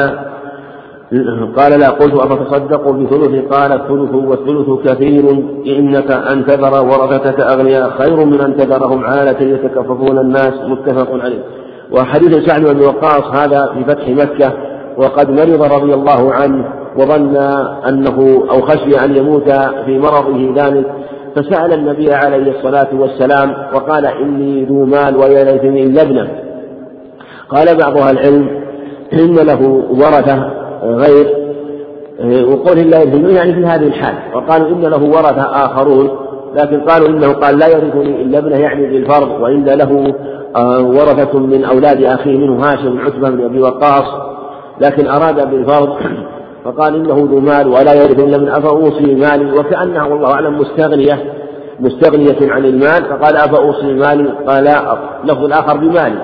قال 1.56 1.80
لا. 1.80 1.88
قلت 1.88 2.14
أفتصدق 2.14 2.90
بثلث؟ 2.90 3.52
قال 3.54 3.72
الثلث 3.72 4.14
والثلث 4.14 4.88
كثير. 4.88 5.24
إنك 5.66 6.10
أن 6.10 6.46
تذر 6.46 6.84
ورثتك 6.84 7.40
أغنياء. 7.40 7.90
خير 7.90 8.24
من 8.24 8.40
أن 8.40 8.56
تذرهم 8.56 9.04
عالة 9.04 9.40
يتكففون 9.40 10.18
الناس. 10.18 10.54
متفق 10.68 11.10
عليه. 11.22 11.42
وحديث 11.92 12.48
سعد 12.48 12.64
بن 12.64 12.80
وقاص 12.84 13.24
هذا 13.24 13.72
في 13.74 13.84
فتح 13.84 14.08
مكة. 14.08 14.52
وقد 14.96 15.30
مرض 15.30 15.62
رضي 15.62 15.94
الله 15.94 16.32
عنه. 16.32 16.85
وظن 16.98 17.36
أنه 17.88 18.46
أو 18.50 18.60
خشي 18.60 19.04
أن 19.04 19.16
يموت 19.16 19.50
في 19.84 19.98
مرضه 19.98 20.54
ذلك 20.56 20.86
فسأل 21.36 21.72
النبي 21.72 22.12
عليه 22.12 22.58
الصلاة 22.58 22.88
والسلام 22.92 23.54
وقال 23.74 24.06
إني 24.06 24.64
ذو 24.64 24.84
مال 24.84 25.16
ويرثني 25.16 25.82
إلا 25.82 26.02
ابنه. 26.02 26.28
قال 27.48 27.76
بعض 27.78 27.96
أهل 27.98 28.18
العلم 28.18 28.48
إن 29.12 29.34
له 29.34 29.62
ورثة 29.90 30.50
غير 30.82 31.46
وقوله 32.48 32.82
لا 32.82 33.02
يرثني 33.02 33.34
يعني 33.34 33.54
في 33.54 33.66
هذه 33.66 33.86
الحال 33.86 34.14
وقالوا 34.34 34.68
إن 34.68 34.80
له 34.80 35.02
ورثة 35.02 35.42
آخرون 35.42 36.10
لكن 36.54 36.80
قالوا 36.80 37.08
إنه 37.08 37.32
قال 37.32 37.58
لا 37.58 37.68
يرثني 37.68 38.22
إلا 38.22 38.38
ابنه 38.38 38.56
يعني 38.56 38.86
بالفرض 38.86 39.40
وإن 39.40 39.64
له 39.64 40.14
آه، 40.56 40.82
ورثة 40.82 41.38
من 41.38 41.64
أولاد 41.64 42.02
أخيه 42.02 42.38
منه 42.38 42.66
هاشم 42.66 42.98
عتبة 43.00 43.30
بن 43.30 43.44
أبي 43.44 43.60
وقاص 43.60 44.04
لكن 44.80 45.06
أراد 45.08 45.50
بالفرض 45.50 45.96
فقال 46.66 46.94
إنه 46.94 47.28
ذو 47.30 47.40
مال 47.40 47.68
ولا 47.68 47.94
يرث 47.94 48.18
إلا 48.18 48.38
من 48.38 48.48
أفأوصي 48.48 49.14
مالي. 49.14 49.58
وكأنها 49.58 50.04
والله 50.04 50.32
أعلم 50.32 50.58
مستغنية 50.58 51.32
مستغنية 51.80 52.52
عن 52.52 52.64
المال. 52.64 53.04
فقال 53.04 53.36
أفأوصي 53.36 53.94
مالي؟ 53.94 54.32
قال 54.46 54.64
لا 54.64 54.98
اللفظ 55.24 55.44
الآخر 55.44 55.76
بمالي. 55.76 56.18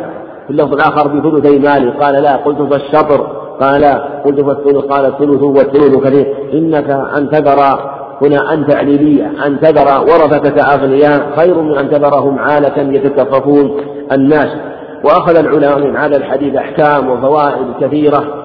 في 0.46 0.50
اللفظ 0.50 0.72
الآخر 0.72 1.08
بثلثي 1.08 1.58
مالي. 1.58 1.90
قال 1.90 2.22
لا 2.22 2.36
قلت 2.36 2.72
فالشطر. 2.72 3.26
قال 3.60 3.84
قلت 4.24 4.40
فالثلث. 4.40 4.84
قال 4.84 5.06
الثلث 5.06 5.42
والثلث 5.42 5.96
كثير 5.96 6.34
إنك 6.52 6.90
أن 6.90 7.30
تذر 7.30 7.60
هنا 8.22 8.54
أن 8.54 8.66
تعليلية 8.66 9.32
أن 9.46 9.60
تذر 9.60 10.00
ورثتك 10.00 10.58
أغنياء 10.58 11.32
خير 11.36 11.62
من 11.62 11.78
أن 11.78 11.90
تذرهم 11.90 12.38
عالة 12.38 12.92
يتكففون 12.92 13.76
الناس. 14.12 14.48
وأخذ 15.04 15.36
العلماء 15.36 15.78
من 15.78 15.96
هذا 15.96 16.16
الحديث 16.16 16.54
أحكام 16.54 17.10
وفوائد 17.10 17.66
كثيرة. 17.80 18.41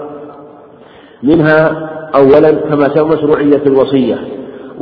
منها 1.24 1.90
أولا 2.16 2.52
كما 2.52 2.96
سوى 2.96 3.10
مشروعية 3.10 3.62
الوصية 3.66 4.18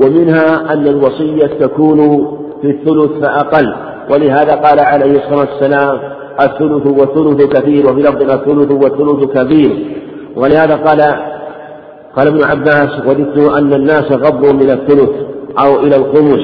ومنها 0.04 0.74
أن 0.74 0.88
الوصية 0.88 1.48
تكون 1.48 2.28
في 2.62 2.68
الثلث 2.68 3.12
فأقل 3.12 3.76
ولهذا 4.12 4.56
قال 4.56 4.80
عليه 4.80 5.12
الصلاة 5.12 5.40
والسلام 5.40 6.00
الثلث 6.42 6.88
والثلث 6.88 7.44
كثير 7.58 7.86
وفي 7.86 8.02
لفظ 8.02 8.22
الثلث 8.22 8.72
والثلث 8.72 9.38
كبير. 9.38 9.96
ولهذا 10.36 10.76
قال 10.76 11.02
قال 12.16 12.28
ابن 12.28 12.44
عباس 12.44 13.06
وددت 13.08 13.38
أن 13.38 13.74
الناس 13.74 14.12
غضوا 14.12 14.54
من 14.54 14.70
الثلث 14.70 15.10
أو 15.60 15.80
إلى 15.80 15.96
الخمس 15.96 16.40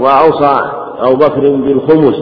وأوصى 0.00 0.70
أبو 0.98 1.16
بكر 1.16 1.40
بالخمس. 1.40 2.14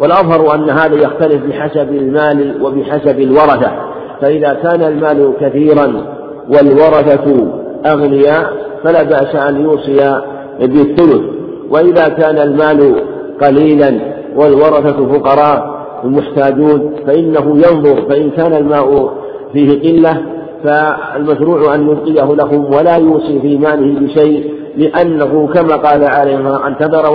والأظهر 0.00 0.54
أن 0.54 0.70
هذا 0.70 0.94
يختلف 0.94 1.46
بحسب 1.46 1.88
المال 1.92 2.62
وبحسب 2.62 3.20
الورثة. 3.20 3.72
فإذا 4.20 4.54
كان 4.62 4.82
المال 4.82 5.32
كثيرا 5.40 6.04
والورثة 6.48 7.46
أغنياء 7.86 8.52
فلا 8.84 9.02
بأس 9.02 9.34
أن 9.34 9.60
يوصي 9.60 10.20
بالثلث. 10.60 11.22
وإذا 11.70 12.08
كان 12.08 12.38
المال 12.38 12.94
قليلا 13.40 14.00
والورثة 14.36 15.06
فقراء 15.06 15.74
محتاجون 16.04 16.94
فإنه 17.06 17.56
ينظر 17.56 18.08
فإن 18.10 18.30
كان 18.30 18.52
الماء 18.52 19.10
فيه 19.52 19.82
قلة 19.82 20.22
فالمشروع 20.64 21.74
أن 21.74 21.88
يبقيه 21.88 22.34
لهم 22.34 22.74
ولا 22.74 22.96
يوصي 22.96 23.40
في 23.40 23.58
ماله 23.58 24.00
بشيء 24.00 24.54
لأنه 24.76 25.48
كما 25.54 25.76
قال 25.76 26.04
عليه 26.04 26.66
أن 26.66 26.76
تذر 26.78 27.10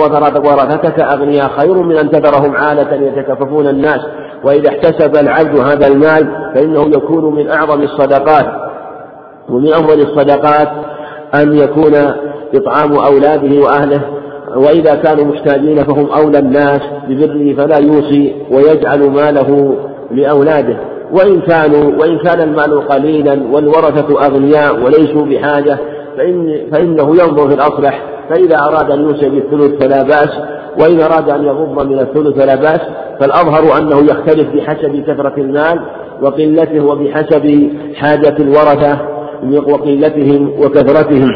ورثتك 0.46 1.00
أغنياء 1.00 1.48
خير 1.48 1.74
من 1.74 1.96
أن 1.96 2.10
تذرهم 2.10 2.56
عالة 2.56 2.94
يتكففون 2.94 3.68
الناس. 3.68 4.00
وإذا 4.44 4.68
احتسب 4.68 5.16
العبد 5.16 5.60
هذا 5.60 5.86
المال 5.86 6.50
فإنه 6.54 6.86
يكون 6.88 7.34
من 7.34 7.50
أعظم 7.50 7.82
الصدقات 7.82 8.46
ومن 9.48 9.68
أفضل 9.72 10.00
الصدقات 10.00 10.68
أن 11.34 11.56
يكون 11.58 11.94
إطعام 12.54 12.92
أولاده 12.92 13.60
وأهله 13.60 14.00
وإذا 14.56 14.94
كانوا 14.94 15.24
محتاجين 15.24 15.84
فهم 15.84 16.06
أولى 16.06 16.38
الناس 16.38 16.80
ببره 17.08 17.54
فلا 17.54 17.78
يوصي 17.78 18.34
ويجعل 18.50 19.10
ماله 19.10 19.76
لأولاده. 20.10 20.76
وإن 21.12 21.40
كانوا 21.40 21.92
وإن 22.00 22.18
كان 22.18 22.40
المال 22.40 22.88
قليلا 22.88 23.42
والورثة 23.52 24.26
أغنياء 24.26 24.76
وليسوا 24.84 25.24
بحاجة 25.26 25.78
فإن 26.16 26.66
فإنه 26.72 27.10
ينظر 27.10 27.48
في 27.48 27.54
الأصلح 27.54 28.02
فإذا 28.30 28.56
أراد 28.58 28.90
أن 28.90 29.00
يوصي 29.00 29.28
بالثلث 29.28 29.82
فلا 29.82 30.02
بأس. 30.02 30.30
وإن 30.78 31.00
أراد 31.00 31.30
أن 31.30 31.44
يغض 31.44 31.86
من 31.86 31.98
الثلث 31.98 32.38
فلا 32.40 32.54
بأس 32.54 32.80
فالأظهر 33.20 33.78
أنه 33.78 33.98
يختلف 33.98 34.48
بحسب 34.54 35.04
كثرة 35.06 35.34
المال 35.38 35.80
وقلته 36.22 36.84
وبحسب 36.84 37.70
حاجة 37.94 38.36
الورثة 38.40 38.98
وقلتهم 39.68 40.50
وكثرتهم. 40.58 41.30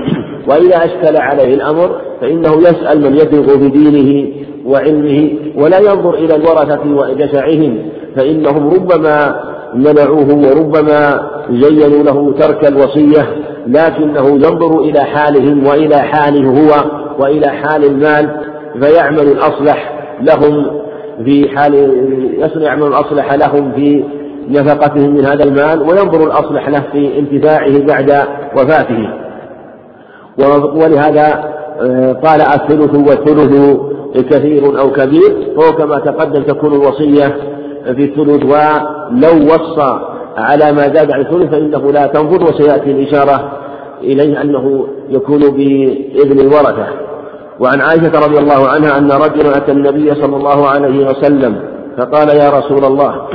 وإذا 0.48 0.76
أشكل 0.84 1.16
عليه 1.16 1.54
الأمر 1.54 2.00
فإنه 2.20 2.54
يسأل 2.58 3.00
من 3.00 3.14
يثق 3.16 3.54
بدينه 3.56 4.32
وعلمه 4.66 5.30
ولا 5.56 5.78
ينظر 5.78 6.14
إلى 6.14 6.36
الورثة 6.36 6.80
وجشعهم 6.96 7.78
فإنهم 8.16 8.68
ربما 8.68 9.40
منعوه 9.74 10.34
وربما 10.34 11.30
زينوا 11.50 12.02
له 12.02 12.34
ترك 12.38 12.68
الوصية 12.68 13.28
لكنه 13.66 14.28
ينظر 14.28 14.80
إلى 14.80 15.00
حالهم 15.00 15.66
وإلى 15.66 15.96
حاله 15.96 16.48
هو 16.48 16.84
وإلى 17.18 17.48
حال 17.48 17.84
المال 17.84 18.30
فيعمل 18.80 19.20
الأصلح 19.20 20.00
لهم 20.20 20.80
في 21.24 21.48
حال 21.48 21.74
يعمل 22.56 22.86
الأصلح 22.86 23.34
لهم 23.34 23.72
في 23.72 24.04
نفقتهم 24.48 25.14
من 25.14 25.24
هذا 25.24 25.44
المال 25.44 25.82
وينظر 25.82 26.24
الأصلح 26.26 26.68
له 26.68 26.82
في 26.92 27.18
انتفاعه 27.18 27.78
بعد 27.78 28.26
وفاته. 28.56 29.08
ولهذا 30.74 31.54
آه، 31.80 32.12
قال 32.12 32.40
الثلث 32.40 32.94
والثلث 32.94 33.76
كثير 34.30 34.80
أو 34.80 34.90
كبير 34.90 35.54
فهو 35.56 35.72
كما 35.72 35.98
تقدم 35.98 36.42
تكون 36.42 36.72
الوصية 36.72 37.36
في 37.84 38.04
الثلث 38.04 38.44
ولو 38.44 39.44
وصى 39.44 40.00
على 40.36 40.72
ما 40.72 40.82
زاد 40.82 41.12
عن 41.12 41.20
الثلث 41.20 41.50
فإنه 41.50 41.92
لا 41.92 42.06
تنظر 42.06 42.44
وسيأتي 42.44 42.90
الإشارة 42.90 43.52
إليه 44.02 44.42
أنه 44.42 44.86
يكون 45.08 45.40
بإذن 45.40 46.40
الورثة. 46.40 46.86
وعن 47.60 47.80
عائشة 47.80 48.12
رضي 48.26 48.38
الله 48.38 48.68
عنها 48.68 48.98
أن 48.98 49.12
رجلا 49.12 49.56
أتى 49.56 49.72
النبي 49.72 50.14
صلى 50.14 50.36
الله 50.36 50.68
عليه 50.68 51.06
وسلم 51.06 51.56
فقال 51.98 52.28
يا 52.28 52.50
رسول 52.50 52.84
الله 52.84 53.28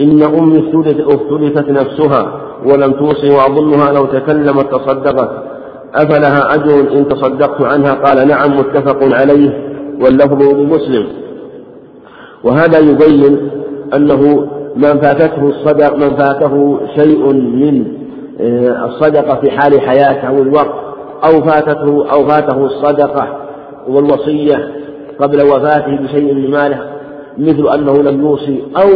إن 0.00 0.22
أمي 0.22 0.58
افتلفت 0.58 1.68
نفسها 1.70 2.40
ولم 2.66 2.92
توصي 2.92 3.30
وأظنها 3.30 3.92
لو 3.92 4.06
تكلمت 4.06 4.74
تصدقت. 4.74 5.30
أفلها 5.94 6.54
أجر 6.54 6.80
إن 6.98 7.08
تصدقت 7.08 7.62
عنها؟ 7.62 7.94
قال 7.94 8.28
نعم 8.28 8.58
متفق 8.58 8.98
عليه 9.02 9.50
واللفظ 10.00 10.42
لمسلم. 10.42 11.06
وهذا 12.44 12.78
يبين 12.78 13.50
أنه 13.94 14.48
من 14.76 15.00
فاتته 15.00 15.48
الصدق 15.48 15.96
من 15.96 16.16
فاته 16.16 16.78
شيء 16.96 17.32
من 17.32 17.84
آه، 18.40 18.86
الصدقة 18.86 19.40
في 19.40 19.50
حال 19.50 19.80
حياته 19.80 20.28
أو 20.28 20.42
الوقت. 20.42 20.83
أو 21.24 21.42
فاتته 21.42 22.12
أو 22.12 22.26
فاته 22.26 22.64
الصدقة 22.64 23.28
والوصية 23.88 24.68
قبل 25.20 25.42
وفاته 25.42 25.96
بشيء 25.96 26.34
من 26.34 26.50
ماله 26.50 26.78
مثل 27.38 27.68
أنه 27.74 28.02
لم 28.02 28.20
يوصي 28.20 28.62
أو 28.76 28.88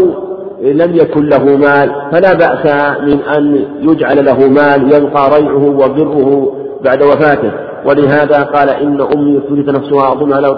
لم 0.62 0.94
يكن 0.94 1.28
له 1.28 1.44
مال 1.44 1.92
فلا 2.12 2.34
بأس 2.34 2.66
من 3.02 3.20
أن 3.36 3.64
يجعل 3.80 4.24
له 4.24 4.48
مال 4.48 4.92
يبقى 4.92 5.40
ريعه 5.40 5.64
وبره 5.68 6.52
بعد 6.84 7.02
وفاته. 7.02 7.50
ولهذا 7.86 8.42
قال 8.42 8.68
إن 8.70 9.00
أمي 9.00 9.40
ثلث 9.48 9.68
نفسها 9.68 10.12
أظنها 10.12 10.40
لو 10.40 10.56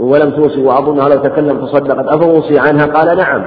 ولم 0.00 0.30
توصي 0.30 0.62
وأظنها 0.62 1.08
لو 1.08 1.16
تكلم 1.16 1.66
تصدقت 1.66 2.08
أفوصي 2.08 2.58
عنها؟ 2.58 2.86
قال 2.86 3.16
نعم. 3.16 3.44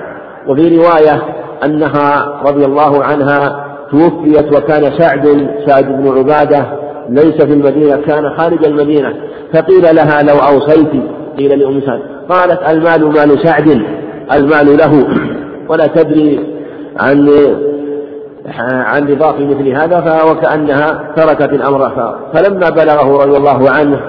وفي 0.47 0.77
رواية 0.77 1.21
أنها 1.65 2.41
رضي 2.45 2.65
الله 2.65 3.03
عنها 3.03 3.65
توفيت 3.91 4.57
وكان 4.57 4.91
سعد 4.97 5.49
سعد 5.67 5.85
بن 5.85 6.17
عبادة 6.17 6.65
ليس 7.09 7.41
في 7.41 7.53
المدينة 7.53 7.95
كان 7.95 8.29
خارج 8.37 8.65
المدينة. 8.65 9.13
فقيل 9.53 9.95
لها 9.95 10.23
لو 10.23 10.35
أوصيت 10.35 10.91
قيل 11.37 11.59
لأم 11.59 11.81
سعد. 11.81 11.99
قالت 12.29 12.59
المال 12.69 13.05
مال 13.11 13.39
سعد 13.43 13.81
المال 14.33 14.77
له. 14.77 15.07
ولا 15.69 15.87
تدري 15.87 16.39
عن 16.99 17.29
عن 18.59 19.07
رضا 19.07 19.31
في 19.31 19.45
مثل 19.45 19.67
هذا 19.67 20.23
وكأنها 20.23 21.13
تركت 21.15 21.53
الأمر. 21.53 21.91
فلما 22.33 22.69
بلغه 22.69 23.23
رضي 23.23 23.37
الله 23.37 23.69
عنه 23.69 23.99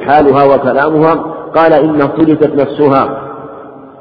حالها 0.00 0.44
وكلامها 0.54 1.14
قال 1.54 1.72
إن 1.72 1.98
فلتت 1.98 2.54
نفسها. 2.54 3.28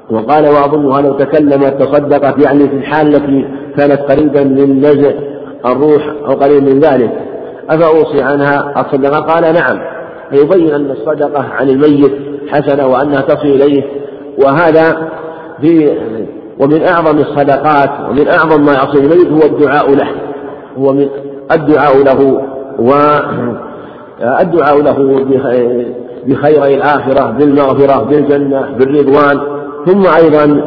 وقال 0.09 0.47
وأظنها 0.47 1.01
لو 1.01 1.13
تكلمت 1.13 1.83
تصدقت 1.83 2.45
يعني 2.45 2.69
في 2.69 2.75
الحال 2.75 3.15
التي 3.15 3.47
كانت 3.77 4.01
قريبا 4.01 4.43
من 4.43 4.79
نزع 4.79 5.11
الروح 5.65 6.03
أو 6.25 6.33
قريب 6.33 6.63
من 6.63 6.79
ذلك. 6.79 7.26
أفأوصي 7.69 8.21
عنها 8.21 8.81
الصدقة؟ 8.81 9.19
قال 9.19 9.53
نعم. 9.53 9.79
فيبين 10.31 10.73
أن 10.73 10.91
الصدقة 10.91 11.45
عن 11.51 11.69
الميت 11.69 12.13
حسنة 12.49 12.87
وأنها 12.87 13.21
تصل 13.21 13.47
إليه 13.47 13.83
وهذا 14.45 15.09
في 15.61 15.97
ومن 16.59 16.83
أعظم 16.83 17.17
الصدقات 17.17 17.89
ومن 18.09 18.27
أعظم 18.27 18.65
ما 18.65 18.73
يصل 18.73 18.97
إليه 18.97 19.29
هو 19.29 19.41
الدعاء 19.45 19.95
له. 19.95 20.07
هو 20.77 20.93
من 20.93 21.09
الدعاء 21.51 22.03
له 22.03 22.41
والدعاء 24.19 24.81
له 24.81 25.25
بخيري 26.25 26.75
الآخرة 26.75 27.31
بالمغفرة 27.31 28.03
بالجنة 28.03 28.75
بالرضوان. 28.79 29.39
ثم 29.85 30.05
أيضا 30.05 30.61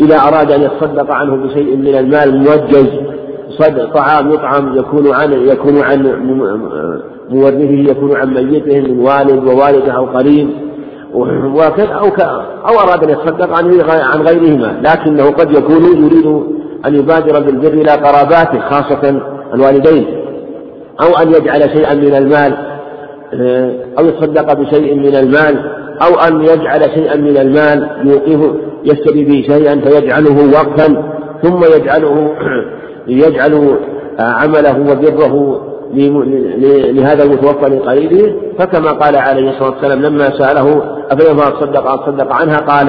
إذا 0.00 0.16
أراد 0.16 0.50
أن 0.50 0.62
يتصدق 0.62 1.12
عنه 1.12 1.36
بشيء 1.36 1.76
من 1.76 1.94
المال 1.94 2.38
موجز 2.38 3.05
صد 3.50 3.92
طعام 3.94 4.32
يطعم 4.32 4.76
يكون 4.76 5.14
عن 5.14 5.32
يكون 5.32 5.82
عن 5.82 6.02
مورثه 7.30 7.90
يكون 7.90 8.16
عن 8.16 8.34
ميته 8.34 8.80
من 8.80 8.98
والد 8.98 9.44
ووالده 9.44 9.92
أو 9.92 10.04
قريب. 10.04 10.48
وكذا 11.54 11.92
أو 11.92 12.06
أو 12.68 12.80
أراد 12.80 13.04
أن 13.04 13.10
يتصدق 13.10 13.56
عن 13.56 14.22
غيرهما. 14.22 14.80
لكنه 14.84 15.30
قد 15.30 15.50
يكون 15.50 15.84
يريد 15.84 16.26
أن 16.86 16.94
يبادر 16.94 17.40
بالبر 17.40 17.72
إلى 17.72 17.90
قراباته 17.90 18.60
خاصة 18.60 19.20
الوالدين. 19.54 20.06
أو 21.00 21.22
أن 21.22 21.28
يجعل 21.28 21.62
شيئا 21.62 21.94
من 21.94 22.14
المال 22.14 22.56
أو 23.98 24.06
يتصدق 24.06 24.52
بشيء 24.52 24.94
من 24.94 25.16
المال 25.16 25.76
أو 26.02 26.14
أن 26.14 26.40
يجعل 26.40 26.82
شيئا 26.94 27.16
من 27.16 27.36
المال 27.36 27.88
يوقفه 28.04 28.54
يشتري 28.84 29.24
به 29.24 29.44
شيئا 29.54 29.80
فيجعله 29.80 30.50
وقفا 30.52 31.12
ثم 31.42 31.64
يجعله 31.64 32.30
يجعل 33.08 33.78
عمله 34.18 34.92
وبره 34.92 35.62
لهذا 36.92 37.24
المتوفى 37.24 37.66
لقريبه 37.66 38.34
فكما 38.58 38.90
قال 38.90 39.16
عليه 39.16 39.50
الصلاة 39.50 39.70
والسلام 39.70 40.02
لما 40.02 40.30
سأله 40.38 40.82
أفيما 41.10 41.50
تصدق 41.50 41.86
أصدق 41.86 42.32
عنها 42.32 42.56
قال 42.58 42.86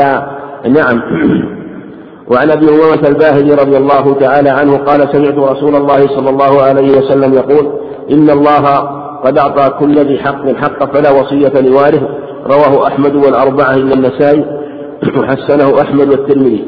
نعم. 0.74 1.02
وعن 2.32 2.52
أبي 2.52 2.70
أمامة 2.70 3.08
الباهلي 3.08 3.54
رضي 3.54 3.78
الله 3.78 4.14
تعالى 4.20 4.50
عنه 4.50 4.78
قال 4.78 5.10
سمعت 5.12 5.38
رسول 5.38 5.76
الله 5.76 6.08
صلى 6.08 6.30
الله 6.30 6.62
عليه 6.62 6.98
وسلم 6.98 7.34
يقول 7.34 7.72
إن 8.12 8.30
الله 8.30 8.64
قد 9.24 9.38
أعطى 9.38 9.70
كل 9.80 10.00
ذي 10.00 10.20
حق 10.20 10.56
حق 10.56 10.94
فلا 10.94 11.12
وصية 11.12 11.62
لوارث 11.62 12.02
رواه 12.46 12.88
أحمد 12.88 13.16
والأربعة 13.16 13.74
إلا 13.74 13.94
النسائي. 13.94 14.46
وحسنه 15.20 15.82
أحمد 15.82 16.10
والترمذي. 16.10 16.66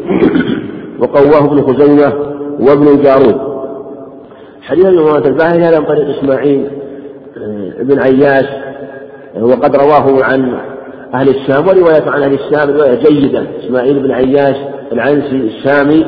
وقواه 1.01 1.45
ابن 1.45 1.61
خزيمة. 1.61 2.13
وابن 2.59 2.87
الجارود 2.87 3.49
حديث 4.61 4.85
امامه 4.85 5.27
الباهلي 5.27 5.63
هذا 5.63 5.79
من 5.79 5.85
طريق 5.85 6.17
إسماعيل 6.17 6.67
آه، 7.37 7.83
بن 7.83 7.99
عياش 7.99 8.45
وقد 9.41 9.75
رواه 9.75 10.23
عن 10.23 10.53
أهل 11.13 11.29
الشام 11.29 11.67
ورواية 11.67 12.09
عن 12.09 12.21
أهل 12.23 12.33
الشام 12.33 12.69
رواية 12.69 12.95
جيدة. 12.95 13.43
إسماعيل 13.63 13.99
بن 13.99 14.11
عياش 14.11 14.55
العنسي 14.91 15.35
الشامي 15.35 16.05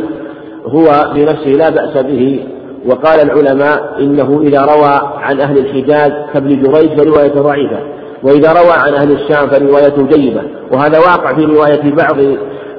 هو 0.65 1.13
بنفسه 1.15 1.49
لا 1.49 1.69
بأس 1.69 1.97
به 1.97 2.45
وقال 2.85 3.19
العلماء 3.19 3.95
إنه 3.99 4.41
إذا 4.41 4.61
روى 4.61 5.01
عن 5.17 5.39
أهل 5.39 5.57
الحجاز 5.57 6.11
كابن 6.33 6.61
جريج 6.61 7.01
فروايته 7.01 7.41
ضعيفة 7.41 7.79
وإذا 8.23 8.51
روى 8.51 8.71
عن 8.71 8.93
أهل 8.93 9.11
الشام 9.11 9.47
فروايته 9.47 10.07
جيدة. 10.07 10.41
وهذا 10.71 10.99
واقع 10.99 11.33
في 11.33 11.45
رواية 11.45 11.95
بعض 11.95 12.17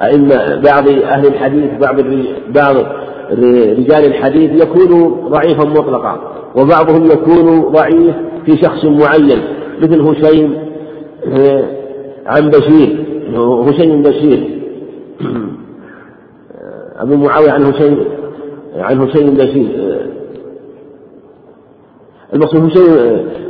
أئمة 0.03 0.55
بعض 0.55 0.87
أهل 0.87 1.27
الحديث 1.27 1.71
بعض 1.81 1.95
بعض 2.49 2.75
رجال 3.77 4.05
الحديث 4.05 4.61
يكون 4.61 5.15
ضعيفا 5.29 5.63
مطلقا 5.63 6.19
وبعضهم 6.55 7.05
يكون 7.05 7.61
ضعيف 7.61 8.15
في 8.45 8.57
شخص 8.57 8.85
معين 8.85 9.41
مثل 9.81 10.01
هشيم 10.01 10.57
عن 12.25 12.49
بشير 12.49 13.05
هشيم 13.37 14.01
بشير. 14.01 14.49
أبو 16.97 17.15
معاوية 17.15 17.51
عن 17.51 17.63
هشيم 17.63 18.05
عن 18.75 19.01
هشيم 19.01 19.29
بشير. 19.29 19.99
المقصود 22.33 22.63
هشيم 22.63 22.87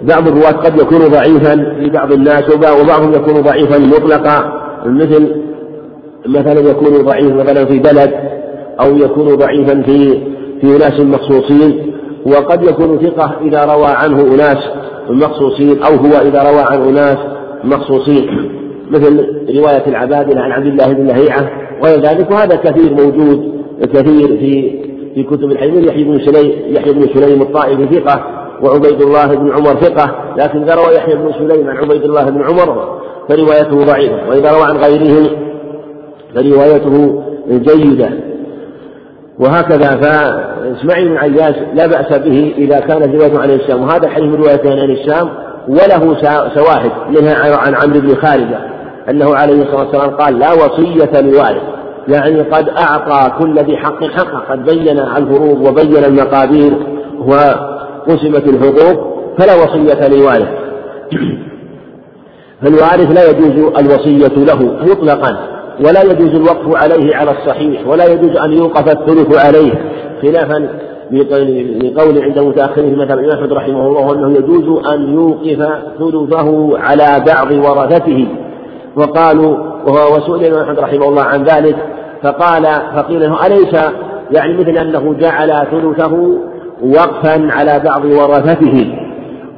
بعض 0.04 0.28
الرواة 0.28 0.52
قد 0.52 0.82
يكون 0.82 1.00
ضعيفا 1.00 1.56
في 1.80 1.90
بعض 1.90 2.12
الناس 2.12 2.44
وبعضهم 2.56 3.14
يكون 3.14 3.42
ضعيفا 3.42 3.78
مطلقا 3.78 4.64
مثل 4.86 5.44
مثلا 6.26 6.60
يكون 6.60 7.06
ضعيف 7.06 7.34
مثلا 7.34 7.66
في 7.66 7.80
بلد 7.80 8.23
أو 8.84 8.98
يكون 8.98 9.36
ضعيفا 9.36 9.82
في 9.82 10.20
في 10.62 10.76
أناس 10.76 11.00
مخصوصين 11.00 11.94
وقد 12.26 12.64
يكون 12.64 13.00
ثقة 13.00 13.36
إذا 13.42 13.66
روى 13.66 13.88
عنه 13.88 14.22
أناس 14.22 14.58
مخصوصين 15.10 15.84
أو 15.84 15.96
هو 15.96 16.28
إذا 16.28 16.44
روى 16.52 16.62
عن 16.62 16.82
أناس 16.82 17.18
مخصوصين. 17.64 18.50
مثل 18.92 19.28
رواية 19.56 19.88
العبادلة 19.88 20.42
عن 20.42 20.52
عبد 20.52 20.68
الله 20.68 20.94
بن 20.94 21.08
لهيعة 21.08 21.50
وغير 21.82 22.00
ذلك 22.00 22.32
وهذا 22.32 22.56
كثير 22.56 22.94
موجود 22.94 23.54
كثير 23.82 24.28
في 24.28 24.84
في 25.16 25.24
كتب 25.24 25.52
الحديث 25.52 25.88
يحيى 25.88 26.04
بن 26.04 26.20
سليم 26.26 26.76
يحيى 26.76 26.94
بن 26.94 27.08
سليم 27.14 27.42
الطائفي 27.42 28.00
ثقة 28.00 28.26
وعبيد 28.62 29.02
الله 29.02 29.36
بن 29.36 29.52
عمر 29.52 29.76
ثقة 29.76 30.34
لكن 30.38 30.62
إذا 30.64 30.76
روى 30.76 30.96
يحيى 30.96 31.16
بن 31.16 31.32
سليم 31.34 31.70
عن 31.70 31.78
عبيد 31.78 32.04
الله 32.04 32.30
بن 32.30 32.42
عمر 32.44 33.00
فروايته 33.30 33.86
ضعيفة 33.86 34.30
وإذا 34.30 34.52
روى 34.52 34.64
عن 34.64 34.78
غيره 34.78 35.30
فروايته 36.36 37.24
جيدة. 37.50 38.10
وهكذا 39.40 39.88
فإسماعيل 39.88 41.10
بن 41.10 41.18
عياش 41.18 41.56
لا 41.74 41.88
بأس 41.88 42.18
به 42.20 42.54
إذا 42.58 42.80
كانت 42.80 43.16
روايته 43.16 43.42
عن 43.42 43.50
الشام 43.50 43.82
وهذا 43.82 44.10
حديث 44.10 44.36
روايتين 44.36 44.80
عن 44.80 44.90
الشام 44.90 45.30
وله 45.68 46.18
شواهد 46.56 46.92
منها 47.10 47.58
عن 47.58 47.76
عمرو 47.76 48.00
بن 48.00 48.16
خارجة 48.16 48.60
أنه 49.10 49.36
عليه 49.36 49.64
الصلاة 49.64 49.86
والسلام 49.86 50.10
قال 50.10 50.40
لا 50.40 50.54
وصية 50.54 51.22
لوارث 51.22 51.62
يعني 52.08 52.42
قد 52.42 52.70
أعطى 52.70 53.32
كل 53.40 53.60
ذي 53.60 53.78
حق 53.78 54.04
حقه 54.04 54.40
قد 54.50 54.66
بين 54.66 55.00
الفروض 55.00 55.68
وبين 55.68 56.04
المقادير 56.04 56.74
وقسمت 57.20 58.48
الحقوق 58.48 59.14
فلا 59.40 59.56
وصية 59.56 60.08
لوارث 60.08 60.50
فالوارث 62.62 63.12
لا 63.12 63.30
يجوز 63.30 63.72
الوصية 63.80 64.44
له 64.46 64.64
مطلقا. 64.64 65.38
ولا 65.80 66.04
يجوز 66.04 66.36
الوقف 66.36 66.76
عليه 66.76 67.16
على 67.16 67.32
الصحيح 67.32 67.88
ولا 67.88 68.06
يجوز 68.06 68.38
أن 68.38 68.54
يوقف 68.54 68.90
الثلث 68.90 69.46
عليه. 69.46 69.72
خلافا 70.22 70.70
لقول 71.84 72.24
عند 72.24 72.40
متأخرين 72.40 72.96
مثل 72.96 73.20
الإمام 73.20 73.38
أحمد 73.38 73.54
رحمه 73.54 73.88
الله 73.88 74.14
أنه 74.14 74.32
يجوز 74.38 74.88
أن 74.88 75.14
يوقف 75.14 75.68
ثلثه 76.00 76.78
على 76.78 77.24
بعض 77.28 77.52
ورثته. 77.52 78.28
وقالوا 78.96 79.58
وسئل 79.88 80.46
الإمام 80.46 80.64
أحمد 80.64 80.80
رحمه 80.80 81.10
الله 81.10 81.24
عن 81.24 81.44
ذلك 81.44 81.76
فقال 82.24 82.64
فقيل 82.96 83.22
له 83.22 83.46
أليس 83.46 83.76
يعني 84.32 84.54
مثل 84.54 84.78
أنه 84.78 85.14
جعل 85.14 85.68
ثلثه 85.72 86.38
وقفا 86.84 87.48
على 87.52 87.82
بعض 87.86 88.06
ورثته؟ 88.06 88.98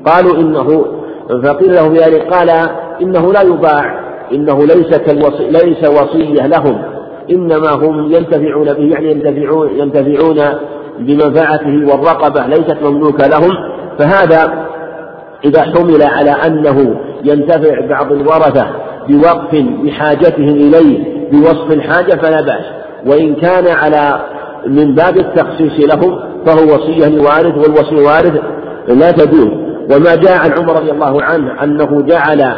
قالوا 0.06 0.36
إنه 0.36 0.86
فقيل 1.44 1.76
له 1.76 1.88
بذلك 1.88 2.34
قال 2.34 2.50
إنه 3.02 3.34
لا 3.34 3.42
يباع 3.42 4.05
إنه 4.32 4.66
ليس 4.66 4.98
كالوصي 4.98 5.50
ليس 5.50 5.90
وصية 5.90 6.48
لهم 6.48 6.82
إنما 7.32 7.72
هم 7.72 8.12
ينتفعون 8.12 8.74
به 8.74 8.94
يعني 8.94 9.12
ينتفعون 9.12 9.70
ينتفعون 9.80 10.40
بمنفعته 11.00 11.88
والرقبة 11.88 12.48
ليست 12.48 12.78
مملوكة 12.84 13.28
لهم. 13.28 13.52
فهذا 14.00 14.66
إذا 15.46 15.62
حمل 15.62 16.04
على 16.04 16.32
أنه 16.32 16.96
ينتفع 17.24 17.86
بعض 17.90 18.12
الورثة 18.12 18.68
بوقف 19.10 19.66
بحاجتهم 19.84 20.50
إليه 20.50 21.16
بوصف 21.32 21.72
الحاجة 21.72 22.16
فلا 22.16 22.42
بأس. 22.42 22.66
وإن 23.06 23.36
كان 23.36 23.68
على 23.68 24.22
من 24.68 24.96
باب 24.96 25.18
التخصيص 25.18 25.96
لهم 25.96 26.20
فهو 26.46 26.76
وصية 26.76 27.10
لوارث 27.10 27.58
والوصي 27.58 27.96
وارث 27.96 28.42
لا 28.88 29.12
تجوز 29.12 29.50
وما 29.92 30.16
جاء 30.16 30.38
عن 30.38 30.52
عمر 30.52 30.76
رضي 30.76 30.92
الله 30.92 31.24
عنه 31.24 31.64
أنه 31.64 32.02
جعل 32.02 32.56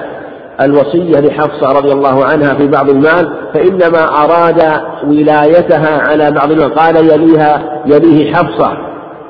الوصية 0.61 1.19
لحفصة 1.19 1.71
رضي 1.77 1.91
الله 1.91 2.25
عنها 2.25 2.53
في 2.53 2.67
بعض 2.67 2.89
المال 2.89 3.33
فإنما 3.53 4.23
أراد 4.23 4.61
ولايتها 5.07 6.01
على 6.01 6.31
بعض 6.31 6.51
المال. 6.51 6.75
قال 6.75 6.95
يليها 6.95 7.81
يليه 7.85 8.33
حفصة 8.33 8.77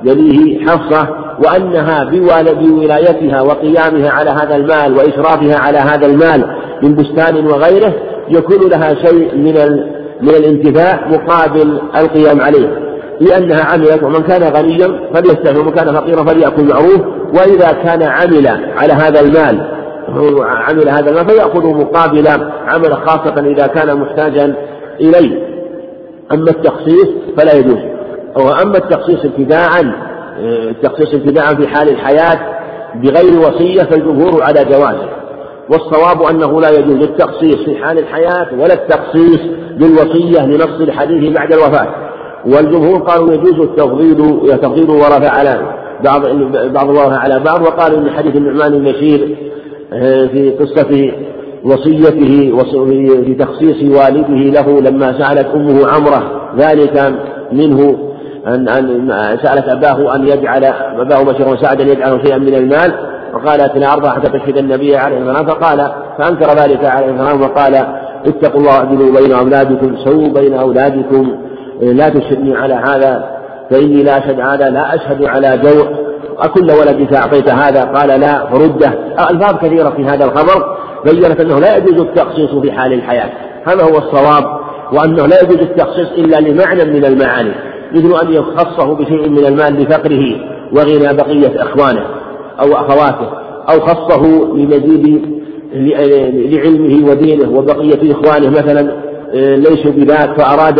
يليه 0.03 0.65
حفصة 0.65 1.07
وأنها 1.45 2.03
بولايتها 2.53 3.41
وقيامها 3.41 4.11
على 4.11 4.29
هذا 4.29 4.55
المال 4.55 4.97
وإشرافها 4.97 5.59
على 5.59 5.77
هذا 5.77 6.05
المال 6.05 6.57
من 6.83 6.95
بستان 6.95 7.47
وغيره 7.47 7.93
يكون 8.29 8.69
لها 8.69 8.95
شيء 8.95 9.35
من 9.35 9.53
من 10.21 10.29
الانتفاع 10.29 11.07
مقابل 11.07 11.81
القيام 11.95 12.41
عليه. 12.41 12.87
لأنها 13.21 13.63
عملت 13.63 14.03
ومن 14.03 14.23
كان 14.23 14.43
غنيا 14.43 14.99
فليستغفر 15.13 15.61
ومن 15.61 15.71
كان 15.71 15.93
فقيرا 15.93 16.23
فليأكل 16.23 16.63
معروف 16.63 17.01
وإذا 17.33 17.71
كان 17.71 18.03
عمل 18.03 18.47
على 18.77 18.93
هذا 18.93 19.19
المال 19.19 19.76
عمل 20.41 20.89
هذا 20.89 21.09
المال 21.09 21.29
فيأخذ 21.29 21.65
مقابل 21.65 22.27
عمل 22.67 22.93
خاصة 22.93 23.39
إذا 23.39 23.67
كان 23.67 23.97
محتاجا 23.99 24.55
إليه. 25.01 25.47
أما 26.31 26.49
التخصيص 26.51 27.07
فلا 27.37 27.53
يجوز. 27.53 27.79
وأما 28.35 28.77
التخصيص 28.77 29.25
ابتداء 29.25 29.69
التخصيص 30.39 31.13
ابتداء 31.13 31.55
في 31.55 31.67
حال 31.67 31.89
الحياة 31.89 32.39
بغير 32.95 33.39
وصية 33.39 33.83
فالجمهور 33.83 34.43
على 34.43 34.65
جوازه 34.65 35.09
والصواب 35.69 36.21
أنه 36.21 36.61
لا 36.61 36.69
يجوز 36.69 37.03
التخصيص 37.03 37.55
في 37.55 37.75
حال 37.75 37.99
الحياة 37.99 38.47
ولا 38.53 38.73
التخصيص 38.73 39.39
بالوصية 39.77 40.45
لنص 40.45 40.81
الحديث 40.81 41.33
بعد 41.37 41.53
الوفاة. 41.53 41.87
والجمهور 42.45 42.99
قالوا 42.99 43.33
يجوز 43.33 43.59
التفضيل 43.59 44.15
تفضيل 44.57 44.83
الورثة 44.83 45.29
على 45.29 45.61
بعض 46.03 46.21
بعض 46.73 46.89
الورثة 46.89 47.17
على 47.17 47.39
بعض 47.39 47.61
وقالوا 47.61 47.99
إن 47.99 48.09
حديث 48.09 48.35
النعمان 48.35 48.87
آه، 48.87 49.46
في 50.31 50.55
قصة 50.59 51.11
وصيته 51.63 52.63
في 53.25 53.35
تخصيص 53.39 53.97
والده 53.97 54.61
له 54.61 54.81
لما 54.81 55.19
سألت 55.19 55.47
أمه 55.55 55.87
عمرة. 55.87 56.51
ذلك 56.57 57.13
منه 57.51 57.97
أن 58.47 58.69
أن 58.69 59.09
سألت 59.43 59.69
أباه 59.69 60.15
أن 60.15 60.27
يجعل 60.27 60.63
أباه 60.99 61.23
بشر 61.23 61.53
وسعد 61.53 61.81
أن 61.81 61.87
يجعل 61.87 62.21
شيئا 62.25 62.37
من 62.37 62.53
المال. 62.53 62.93
فقالت 63.33 63.77
لا 63.77 63.93
أرضى 63.93 64.09
حتى 64.09 64.39
تشهد 64.39 64.57
النبي 64.57 64.97
عليه 64.97 65.17
الصلاة 65.17 65.43
فقال 65.43 65.91
فأنكر 66.17 66.63
ذلك 66.63 66.85
عليه 66.85 67.11
الصلاة 67.11 67.41
وقال 67.41 67.75
اتقوا 68.25 68.59
الله 68.59 68.71
اعدلوا 68.71 69.19
بين 69.19 69.31
أولادكم 69.31 69.95
سووا 70.05 70.27
بين 70.27 70.53
أولادكم. 70.53 71.37
لا 71.81 72.09
تشهدني 72.09 72.55
على 72.55 72.73
هذا 72.73 73.37
فإني 73.69 74.03
لا 74.03 74.17
أشهد 74.17 74.39
هذا 74.39 74.69
لا 74.69 74.95
أشهد 74.95 75.25
على 75.25 75.57
جوع. 75.63 76.06
أكل 76.39 76.71
ولدك 76.71 77.13
أعطيت 77.13 77.49
هذا؟ 77.49 77.83
قال 77.83 78.19
لا 78.19 78.45
فردة. 78.45 78.87
ألفاظ 79.31 79.55
كثيرة 79.57 79.89
في 79.89 80.05
هذا 80.05 80.25
الخبر. 80.25 80.77
بينت 81.05 81.39
أنه 81.39 81.59
لا 81.59 81.77
يجوز 81.77 81.99
التخصيص 82.01 82.49
في 82.61 82.71
حال 82.71 82.93
الحياة. 82.93 83.29
هذا 83.65 83.83
هو 83.83 83.97
الصواب 83.97 84.59
وأنه 84.93 85.25
لا 85.25 85.43
يجوز 85.43 85.59
التخصيص 85.59 86.07
إلا 86.17 86.37
لمعنى 86.37 86.85
من 86.85 87.05
المعاني. 87.05 87.51
مثل 87.93 88.27
أن 88.27 88.33
يخصه 88.33 88.95
بشيء 88.95 89.29
من 89.29 89.45
المال 89.45 89.81
لفقره 89.81 90.35
وغنى 90.73 91.13
بقية 91.13 91.63
إخوانه 91.63 92.05
أو 92.59 92.73
أخواته 92.73 93.29
أو 93.69 93.79
خصه 93.79 94.25
لمزيد 94.55 95.37
لعلمه 95.73 97.09
ودينه 97.09 97.57
وبقية 97.57 98.11
إخوانه. 98.11 98.49
مثلا 98.49 99.07
آه، 99.33 99.55
ليسوا 99.55 99.91
بذاك 99.91 100.41
فأراد 100.41 100.79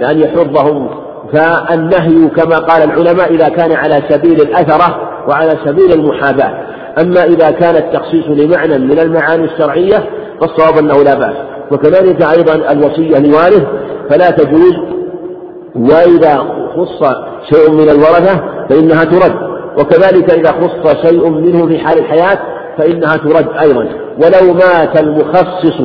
أن 0.00 0.20
يحضهم 0.20 0.88
فالنهي 1.32 2.28
كما 2.28 2.58
قال 2.58 2.82
العلماء 2.82 3.34
إذا 3.34 3.48
كان 3.48 3.72
على 3.72 4.02
سبيل 4.08 4.40
الأثرة 4.40 5.10
وعلى 5.28 5.58
سبيل 5.64 5.92
المحاباة. 5.92 6.66
أما 7.00 7.24
إذا 7.24 7.50
كان 7.50 7.76
التخصيص 7.76 8.24
لمعنى 8.28 8.78
من 8.78 8.98
المعاني 8.98 9.44
الشرعية 9.44 10.04
فالصواب 10.40 10.78
أنه 10.78 11.02
لا 11.02 11.14
بأس. 11.14 11.36
وكذلك 11.70 12.22
أيضا 12.22 12.72
الوصية 12.72 13.18
لوارث 13.18 13.62
فلا 14.10 14.30
تجوز 14.30 14.74
وإذا 15.76 16.38
خص 16.76 17.08
شيء 17.50 17.70
من 17.70 17.88
الورثة 17.88 18.44
فإنها 18.70 19.04
ترد. 19.04 19.34
وكذلك 19.78 20.30
إذا 20.30 20.52
خص 20.52 21.06
شيء 21.08 21.28
منه 21.28 21.66
في 21.66 21.78
حال 21.78 21.98
الحياة 21.98 22.38
فإنها 22.78 23.16
ترد 23.16 23.46
أيضا. 23.60 23.88
ولو 24.16 24.54
مات 24.54 25.00
المخصص 25.00 25.80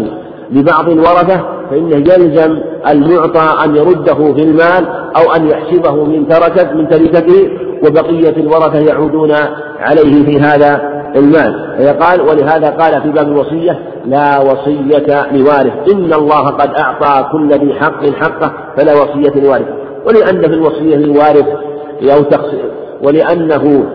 لبعض 0.51 0.89
الورثة 0.89 1.60
فإنه 1.71 1.95
يلزم 1.95 2.57
المعطى 2.89 3.65
أن 3.65 3.75
يرده 3.75 4.33
في 4.33 4.43
المال 4.43 4.87
أو 5.17 5.31
أن 5.35 5.47
يحسبه 5.47 6.03
من 6.03 6.27
تركة 6.27 6.73
من 6.73 6.89
تركته 6.89 7.49
وبقية 7.85 8.37
الورثة 8.37 8.79
يعودون 8.79 9.31
عليه 9.79 10.25
في 10.25 10.39
هذا 10.39 11.01
المال. 11.15 11.75
فيقال 11.77 12.21
ولهذا 12.21 12.69
قال 12.69 13.01
في 13.01 13.09
باب 13.09 13.27
الوصية 13.27 13.79
لا 14.05 14.39
وصية 14.39 15.31
لوارث 15.31 15.73
إن 15.93 16.13
الله 16.13 16.47
قد 16.47 16.69
أعطى 16.79 17.29
كل 17.31 17.53
ذي 17.53 17.73
حق 17.73 18.05
حقه 18.09 18.53
فلا 18.77 18.93
وصية 18.93 19.41
لوارث. 19.41 19.67
ولأن 20.05 20.41
في 20.41 20.53
الوصية 20.53 20.95
للوارث 20.95 21.45
أو 22.03 22.23
ولأنه 23.03 23.85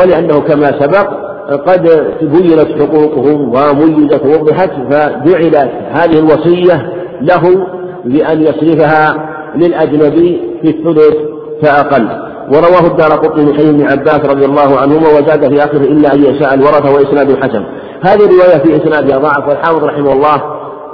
ولأنه 0.00 0.40
كما 0.40 0.80
سبق 0.80 1.29
قد 1.50 1.82
بينت 2.22 2.68
حقوقهم 2.80 3.48
وميزت 3.48 4.26
ووضحت 4.26 4.70
فجعلت 4.90 5.70
هذه 5.90 6.18
الوصية 6.18 6.92
له 7.20 7.66
بأن 8.04 8.40
يصرفها 8.40 9.30
للأجنبي 9.56 10.58
في 10.62 10.68
الثلث 10.68 11.16
فأقل. 11.62 12.08
ورواه 12.48 12.86
الدار 12.86 13.10
قطني 13.10 13.44
من 13.44 13.54
حديث 13.54 13.68
ابن 13.68 13.82
عباس 13.82 14.20
رضي 14.20 14.44
الله 14.44 14.80
عنهما 14.80 15.08
وزاد 15.08 15.48
في 15.48 15.64
آخره 15.64 15.84
إلا 15.84 16.14
أن 16.14 16.24
يشاء 16.24 16.54
الورثة 16.54 16.94
وإسناد 16.94 17.36
حسن. 17.44 17.64
هذه 18.02 18.24
الرواية 18.24 18.58
في 18.58 18.76
إسنادها 18.76 19.18
ضعف 19.18 19.48
والحافظ 19.48 19.84
رحمه 19.84 20.12
الله 20.12 20.42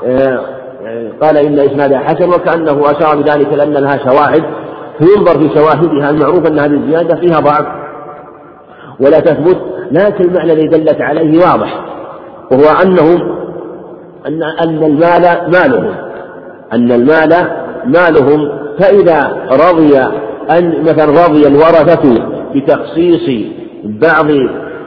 آه، 0.05 0.41
قال 1.23 1.37
إن 1.37 1.59
إسنادها 1.59 1.99
حسن 1.99 2.29
وكأنه 2.29 2.91
أشار 2.91 3.23
بذلك 3.23 3.53
لأن 3.53 3.73
لها 3.73 3.99
شواهد. 4.05 4.43
فينظر 4.99 5.39
في 5.39 5.55
شواهدها 5.55 6.11
المعروف 6.11 6.47
أن 6.47 6.59
هذه 6.59 6.75
الزيادة 6.75 7.17
فيها 7.17 7.41
ضعف. 7.41 7.67
ولا 9.01 9.21
تثبت 9.21 9.76
لكن 9.91 10.25
المعنى 10.25 10.53
الذي 10.53 10.69
دلت 10.69 11.01
عليه 11.01 11.39
واضح 11.39 11.81
وهو 12.53 12.83
أنهم 12.83 13.37
أن 14.27 14.43
أن 14.43 14.85
المال 14.85 15.51
مالهم 15.53 15.95
أن 16.73 16.93
المال 16.93 17.35
مالهم 17.87 18.49
فإذا 18.79 19.47
رضي 19.53 19.99
أن 20.51 20.83
مثلا 20.83 21.27
رضي 21.27 21.47
الورثة 21.47 22.23
بتخصيص 22.55 23.47
بعض 23.85 24.27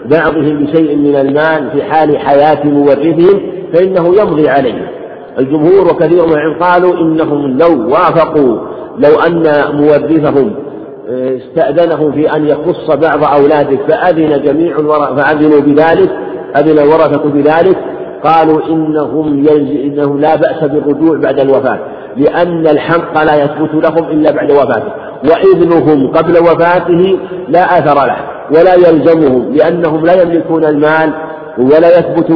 بعضهم 0.05 0.65
بشيء 0.65 0.95
من 0.95 1.15
المال 1.15 1.71
في 1.71 1.84
حال 1.84 2.17
حياة 2.17 2.63
مورثهم 2.65 3.41
فإنه 3.73 4.21
يمضي 4.21 4.49
عليه. 4.49 4.91
الجمهور 5.39 5.88
وكثير 5.88 6.26
من 6.26 6.53
قالوا 6.63 6.93
إنهم 6.93 7.57
لو 7.57 7.89
وافقوا 7.89 8.59
لو 8.97 9.19
أن 9.19 9.63
مورثهم 9.73 10.53
استأذنه 11.10 12.11
في 12.11 12.36
أن 12.36 12.48
يخص 12.48 12.91
بعض 12.91 13.23
أولاده 13.23 13.77
فأذن 13.88 14.41
جميع 14.41 14.77
فأذنوا 15.15 15.60
بذلك 15.60 16.10
أذن 16.56 16.80
الورثة 16.80 17.30
بذلك 17.30 17.77
قالوا 18.23 18.61
إنهم 18.69 19.48
إنهم 19.84 20.19
لا 20.19 20.36
بأس 20.36 20.64
بالرجوع 20.64 21.18
بعد 21.18 21.40
الوفاة 21.40 21.80
لأن 22.18 22.68
الحق 22.68 23.23
لا 23.23 23.44
يثبت 23.44 23.86
لهم 23.86 24.10
إلا 24.10 24.31
بعد 24.31 24.52
وفاته 24.52 24.91
وإذنهم 25.23 26.07
قبل 26.07 26.38
وفاته 26.38 27.19
لا 27.48 27.80
أثر 27.80 28.06
له 28.06 28.18
ولا 28.52 28.73
يلزمهم 28.73 29.53
لأنهم 29.53 30.06
لا 30.06 30.22
يملكون 30.22 30.65
المال 30.65 31.14
ولا 31.57 31.99
يثبت 31.99 32.31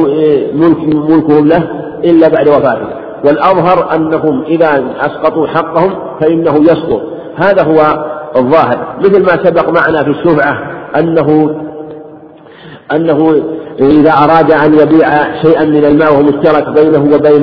ملك 0.54 0.78
ملكهم 1.10 1.48
له 1.48 1.68
إلا 2.04 2.28
بعد 2.28 2.48
وفاته. 2.48 2.86
والأظهر 3.24 3.94
أنهم 3.94 4.42
إذا 4.42 4.84
أسقطوا 5.00 5.46
حقهم 5.46 5.90
فإنه 6.20 6.56
يسقط. 6.56 7.02
هذا 7.36 7.62
هو 7.62 8.04
الظاهر. 8.36 8.96
مثل 8.98 9.22
ما 9.22 9.44
سبق 9.44 9.68
معنا 9.68 10.04
في 10.04 10.10
الشفعة 10.10 10.58
أنه 10.98 11.56
أنه 12.92 13.42
إذا 13.80 14.12
أراد 14.12 14.52
أن 14.52 14.74
يبيع 14.74 15.08
شيئا 15.42 15.64
من 15.64 15.84
الماء 15.84 16.12
وهو 16.12 16.22
مشترك 16.22 16.68
بينه 16.68 17.14
وبين 17.14 17.42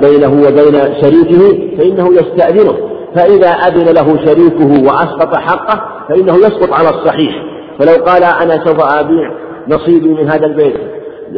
بينه 0.00 0.32
وبين 0.32 1.02
شريكه 1.02 1.58
فإنه 1.78 2.12
يستأذنه. 2.14 2.76
فإذا 3.14 3.48
أذن 3.48 3.94
له 3.94 4.24
شريكه 4.24 4.82
وأسقط 4.84 5.36
حقه 5.36 5.82
فإنه 6.08 6.36
يسقط 6.36 6.72
على 6.72 6.88
الصحيح. 6.88 7.32
فلو 7.78 8.04
قال 8.04 8.24
أنا 8.24 8.64
سوف 8.64 8.80
أبيع 8.80 9.30
نصيبي 9.68 10.08
من 10.08 10.30
هذا 10.30 10.46
البيت. 10.46 10.76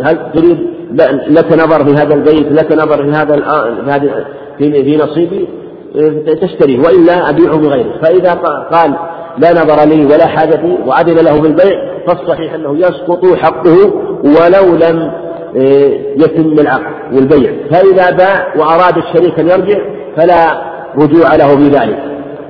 هل 0.03 0.33
تريد 0.35 0.59
لك 1.29 1.53
نظر 1.53 1.85
في 1.85 1.95
هذا 1.95 2.15
البيت 2.15 2.53
لك 2.53 2.73
نظر 2.73 3.05
في 3.05 3.11
هذا 3.11 4.27
في 4.59 4.97
نصيبي؟ 4.97 5.49
تشتري 6.43 6.79
وإلا 6.79 7.31
أبيعه 7.31 7.57
بغيره 7.57 8.01
فإذا 8.03 8.35
قال 8.73 8.95
لا 9.39 9.53
نظر 9.53 9.85
لي 9.85 10.05
ولا 10.05 10.27
حاجتي 10.27 10.79
وأذن 10.87 11.25
له 11.25 11.41
بالبيع 11.41 11.93
فالصحيح 12.07 12.55
أنه 12.55 12.77
يسقط 12.79 13.27
حقه 13.37 13.77
ولو 14.25 14.77
لم 14.77 15.13
آه، 15.57 15.91
يتم 16.17 16.59
العقد 16.59 17.15
والبيع. 17.15 17.53
فإذا 17.71 18.11
باع 18.11 18.55
وأراد 18.57 18.97
الشريك 18.97 19.39
أن 19.39 19.49
يرجع 19.49 19.79
فلا 20.17 20.63
رجوع 20.97 21.37
له 21.37 21.57
في 21.57 21.69
ذلك 21.69 21.99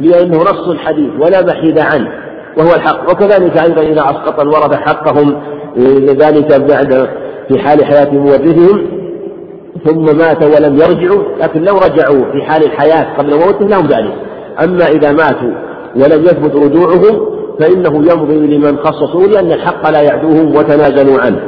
لأنه 0.01 0.43
نص 0.43 0.69
الحديث 0.69 1.11
ولا 1.21 1.43
محيد 1.43 1.79
عنه 1.79 2.09
وهو 2.57 2.75
الحق. 2.75 3.11
وكذلك 3.11 3.63
أيضا 3.63 3.83
إذا 3.83 4.01
أسقط 4.01 4.41
الورثة 4.41 4.77
حقهم 4.77 5.35
آه، 5.79 6.29
ذلك 6.29 6.61
بعد 6.61 7.09
في 7.49 7.59
حال 7.59 7.85
حياة 7.85 8.11
مورثهم 8.11 8.87
ثم 9.85 10.19
مات 10.19 10.43
ولم 10.43 10.77
يرجعوا 10.77 11.23
لكن 11.41 11.63
لو 11.63 11.75
رجعوا 11.79 12.33
في 12.33 12.43
حال 12.43 12.65
الحياة 12.65 13.17
قبل 13.19 13.35
موته 13.35 13.67
لهم 13.67 13.87
ذلك 13.87 14.15
أما 14.65 14.87
إذا 14.89 15.13
ماتوا 15.13 15.53
ولم 15.97 16.25
يثبت 16.25 16.57
رجوعهم 16.57 17.27
فإنه 17.61 18.13
يمضي 18.13 18.57
لمن 18.57 18.79
خصصوا 18.79 19.27
لأن 19.27 19.53
الحق 19.53 19.91
لا 19.91 20.01
يعدوهم 20.01 20.57
وتنازلوا 20.57 21.21
عنه. 21.21 21.41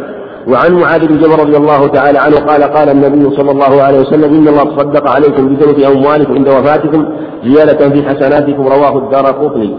وعن 0.48 0.72
معاذ 0.72 1.06
بن 1.06 1.18
جبل 1.18 1.40
رضي 1.40 1.56
الله 1.56 1.86
تعالى 1.86 2.18
عنه 2.18 2.36
قال 2.36 2.62
قال 2.62 2.88
النبي 2.88 3.36
صلى 3.36 3.50
الله 3.50 3.82
عليه 3.82 4.00
وسلم 4.00 4.24
إن 4.24 4.48
الله 4.48 4.64
تصدق 4.64 5.10
عليكم 5.10 5.54
بثلث 5.54 5.86
أموالكم 5.86 6.34
عند 6.34 6.48
وفاتكم 6.48 7.06
زيادة 7.44 7.90
في 7.90 8.02
حسناتكم 8.02 8.62
رواه 8.68 8.98
الدار 8.98 9.26
قطني. 9.26 9.76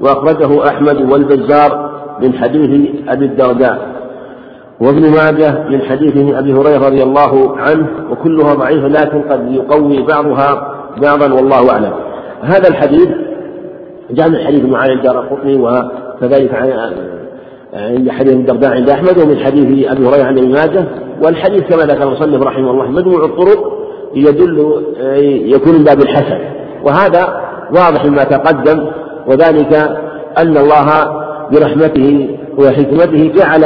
وأخرجه 0.00 0.68
أحمد 0.68 1.12
والبزار 1.12 1.90
من 2.22 2.34
حديث 2.34 2.90
أبي 3.08 3.24
الدرداء. 3.24 3.78
وابن 4.80 5.10
ماجه 5.10 5.68
من 5.68 5.82
حديث 5.82 6.34
أبي 6.34 6.52
هريرة 6.52 6.86
رضي 6.86 7.02
الله 7.02 7.58
عنه 7.58 7.88
وكلها 8.10 8.54
ضعيفة 8.54 8.88
لكن 8.88 9.22
قد 9.22 9.52
يقوي 9.52 10.02
بعضها 10.02 10.74
بعضا 11.02 11.32
والله 11.32 11.70
أعلم. 11.70 11.92
هذا 12.42 12.68
الحديث 12.68 13.08
جاء 14.10 14.28
من 14.28 14.38
حديث 14.38 14.64
معاذ 14.64 14.90
الدار 14.90 15.18
قطني 15.18 15.56
وكذلك 15.56 16.54
عند 17.74 18.10
حديث 18.10 18.32
الدرداء 18.32 18.72
عند 18.72 18.90
أحمد 18.90 19.18
ومن 19.18 19.38
حديث 19.38 19.88
أبي 19.88 20.06
هريرة 20.06 20.24
عن 20.24 20.38
ابن 20.38 20.52
ماجه. 20.52 20.84
والحديث 21.24 21.62
كما 21.62 21.82
ذكر 21.82 22.02
المصنف 22.02 22.42
رحمه 22.42 22.70
الله 22.70 22.90
مجموع 22.90 23.24
الطرق 23.24 23.86
يدل 24.14 24.82
يكون 25.54 25.74
من 25.74 25.84
باب 25.84 26.00
الحسن. 26.00 26.38
وهذا 26.84 27.40
واضح 27.70 28.04
مما 28.04 28.24
تقدم 28.24 28.86
وذلك 29.26 29.74
أن 30.38 30.56
الله 30.56 30.86
برحمته 31.52 32.38
وحكمته 32.58 33.32
جعل 33.36 33.64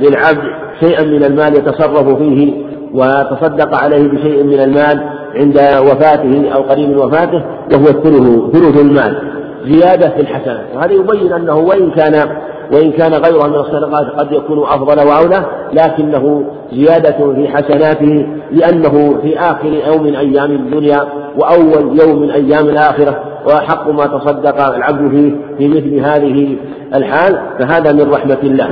للعبد 0.00 0.42
شيئا 0.80 1.04
من 1.04 1.24
المال 1.24 1.54
يتصرف 1.54 2.18
فيه 2.18 2.52
وتصدق 2.94 3.82
عليه 3.82 4.08
بشيء 4.08 4.42
من 4.42 4.60
المال 4.60 5.10
عند 5.34 5.56
وفاته 5.90 6.50
أو 6.54 6.62
قريب 6.62 6.88
من 6.88 6.96
وفاته 6.96 7.44
وهو 7.72 7.88
الثلث 7.88 8.52
ثلث 8.52 8.80
المال. 8.80 9.18
زيادة 9.64 10.08
في 10.08 10.20
الحسنات. 10.20 10.66
وهذا 10.76 10.92
يبين 10.92 11.32
أنه 11.32 11.56
وإن 11.56 11.90
كان 11.90 12.28
وإن 12.72 12.92
كان 12.92 13.12
غيرها 13.14 13.48
من 13.48 13.54
الصدقات 13.54 14.06
قد 14.06 14.32
يكون 14.32 14.58
أفضل 14.58 15.06
وأولى 15.06 15.44
لكنه 15.72 16.44
زيادة 16.72 17.34
في 17.34 17.48
حسناته 17.48 18.26
لأنه 18.50 19.18
في 19.22 19.38
آخر 19.38 19.72
يوم 19.86 20.02
من 20.02 20.16
أيام 20.16 20.50
الدنيا 20.50 21.06
وأول 21.38 22.00
يوم 22.00 22.22
من 22.22 22.30
أيام 22.30 22.68
الآخرة 22.68 23.20
وأحق 23.46 23.88
ما 23.88 24.06
تصدق 24.06 24.74
العبد 24.74 25.10
فيه 25.10 25.34
في 25.58 25.68
مثل 25.68 25.94
هذه 25.94 26.56
الحال 26.94 27.38
فهذا 27.58 27.92
من 27.92 28.10
رحمة 28.10 28.38
الله. 28.42 28.68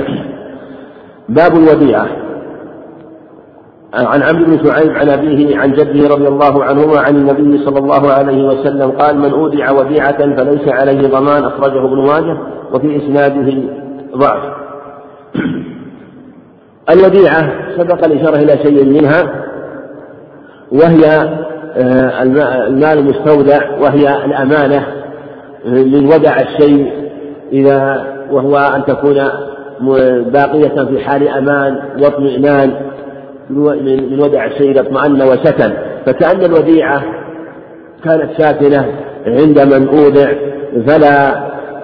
باب 1.29 1.57
الوديعة. 1.57 2.07
عن 3.93 4.23
عمرو 4.23 4.45
بن 4.45 4.65
شعيب 4.65 4.91
عن 4.91 5.09
أبيه 5.09 5.57
عن 5.57 5.71
جده 5.71 6.09
رضي 6.15 6.27
الله 6.27 6.63
عنهما 6.63 6.99
عن 6.99 7.15
النبي 7.15 7.65
صلى 7.65 7.79
الله 7.79 8.11
عليه 8.11 8.43
وسلم 8.43 8.91
قال 8.91 9.19
من 9.19 9.31
أودع 9.31 9.71
وديعة 9.71 10.35
فليس 10.35 10.67
عليه 10.67 11.07
ضمان 11.07 11.43
أخرجه 11.43 11.85
ابن 11.85 11.97
ماجه 12.07 12.37
وفي 12.73 12.97
إسناده 12.97 13.63
ضعف. 14.15 14.53
الوديعة 16.93 17.51
سبق 17.77 18.05
الإشارة 18.05 18.35
إلى 18.35 18.57
شيء 18.63 18.85
منها 18.85 19.45
وهي 20.71 21.05
آه، 21.75 22.23
المال 22.67 22.97
المستودع 22.97 23.79
وهي 23.79 24.25
الأمانة 24.25 24.87
من 25.65 26.05
ودع 26.05 26.39
الشيء 26.39 26.91
إذا 27.51 28.05
وهو 28.31 28.57
أن 28.57 28.85
تكون 28.85 29.29
باقية 30.33 30.85
في 30.85 30.99
حال 30.99 31.27
أمان 31.27 31.79
واطمئنان 31.99 32.73
من 33.49 34.19
ودع 34.19 34.45
الشيء 34.45 34.79
اطمأن 34.79 35.21
وسكن. 35.21 35.73
فكأن 36.05 36.43
الوديعة 36.43 37.03
كانت 38.03 38.29
ساكنة 38.37 38.85
عند 39.27 39.59
من 39.59 39.87
أودع 39.87 40.31
فلا 40.87 41.43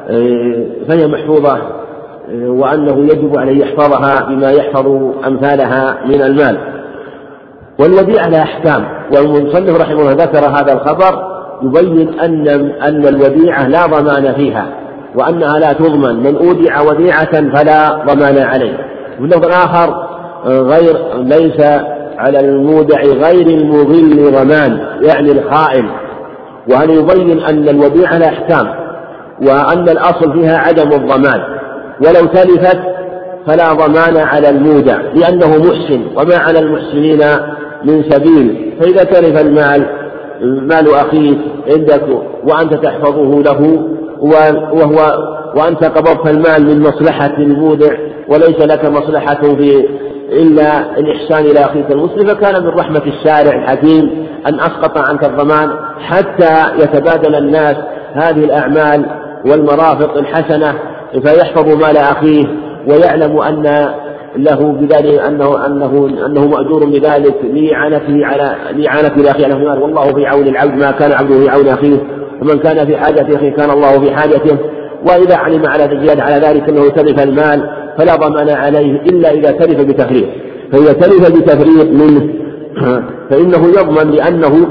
آه، 0.10 0.66
فهي 0.88 1.08
محفوظة 1.08 1.58
آه، 1.58 2.50
وأنه 2.50 2.98
يجب 2.98 3.38
عليه 3.38 3.66
يحفظها 3.66 4.26
بما 4.30 4.52
يحفظ 4.52 4.88
أمثالها 5.28 5.98
من 6.06 6.22
المال. 6.22 6.58
والوديعة 7.80 8.30
لها 8.30 8.44
أحكام 8.44 8.86
والمصنف 9.16 9.82
رحمه 9.82 10.02
الله 10.02 10.12
ذكر 10.12 10.46
هذا 10.46 10.74
الخبر 10.74 11.30
يبين 11.64 12.20
أن 12.20 12.48
أن 12.82 13.08
الوديعة 13.08 13.68
لا 13.68 13.86
ضمان 13.86 14.34
فيها. 14.34 14.68
وأنها 15.16 15.60
لا 15.60 15.74
تضمن 15.74 16.16
من 16.16 16.36
أودع 16.36 16.82
وديعة 16.82 17.32
فلا 17.56 18.06
ضمان 18.06 18.38
عليه. 18.38 18.78
وفي 19.20 19.28
لفظ 19.28 19.46
آخر 19.46 20.10
غير 20.46 20.98
ليس 21.18 21.62
على 22.18 22.40
المودع 22.40 23.02
غير 23.02 23.48
المضل 23.48 24.32
ضمان 24.32 24.80
يعني 25.02 25.32
الخائن. 25.32 25.86
وهذا 26.72 26.92
يبين 26.92 27.40
أن 27.40 27.70
الوديعة 27.70 28.18
لها 28.18 28.30
أحكام 28.30 28.68
وأن 29.42 29.90
الأصل 29.90 30.34
فيها 30.34 30.58
عدم 30.58 30.94
الضمان. 30.94 31.42
ولو 32.00 32.26
تلفت 32.26 32.80
فلا 33.48 33.74
ضمان 33.74 34.18
على 34.18 34.50
المودع 34.50 34.98
لأنه 35.14 35.58
محسن. 35.58 36.02
وما 36.16 36.36
على 36.36 36.60
المحسنين 36.60 37.20
من 37.84 38.04
سبيل. 38.10 38.74
فإذا 38.80 39.04
تلف 39.04 39.42
المال 39.42 39.86
مال 40.42 40.94
أخيك 40.94 41.40
عندك 41.68 42.04
وأنت 42.44 42.74
تحفظه 42.74 43.42
له 43.42 43.90
وهو 44.20 45.14
وأنت 45.56 45.84
قبضت 45.84 46.30
المال 46.30 46.66
من 46.66 46.82
مصلحة 46.82 47.38
المودع 47.38 47.98
وليس 48.28 48.60
لك 48.62 48.86
مصلحة 48.86 49.42
في 49.42 49.86
إلا 50.32 50.98
الإحسان 51.00 51.46
إلى 51.46 51.60
أخيك 51.60 51.92
المسلم. 51.92 52.28
فكان 52.28 52.64
من 52.64 52.70
رحمة 52.70 53.02
الشارع 53.06 53.64
الحكيم 53.64 54.28
أن 54.48 54.60
أسقط 54.60 54.98
عنك 55.10 55.24
الضمان 55.24 55.70
حتى 56.00 56.82
يتبادل 56.84 57.36
الناس 57.36 57.76
هذه 58.14 58.44
الأعمال 58.44 59.06
والمرافق 59.46 60.18
الحسنة 60.18 60.74
فيحفظ 61.12 61.68
مال 61.68 61.98
أخيه 61.98 62.46
ويعلم 62.88 63.40
أن 63.40 63.90
له 64.36 64.72
بذلك 64.72 65.20
أنه 65.20 65.66
أنه 65.66 66.10
أنه 66.26 66.48
مأجور 66.48 66.86
بذلك 66.86 67.36
لإعانته 67.44 68.26
على 68.26 68.56
لإعانته 68.76 69.16
لأخيه 69.16 69.46
على 69.46 69.82
والله 69.82 70.14
في 70.14 70.26
عون 70.26 70.48
العبد 70.48 70.76
ما 70.76 70.92
كان 70.92 71.12
عبده 71.12 71.40
في 71.40 71.50
عون 71.50 71.68
أخيه. 71.68 72.19
ومن 72.42 72.60
كان 72.60 72.86
في 72.86 72.98
حاجة 72.98 73.36
أخيه 73.36 73.50
كان 73.50 73.70
الله 73.70 74.00
في 74.00 74.12
حاجته 74.12 74.58
وإذا 75.10 75.36
علم 75.36 75.66
على 75.66 76.00
زيادة 76.06 76.24
على 76.24 76.36
ذلك 76.48 76.70
أنه 76.70 76.90
تلف 76.90 77.24
المال 77.24 77.70
فلا 77.98 78.16
ضمان 78.16 78.50
عليه 78.50 79.02
إلا 79.02 79.32
إذا 79.32 79.52
تلف 79.52 79.82
بتفريط. 79.82 80.28
فإذا 80.72 80.94
تلف 80.94 81.30
بتفريط 81.30 81.88
منه 81.92 82.34
فإنه 83.30 83.68
يضمن 83.68 84.12
لأنه 84.12 84.68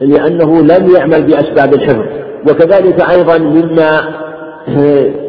لأنه 0.00 0.62
لم 0.62 0.90
يعمل 0.96 1.22
بأسباب 1.22 1.74
الحفظ. 1.74 2.04
وكذلك 2.50 3.10
أيضا 3.10 3.38
مما 3.38 4.00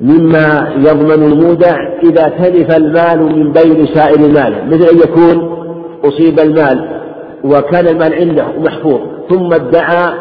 مما 0.00 0.72
يضمن 0.76 1.32
المودع 1.32 1.76
إذا 2.02 2.28
تلف 2.28 2.76
المال 2.76 3.22
من 3.22 3.52
بين 3.52 3.86
سائر 3.94 4.18
ماله 4.18 4.64
مثل 4.64 4.84
أن 4.84 4.98
يكون 4.98 5.52
أصيب 6.04 6.40
المال 6.40 6.88
وكان 7.44 7.88
المال 7.88 8.14
عنده 8.14 8.44
محفوظ 8.58 9.00
ثم 9.30 9.52
ادعى 9.52 10.12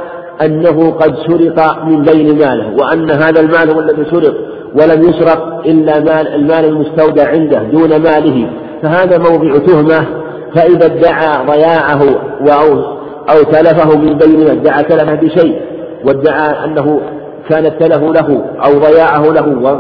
أنه 0.45 0.91
قد 0.91 1.15
سرق 1.27 1.85
من 1.85 2.01
بين 2.01 2.37
ماله 2.37 2.75
وأن 2.79 3.11
هذا 3.11 3.39
المال 3.41 3.69
هو 3.71 3.79
الذي 3.79 4.05
سرق 4.11 4.33
ولم 4.75 5.09
يسرق 5.09 5.61
إلا 5.65 5.99
مال 5.99 6.27
المال 6.27 6.65
المستودع 6.65 7.27
عنده 7.27 7.63
دون 7.63 7.89
ماله. 7.89 8.49
فهذا 8.81 9.17
موضع 9.17 9.57
تهمة 9.57 10.07
فإذا 10.55 10.85
ادعى 10.85 11.45
ضياعه 11.47 12.01
أو 12.41 13.01
أو 13.29 13.43
تلفه 13.51 13.97
من 13.97 14.17
بين 14.17 14.47
ادعى 14.47 14.83
تلفه 14.83 15.15
بشيء 15.15 15.61
وادعى 16.05 16.65
أنه 16.65 17.01
كان 17.49 17.65
التلف 17.65 18.03
له 18.03 18.41
أو 18.65 18.79
ضياعه 18.79 19.23
له 19.31 19.47
و 19.63 19.77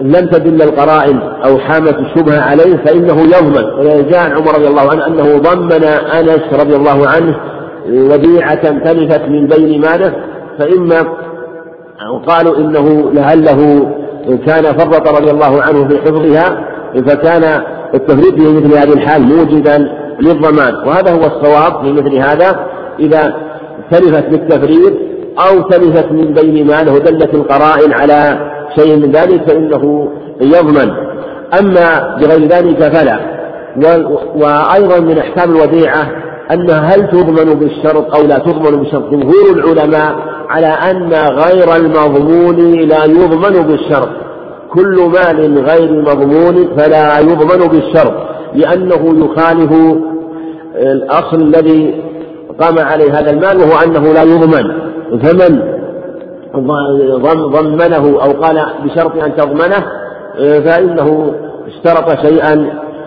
ولم 0.00 0.26
تدل 0.26 0.62
القرائن 0.62 1.18
أو 1.18 1.58
حامت 1.58 1.94
الشبهة 1.98 2.40
عليه 2.40 2.76
فإنه 2.76 3.20
يضمن 3.20 4.08
جاء 4.10 4.30
عمر 4.30 4.54
رضي 4.54 4.68
الله 4.68 4.90
عنه 4.90 5.06
أنه 5.06 5.38
ضمن 5.38 5.84
أنس 5.84 6.60
رضي 6.60 6.76
الله 6.76 7.08
عنه 7.08 7.36
وديعة 7.90 8.78
تلفت 8.84 9.22
من 9.28 9.46
بين 9.46 9.80
ماله 9.80 10.12
فإما 10.58 11.04
وقالوا 12.12 12.56
إنه 12.56 13.10
لعله 13.12 13.90
كان 14.46 14.62
فرط 14.62 15.08
رضي 15.08 15.30
الله 15.30 15.62
عنه 15.62 15.88
في 15.88 15.98
حفظها 15.98 16.68
فكان 17.06 17.62
التفريط 17.94 18.34
في 18.34 18.52
مثل 18.52 18.74
هذه 18.78 18.92
الحال 18.92 19.22
موجبا 19.22 19.88
للضمان. 20.20 20.74
وهذا 20.74 21.12
هو 21.12 21.20
الصواب 21.20 21.84
في 21.84 21.92
مثل 21.92 22.16
هذا. 22.16 22.66
إذا 23.00 23.34
تلفت 23.90 24.28
بالتفريط 24.28 24.92
أو 25.38 25.60
تلفت 25.60 26.12
من 26.12 26.34
بين 26.34 26.66
ماله 26.66 26.94
ودلت 26.94 27.34
القرائن 27.34 27.92
على 27.92 28.50
شيء 28.76 28.96
من 28.96 29.12
ذلك 29.12 29.50
فإنه 29.50 30.08
يضمن. 30.40 30.90
أما 31.60 32.16
بغير 32.20 32.48
ذلك 32.48 32.96
فلا. 32.96 33.38
وأيضا 34.36 35.00
من 35.00 35.18
أحكام 35.18 35.56
الوديعة 35.56 36.10
أنها 36.52 36.80
هل 36.80 37.08
تضمن 37.08 37.54
بالشرط 37.54 38.14
أو 38.16 38.26
لا 38.26 38.38
تضمن 38.38 38.78
بالشرط؟ 38.78 39.10
جمهور 39.10 39.52
العلماء 39.52 40.16
على 40.48 40.66
أن 40.66 41.12
غير 41.12 41.76
المضمون 41.76 42.56
لا 42.74 43.04
يضمن 43.04 43.66
بالشرط. 43.66 44.08
كل 44.70 45.10
مال 45.12 45.58
غير 45.58 45.92
مضمون 45.92 46.76
فلا 46.76 47.18
يضمن 47.18 47.68
بالشرط 47.68 48.14
لأنه 48.54 49.24
يخالف 49.24 49.72
الأصل 50.76 51.40
الذي 51.40 52.02
قام 52.60 52.78
عليه 52.78 53.18
هذا 53.18 53.30
المال 53.30 53.56
وهو 53.56 53.78
أنه 53.84 54.12
لا 54.12 54.22
يضمن. 54.22 54.72
فمن 55.22 55.77
ضمنه 56.56 58.22
أو 58.22 58.42
قال 58.42 58.62
بشرط 58.84 59.24
أن 59.24 59.36
تضمنه 59.36 59.84
فإنه 60.38 61.34
اشترط 61.66 62.26
شيئا 62.26 62.66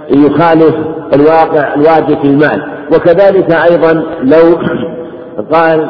يخالف 0.09 0.75
الواقع 1.13 1.73
الواجب 1.73 2.21
في 2.21 2.27
المال. 2.27 2.63
وكذلك 2.95 3.53
أيضا 3.71 4.03
لو 4.23 4.57
قال 5.53 5.89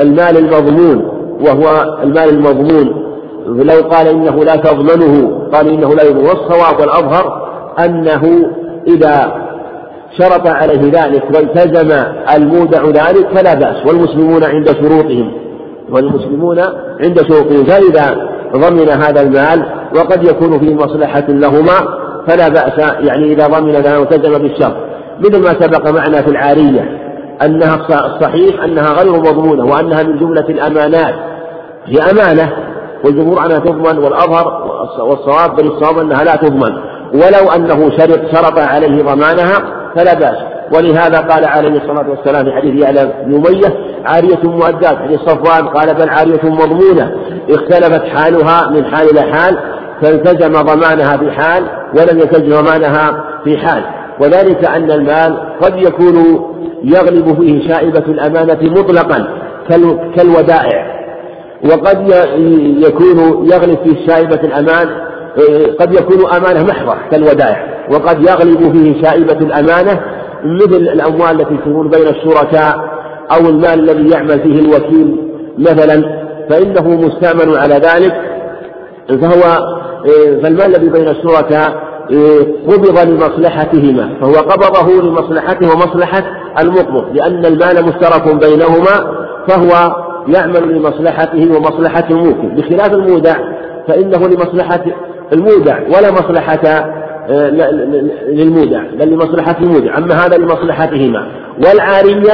المال 0.00 0.36
المضمون 0.36 1.02
وهو 1.40 1.98
المال 2.02 2.28
المضمون 2.28 3.04
لو 3.46 3.88
قال 3.90 4.06
إنه 4.06 4.44
لا 4.44 4.56
تضمنه 4.56 5.40
قال 5.52 5.68
إنه 5.68 5.94
لا 5.94 6.02
يضمن. 6.02 6.26
والصواب 6.26 6.80
والأظهر 6.80 7.48
أنه 7.84 8.52
إذا 8.86 9.32
شرط 10.18 10.46
عليه 10.46 10.82
ذلك 10.92 11.22
والتزم 11.34 12.04
المودع 12.36 12.84
ذلك 12.84 13.28
فلا 13.34 13.54
بأس 13.54 13.86
والمسلمون 13.86 14.44
عند 14.44 14.68
شروطهم. 14.68 15.32
والمسلمون 15.90 16.58
عند 17.04 17.22
شروطهم 17.22 17.64
فإذا 17.64 18.28
ضمن 18.56 18.88
هذا 18.88 19.20
المال 19.20 19.64
وقد 19.96 20.24
يكون 20.24 20.58
فيه 20.58 20.74
مصلحة 20.74 21.24
لهما 21.28 21.98
فلا 22.28 22.48
بأس 22.48 22.78
يعني 23.00 23.32
إذا 23.32 23.46
ضمن 23.46 23.72
ذلك 23.72 24.00
والتزم 24.00 24.38
بالشرط. 24.38 24.76
مثل 25.20 25.42
ما 25.42 25.60
سبق 25.60 25.90
معنا 25.90 26.22
في 26.22 26.30
العارية 26.30 26.98
أنها 27.42 27.74
الصحيح 27.90 28.64
أنها 28.64 28.92
غير 28.92 29.12
مضمونة 29.12 29.64
وأنها 29.64 30.02
من 30.02 30.18
جملة 30.18 30.44
الأمانات. 30.48 31.14
هي 31.84 32.10
أمانة 32.10 32.52
والجمهور 33.04 33.46
أنها 33.46 33.58
تضمن 33.58 33.98
والأظهر 33.98 34.68
والصواب 35.00 35.56
بل 35.56 35.66
الصواب 35.66 35.98
أنها 35.98 36.24
لا 36.24 36.36
تضمن. 36.36 36.72
ولو 37.14 37.50
أنه 37.56 37.90
شرط 37.90 38.20
شرط 38.34 38.58
عليه 38.58 39.02
ضمانها 39.02 39.58
فلا 39.96 40.14
بأس. 40.14 40.57
ولهذا 40.74 41.18
قال 41.18 41.44
عليه 41.44 41.80
الصلاة 41.80 42.10
والسلام 42.10 42.44
في 42.44 42.52
حديث 42.52 42.84
يعلى 42.84 43.12
بن 43.26 43.34
أمية 43.34 43.74
عارية 44.04 44.42
مؤدات 44.44 44.96
حديث 44.96 45.20
صفوان 45.20 45.68
قال 45.68 45.94
بل 45.94 46.08
عارية 46.08 46.40
مضمونة. 46.44 47.12
اختلفت 47.50 48.02
حالها 48.02 48.70
من 48.70 48.84
حال 48.84 49.10
إلى 49.10 49.20
حال 49.20 49.58
فالتزم 50.02 50.52
ضمانها 50.52 51.16
في 51.16 51.30
حال 51.30 51.64
ولم 51.98 52.18
يلتزم 52.18 52.62
ضمانها 52.62 53.24
في 53.44 53.58
حال. 53.58 53.82
وذلك 54.20 54.64
أن 54.64 54.90
المال 54.90 55.38
قد 55.62 55.76
يكون 55.76 56.44
يغلب 56.84 57.40
فيه 57.40 57.68
شائبة 57.68 58.04
الأمانة 58.08 58.58
مطلقا 58.62 59.28
كالودائع. 60.16 60.98
وقد 61.64 62.08
يكون 62.78 63.48
يغلب 63.52 63.78
فيه 63.84 64.06
شائبة 64.06 64.40
الأمان 64.44 64.88
قد 65.80 65.94
يكون 65.94 66.30
أمانة 66.36 66.64
محضة 66.64 66.94
كالودائع. 67.10 67.66
وقد 67.92 68.22
يغلب 68.22 68.72
فيه 68.72 69.02
شائبة 69.02 69.38
الأمانة 69.38 70.00
مثل 70.44 70.76
الأموال 70.76 71.40
التي 71.40 71.56
تكون 71.56 71.88
بين 71.88 72.06
الشركاء 72.08 72.98
أو 73.32 73.48
المال 73.48 73.90
الذي 73.90 74.10
يعمل 74.10 74.40
فيه 74.40 74.58
الوكيل 74.60 75.16
مثلا 75.58 76.24
فإنه 76.50 76.88
مستعمل 76.88 77.58
على 77.58 77.74
ذلك. 77.74 78.12
فهو 79.08 79.40
فالمال 80.42 80.76
الذي 80.76 80.88
بين 80.90 81.08
الشركاء 81.08 81.88
قبض 82.68 82.98
لمصلحتهما 83.08 84.10
فهو 84.20 84.32
قبضه 84.32 85.02
لمصلحته 85.02 85.66
ومصلحة 85.72 86.22
المقبض 86.60 87.04
لأن 87.16 87.46
المال 87.46 87.84
مشترك 87.86 88.34
بينهما 88.34 89.24
فهو 89.48 89.96
يعمل 90.28 90.76
لمصلحته 90.76 91.56
ومصلحة 91.56 92.04
الموكل. 92.10 92.48
بخلاف 92.56 92.92
المودع 92.94 93.36
فإنه 93.88 94.28
لمصلحة 94.28 94.84
المودع 95.32 95.78
ولا 95.80 96.12
مصلحة 96.12 96.92
للمودع 98.28 98.82
بل 98.98 99.08
لمصلحة 99.08 99.56
المودع. 99.60 99.98
أما 99.98 100.14
هذا 100.14 100.36
لمصلحتهما. 100.36 101.28
والعارية 101.66 102.32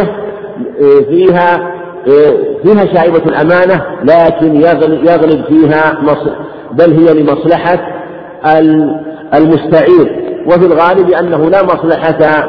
آه، 0.80 1.00
فيها 1.10 1.74
آه، 2.08 2.34
فيها 2.62 2.94
شائبة 2.94 3.22
الأمانة 3.26 3.82
لكن 4.04 4.56
يغلب 5.06 5.44
فيها 5.48 5.98
بل 6.72 6.92
هي 6.92 7.22
لمصلحة 7.22 7.78
المستعير. 9.34 10.24
وفي 10.46 10.66
الغالب 10.66 11.10
أنه 11.10 11.50
لا 11.50 11.62
مصلحة 11.62 12.48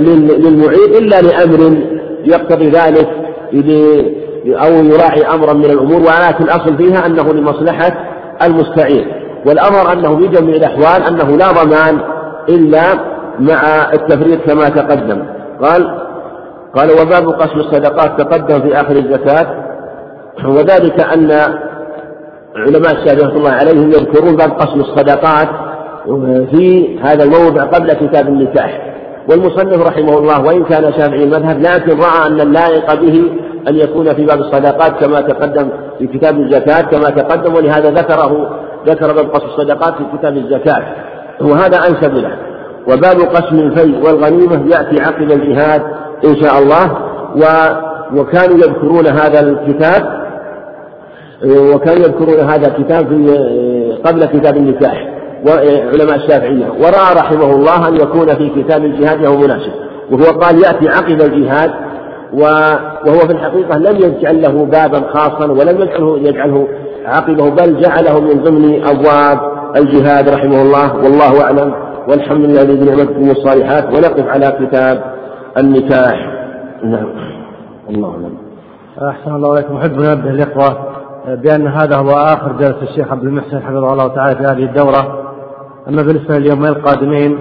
للمعير 0.00 0.98
إلا 0.98 1.20
لأمر 1.20 1.76
يقتضي 2.24 2.68
ذلك 2.68 3.08
أو 4.46 4.84
يراعي 4.84 5.22
أمرا 5.34 5.52
من 5.52 5.64
الأمور. 5.64 6.00
ولكن 6.00 6.44
الأصل 6.44 6.76
فيها 6.76 7.06
أنه 7.06 7.32
لمصلحة 7.32 8.04
المستعير. 8.42 9.25
والأمر 9.46 9.92
أنه 9.92 10.16
في 10.16 10.28
جميع 10.28 10.56
الأحوال 10.56 11.02
أنه 11.08 11.36
لا 11.36 11.52
ضمان 11.52 12.00
إلا 12.48 12.82
مع 13.40 13.92
التفريط 13.92 14.40
كما 14.40 14.68
تقدم. 14.68 15.22
قال 15.62 15.98
قال 16.76 16.90
وباب 16.90 17.28
قسم 17.28 17.60
الصدقات 17.60 18.20
تقدم 18.20 18.60
في 18.60 18.80
آخر 18.80 18.96
الزكاة. 18.96 19.46
وذلك 20.44 21.00
أن 21.00 21.30
علماء 22.56 22.92
الشافعي 22.92 23.16
رحمة 23.26 23.36
الله 23.36 23.50
عليهم 23.50 23.88
يذكرون 23.90 24.36
باب 24.36 24.50
قسم 24.50 24.80
الصدقات 24.80 25.48
في 26.50 26.98
هذا 27.02 27.24
الموضع 27.24 27.64
قبل 27.64 27.92
كتاب 27.92 28.28
النكاح. 28.28 28.92
والمصنف 29.30 29.86
رحمه 29.86 30.18
الله 30.18 30.44
وإن 30.44 30.64
كان 30.64 30.92
شافعي 30.92 31.24
المذهب 31.24 31.60
لكن 31.60 32.00
رأى 32.00 32.26
أن 32.26 32.40
اللائق 32.40 32.94
به 32.94 33.30
أن 33.68 33.74
يكون 33.74 34.14
في 34.14 34.24
باب 34.26 34.40
الصدقات 34.40 35.04
كما 35.04 35.20
تقدم 35.20 35.68
في 35.98 36.06
كتاب 36.06 36.40
الزكاة 36.40 36.80
كما 36.80 37.10
تقدم 37.10 37.54
ولهذا 37.54 37.90
ذكره 37.90 38.50
ذكر 38.86 39.12
باب 39.12 39.30
قسم 39.30 39.46
الصدقات 39.46 39.94
في 39.94 40.04
كتاب 40.18 40.36
الزكاة. 40.36 40.82
وهذا 41.40 41.76
أنسب 41.76 42.14
له 42.14 42.36
وباب 42.88 43.20
قسم 43.20 43.58
الفيء 43.58 44.04
والغنيمة 44.04 44.76
يأتي 44.76 45.02
عقب 45.02 45.32
الجهاد 45.32 45.82
إن 46.24 46.36
شاء 46.42 46.58
الله. 46.58 46.92
و 47.36 47.42
وكانوا 48.14 48.56
يذكرون 48.56 49.06
هذا 49.06 49.40
الكتاب 49.40 50.26
وكانوا 51.44 52.06
يذكرون 52.06 52.40
هذا 52.50 52.66
الكتاب 52.66 53.06
في 53.08 53.98
قبل 54.04 54.24
كتاب 54.24 54.56
النكاح 54.56 55.08
وعلماء 55.46 56.16
الشافعية. 56.16 56.66
ورأى 56.70 57.14
رحمه 57.16 57.50
الله 57.52 57.88
أن 57.88 57.96
يكون 57.96 58.34
في 58.34 58.62
كتاب 58.62 58.84
الجهاد 58.84 59.22
له 59.22 59.36
مناسب. 59.36 59.72
وهو 60.10 60.40
قال 60.40 60.64
يأتي 60.64 60.88
عقب 60.88 61.20
الجهاد 61.20 61.70
وهو 62.32 63.18
في 63.18 63.32
الحقيقة 63.32 63.78
لم 63.78 63.96
يجعل 63.96 64.42
له 64.42 64.64
بابا 64.64 65.00
خاصا 65.12 65.52
ولم 65.52 65.82
يجعله 65.82 66.18
يجعله 66.18 66.68
عقبه 67.04 67.50
بل 67.50 67.80
جعله 67.80 68.20
من 68.20 68.42
ضمن 68.42 68.84
أبواب 68.84 69.38
الجهاد 69.76 70.28
رحمه 70.28 70.62
الله. 70.62 70.96
والله 70.96 71.42
أعلم. 71.42 71.74
والحمد 72.08 72.44
لله 72.44 72.62
الذي 72.62 72.84
بنعمته 72.84 73.30
الصالحات. 73.30 73.84
ونقف 73.84 74.28
على 74.28 74.58
كتاب 74.60 75.04
النكاح. 75.58 76.32
نعم. 76.84 77.08
الله 77.90 78.10
أعلم. 78.10 78.34
أحسن 79.02 79.34
الله 79.34 79.52
إليكم. 79.52 79.76
أحب 79.76 79.92
ننبه 79.92 80.30
الإخوة 80.30 80.76
بأن 81.26 81.66
هذا 81.66 81.96
هو 81.96 82.10
آخر 82.10 82.52
جلسة 82.52 82.82
الشيخ 82.82 83.12
عبد 83.12 83.24
المحسن 83.24 83.60
حفظه 83.60 83.92
الله 83.92 84.08
تعالى 84.08 84.36
في 84.36 84.42
هذه 84.42 84.64
الدورة. 84.64 85.22
أما 85.88 86.02
بالنسبة 86.02 86.38
لليومين 86.38 86.66
القادمين 86.66 87.38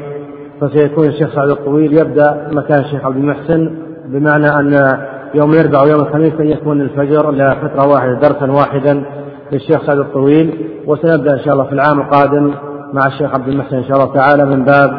فسيكون 0.61 1.07
الشيخ 1.07 1.35
سعد 1.35 1.49
الطويل 1.49 1.93
يبدأ 1.93 2.49
مكان 2.51 2.79
الشيخ 2.79 3.05
عبد 3.05 3.17
المحسن 3.17 3.84
بمعنى 4.07 4.47
أن 4.47 4.97
يوم 5.33 5.53
الأربعاء 5.53 5.85
ويوم 5.85 5.99
الخميس 6.01 6.33
أن 6.39 6.47
يكون 6.47 6.81
الفجر 6.81 7.31
لفترة 7.31 7.87
واحدة 7.87 8.19
درسا 8.19 8.51
واحدا 8.51 9.03
للشيخ 9.51 9.85
سعد 9.85 9.97
الطويل. 9.97 10.67
وسنبدأ 10.87 11.33
إن 11.33 11.39
شاء 11.39 11.53
الله 11.53 11.63
في 11.63 11.73
العام 11.73 11.99
القادم 11.99 12.51
مع 12.93 13.07
الشيخ 13.07 13.33
عبد 13.33 13.47
المحسن 13.47 13.77
إن 13.77 13.83
شاء 13.83 13.97
الله 13.97 14.13
تعالى 14.13 14.45
من 14.45 14.65
باب 14.65 14.91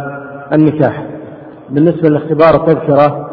النكاح. 0.52 1.06
بالنسبة 1.70 2.08
لاختبار 2.08 2.54
التذكرة 2.54 3.26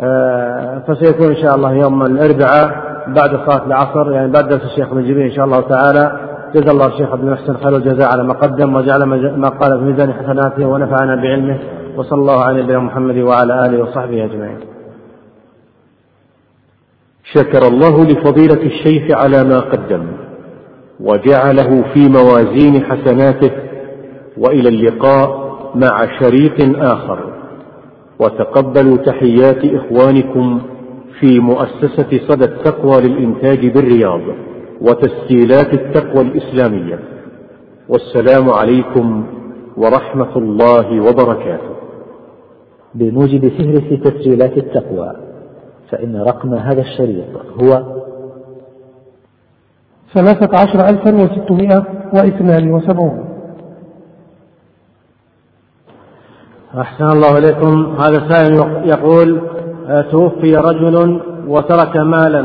آه، 0.00 0.82
فسيكون 0.88 1.26
إن 1.26 1.36
شاء 1.36 1.54
الله 1.54 1.72
يوم 1.72 2.02
الأربعاء 2.02 2.70
بعد 3.06 3.30
صلاة 3.30 3.66
العصر 3.66 4.12
يعني 4.12 4.32
بعد 4.32 4.48
درس 4.48 4.64
الشيخ 4.64 4.92
ابن 4.92 5.02
جبريل 5.02 5.30
إن 5.30 5.36
شاء 5.36 5.44
الله 5.44 5.60
تعالى. 5.60 6.12
جزا 6.54 6.72
الله 6.72 6.86
الشيخ 6.86 7.12
عبد 7.12 7.24
المحسن 7.24 7.56
خير 7.56 7.76
الجزاء 7.76 8.12
على 8.12 8.22
ما 8.22 8.32
قدم 8.32 8.74
وجعل 8.76 9.04
ما 9.36 9.48
قال 9.48 9.78
في 9.78 9.84
ميزان 9.84 10.12
حسناته 10.12 10.66
ونفعنا 10.66 11.16
بعلمه. 11.16 11.58
وصلى 11.96 12.18
الله 12.18 12.44
على 12.44 12.62
نبينا 12.62 12.78
محمد 12.78 13.16
وعلى 13.16 13.66
آله 13.66 13.82
وصحبه 13.82 14.24
أجمعين. 14.24 14.75
شكر 17.32 17.68
الله 17.68 18.04
لفضيلة 18.04 18.62
الشيخ 18.62 19.18
على 19.18 19.44
ما 19.44 19.60
قدم 19.60 20.06
وجعله 21.00 21.84
في 21.94 22.08
موازين 22.08 22.84
حسناته 22.84 23.50
وإلى 24.38 24.68
اللقاء 24.68 25.46
مع 25.74 26.18
شريط 26.20 26.76
آخر. 26.76 27.32
وتقبلوا 28.20 28.96
تحيات 28.96 29.64
إخوانكم 29.64 30.60
في 31.20 31.40
مؤسسة 31.40 32.20
صدى 32.28 32.44
التقوى 32.44 33.02
للإنتاج 33.02 33.66
بالرياض 33.66 34.20
وتسجيلات 34.80 35.74
التقوى 35.74 36.20
الإسلامية. 36.20 36.98
والسلام 37.88 38.50
عليكم 38.50 39.26
ورحمة 39.76 40.36
الله 40.36 41.00
وبركاته. 41.00 41.76
بموجب 42.94 43.48
فهرس 43.48 44.00
تسجيلات 44.04 44.58
التقوى. 44.58 45.12
فإن 45.90 46.16
رقم 46.16 46.54
هذا 46.54 46.80
الشريط 46.80 47.24
هو 47.62 47.82
ثلاثة 50.14 50.58
عشر 50.58 50.88
ألفا 50.88 51.22
وستمائة 51.22 51.84
واثنان 52.14 52.70
وسبعون. 52.70 53.24
أحسن 56.78 57.04
الله 57.04 57.38
إليكم. 57.38 57.96
هذا 58.00 58.28
سائل 58.28 58.54
يقول 58.88 59.40
آه، 59.88 60.02
توفي 60.02 60.56
رجل 60.56 61.20
وترك 61.48 61.96
مالا 61.96 62.44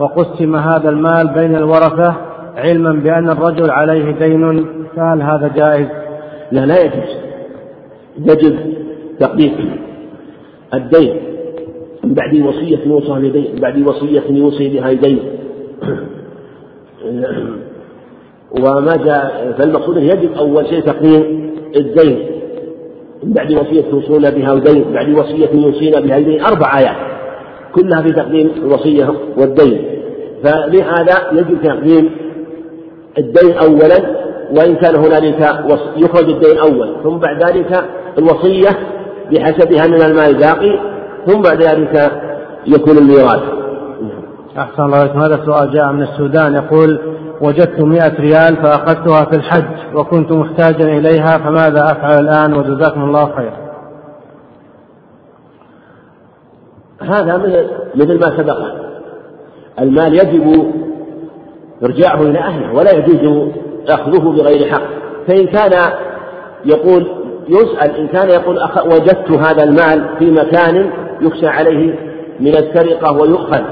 وقسم 0.00 0.56
هذا 0.56 0.88
المال 0.88 1.28
بين 1.28 1.56
الورثة 1.56 2.14
علما 2.56 2.92
بأن 2.92 3.30
الرجل 3.30 3.70
عليه 3.70 4.10
دين. 4.10 4.66
فهل 4.96 5.22
هذا 5.22 5.48
جائز؟ 5.48 5.88
لا 6.52 6.66
لا 6.66 6.80
يجوز. 6.80 7.16
يجب 8.18 8.74
تقديم 9.20 9.76
الدين. 10.74 11.35
من 12.06 12.14
بعد 12.14 12.34
وصية 12.34 12.78
يوصى 12.86 13.12
من 13.12 13.60
بعد 13.60 13.88
وصية 13.88 14.22
يوصي 14.30 14.68
بها 14.68 14.92
دين 14.92 15.18
وما 18.60 18.96
جاء 18.96 19.54
فالمقصود 19.58 19.96
يجب 19.96 20.32
أول 20.38 20.66
شيء 20.66 20.80
تقديم 20.80 21.50
الدين. 21.76 22.26
من 23.24 23.32
بعد 23.32 23.52
وصية 23.52 23.82
توصون 23.90 24.30
بها 24.30 24.52
ودين 24.52 24.84
بعد 24.92 25.08
وصية 25.08 25.50
يوصينا 25.52 26.00
بها 26.00 26.18
الدين 26.18 26.40
أربع 26.40 26.78
آيات. 26.78 26.96
كلها 27.74 28.02
في 28.02 28.12
تقديم 28.12 28.50
الوصية 28.56 29.14
والدين. 29.38 29.84
فلهذا 30.44 31.14
يجب 31.32 31.62
تقديم 31.62 32.10
الدين 33.18 33.52
أولا 33.52 34.26
وإن 34.56 34.74
كان 34.74 34.96
هنالك 34.96 35.40
يخرج 35.96 36.28
الدين 36.30 36.58
أول. 36.58 36.96
ثم 37.04 37.16
بعد 37.16 37.44
ذلك 37.44 37.84
الوصية 38.18 38.70
بحسبها 39.32 39.86
من 39.86 40.02
المال 40.02 40.30
الباقي. 40.30 40.95
ثم 41.26 41.42
بعد 41.42 41.62
ذلك 41.62 42.12
يكون 42.66 42.98
الميراث. 42.98 43.42
أحسن 44.58 44.82
الله 44.82 44.96
عليكم 44.96 45.20
هذا 45.20 45.34
السؤال 45.34 45.70
جاء 45.70 45.92
من 45.92 46.02
السودان 46.02 46.54
يقول 46.54 47.00
وجدت 47.40 47.80
مئة 47.80 48.20
ريال 48.20 48.56
فأخذتها 48.56 49.24
في 49.24 49.36
الحج 49.36 49.94
وكنت 49.94 50.32
محتاجا 50.32 50.84
إليها 50.98 51.38
فماذا 51.38 51.84
أفعل 51.84 52.20
الآن؟ 52.20 52.54
وجزاكم 52.54 53.04
الله 53.04 53.32
خيرا 53.36 53.66
هذا 57.00 57.36
مثل 57.94 58.14
ما 58.14 58.36
سبق. 58.36 58.58
المال 59.80 60.14
يجب 60.14 60.72
إرجاعه 61.82 62.22
إلى 62.22 62.38
أهله 62.38 62.74
ولا 62.74 62.92
يجوز 62.92 63.48
أخذه 63.88 64.18
بغير 64.18 64.72
حق. 64.72 64.82
فإن 65.28 65.46
كان 65.46 65.92
يقول 66.64 67.06
يسأل 67.48 67.96
إن 67.96 68.08
كان 68.08 68.28
يقول 68.28 68.58
وجدت 68.86 69.32
هذا 69.32 69.62
المال 69.62 70.08
في 70.18 70.30
مكان 70.30 70.90
يخشى 71.20 71.46
عليه 71.46 71.94
من 72.40 72.56
السرقة 72.56 73.12
ويؤخذ. 73.12 73.62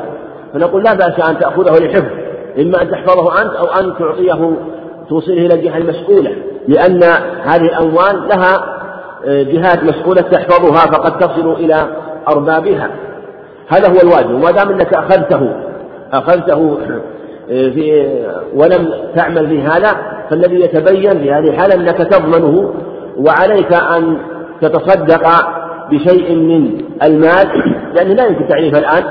فنقول 0.55 0.83
لا 0.83 0.95
بأس 0.95 1.29
أن 1.29 1.39
تأخذه 1.39 1.87
لحفظ 1.87 2.25
إما 2.59 2.83
أن 2.83 2.91
تحفظه 2.91 3.43
أنت 3.43 3.55
أو 3.55 3.67
أن 3.67 3.95
تعطيه 3.99 4.57
توصله 5.09 5.47
إلى 5.47 5.55
الجهة 5.55 5.77
المسؤولة 5.77 6.37
لأن 6.69 7.03
هذه 7.45 7.65
الأموال 7.65 8.29
لها 8.29 8.75
آه، 9.27 9.43
جهات 9.43 9.85
مسؤولة 9.85 10.21
تحفظها 10.21 10.87
فقد 10.93 11.19
تصل 11.19 11.53
إلى 11.53 11.87
أربابها. 12.29 12.91
هذا 13.69 13.89
هو 13.89 14.01
الواجب. 14.03 14.31
وما 14.31 14.51
دام 14.51 14.69
أنك 14.69 14.95
أخذته 14.95 15.53
أخذته 16.13 16.79
آه، 17.51 17.71
في 17.71 18.09
ولم 18.55 18.95
تعمل 19.17 19.49
في 19.49 19.63
هذا 19.63 19.97
فالذي 20.31 20.61
يتبين 20.61 21.11
في 21.11 21.33
هذه 21.33 21.49
الحالة 21.51 21.75
أنك 21.75 21.99
تضمنه 21.99 22.75
وعليك 23.17 23.73
أن 23.73 24.19
تتصدق 24.61 25.27
بشيء 25.91 26.35
من 26.35 26.85
المال 27.03 27.49
لأنه 27.95 28.15
لا 28.15 28.27
يمكن 28.27 28.49
تعريفه 28.49 28.79
الآن 28.79 29.05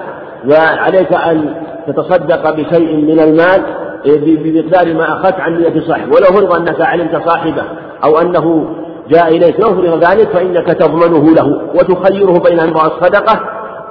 وعليك 0.50 1.14
أن 1.14 1.56
تتصدق 1.88 2.52
بشيء 2.56 2.96
من 2.96 3.20
المال 3.20 3.62
بمقدار 4.06 4.94
ما 4.94 5.04
أخذت 5.04 5.40
عن 5.40 5.58
نية 5.58 5.88
صاحب 5.88 6.08
ولو 6.08 6.26
فرض 6.26 6.54
أنك 6.54 6.82
علمت 6.82 7.30
صاحبه 7.30 7.64
أو 8.04 8.18
أنه 8.18 8.76
جاء 9.10 9.28
إليك 9.28 9.60
لو 9.60 9.68
فرض 9.68 10.04
ذلك 10.04 10.30
فإنك 10.30 10.68
تضمنه 10.68 11.34
له 11.34 11.62
وتخيره 11.76 12.40
بين 12.40 12.60
أن 12.60 12.70
الصدقة 12.70 13.40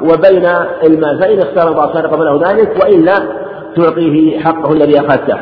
وبين 0.02 0.46
المال. 0.82 1.18
فإن 1.20 1.38
اختار 1.38 1.72
بعض 1.72 1.88
الصدقة 1.88 2.16
فله 2.16 2.50
ذلك 2.50 2.84
وإلا 2.84 3.14
تعطيه 3.76 4.40
حقه 4.40 4.72
الذي 4.72 5.00
أخذته. 5.00 5.38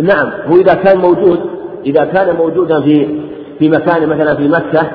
نعم 0.00 0.32
هو 0.46 0.56
إذا 0.56 0.74
كان 0.74 0.98
موجود 0.98 1.57
إذا 1.86 2.04
كان 2.04 2.36
موجودا 2.36 2.80
في 2.80 3.20
في 3.58 3.68
مكان 3.68 4.08
مثلا 4.08 4.34
في 4.34 4.48
مكة 4.48 4.90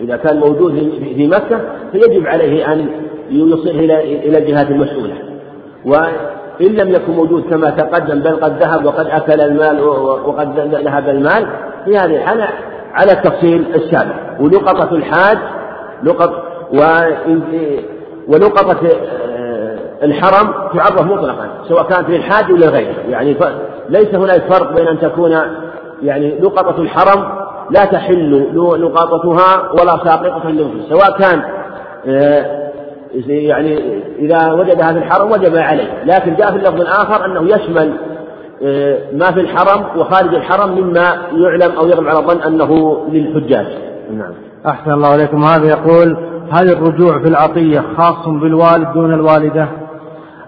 إذا 0.00 0.16
كان 0.16 0.36
موجود 0.36 0.72
في 1.16 1.26
مكة 1.26 1.60
فيجب 1.92 2.26
عليه 2.26 2.72
أن 2.72 2.88
يوصله 3.30 3.70
إلى 3.70 4.28
إلى 4.28 4.38
الجهات 4.38 4.70
المسؤولة. 4.70 5.14
وإن 5.84 6.72
لم 6.72 6.90
يكن 6.90 7.12
موجود 7.12 7.50
كما 7.50 7.70
تقدم 7.70 8.20
بل 8.20 8.36
قد 8.36 8.62
ذهب 8.62 8.84
وقد 8.84 9.06
أكل 9.06 9.40
المال 9.40 9.80
وقد 10.26 10.58
ذهب 10.84 11.08
المال 11.08 11.46
في 11.84 11.96
هذه 11.96 12.16
الحالة 12.16 12.48
على 12.94 13.12
التفصيل 13.12 13.64
السابق. 13.74 14.14
ولقطة 14.40 14.94
الحاج 14.94 15.38
لقط 16.02 16.42
ولقطة 18.28 18.86
آه، 18.86 19.78
الحرم 20.02 20.54
تعرف 20.76 21.02
مطلقا 21.02 21.48
سواء 21.68 21.82
كانت 21.82 22.10
للحاج 22.10 22.52
ولا 22.52 22.68
غيره. 22.68 22.94
يعني 23.08 23.36
ليس 23.88 24.14
هناك 24.14 24.42
فرق 24.52 24.72
بين 24.72 24.88
أن 24.88 24.98
تكون 24.98 25.32
يعني 26.02 26.38
لقطة 26.38 26.82
الحرم 26.82 27.24
لا 27.70 27.84
تحل 27.84 28.50
لقاطتها 28.54 29.72
ولا 29.72 30.04
ساقطة 30.04 30.50
للنفس 30.50 30.88
سواء 30.88 31.18
كان 31.18 31.42
آه، 32.06 32.66
يعني 33.28 34.02
إذا 34.18 34.52
وجدها 34.52 34.92
في 34.92 34.98
الحرم 34.98 35.32
وجب 35.32 35.56
عليه 35.56 36.04
لكن 36.04 36.34
جاء 36.34 36.50
في 36.50 36.56
اللفظ 36.56 36.80
الآخر 36.80 37.24
أنه 37.24 37.56
يشمل 37.56 37.92
آه، 38.62 38.98
ما 39.12 39.32
في 39.32 39.40
الحرم 39.40 40.00
وخارج 40.00 40.34
الحرم 40.34 40.78
مما 40.78 41.16
يعلم 41.32 41.76
أو 41.78 41.88
يغلب 41.88 42.08
على 42.08 42.18
الظن 42.18 42.42
أنه 42.42 43.02
للحجاج. 43.12 43.66
نعم. 44.10 44.32
أحسن 44.66 44.92
الله 44.92 45.08
عليكم. 45.08 45.44
هذا 45.44 45.68
يقول 45.68 46.16
هل 46.50 46.70
الرجوع 46.70 47.18
في 47.18 47.28
العطية 47.28 47.84
خاص 47.98 48.28
بالوالد 48.28 48.92
دون 48.94 49.14
الوالدة؟ 49.14 49.68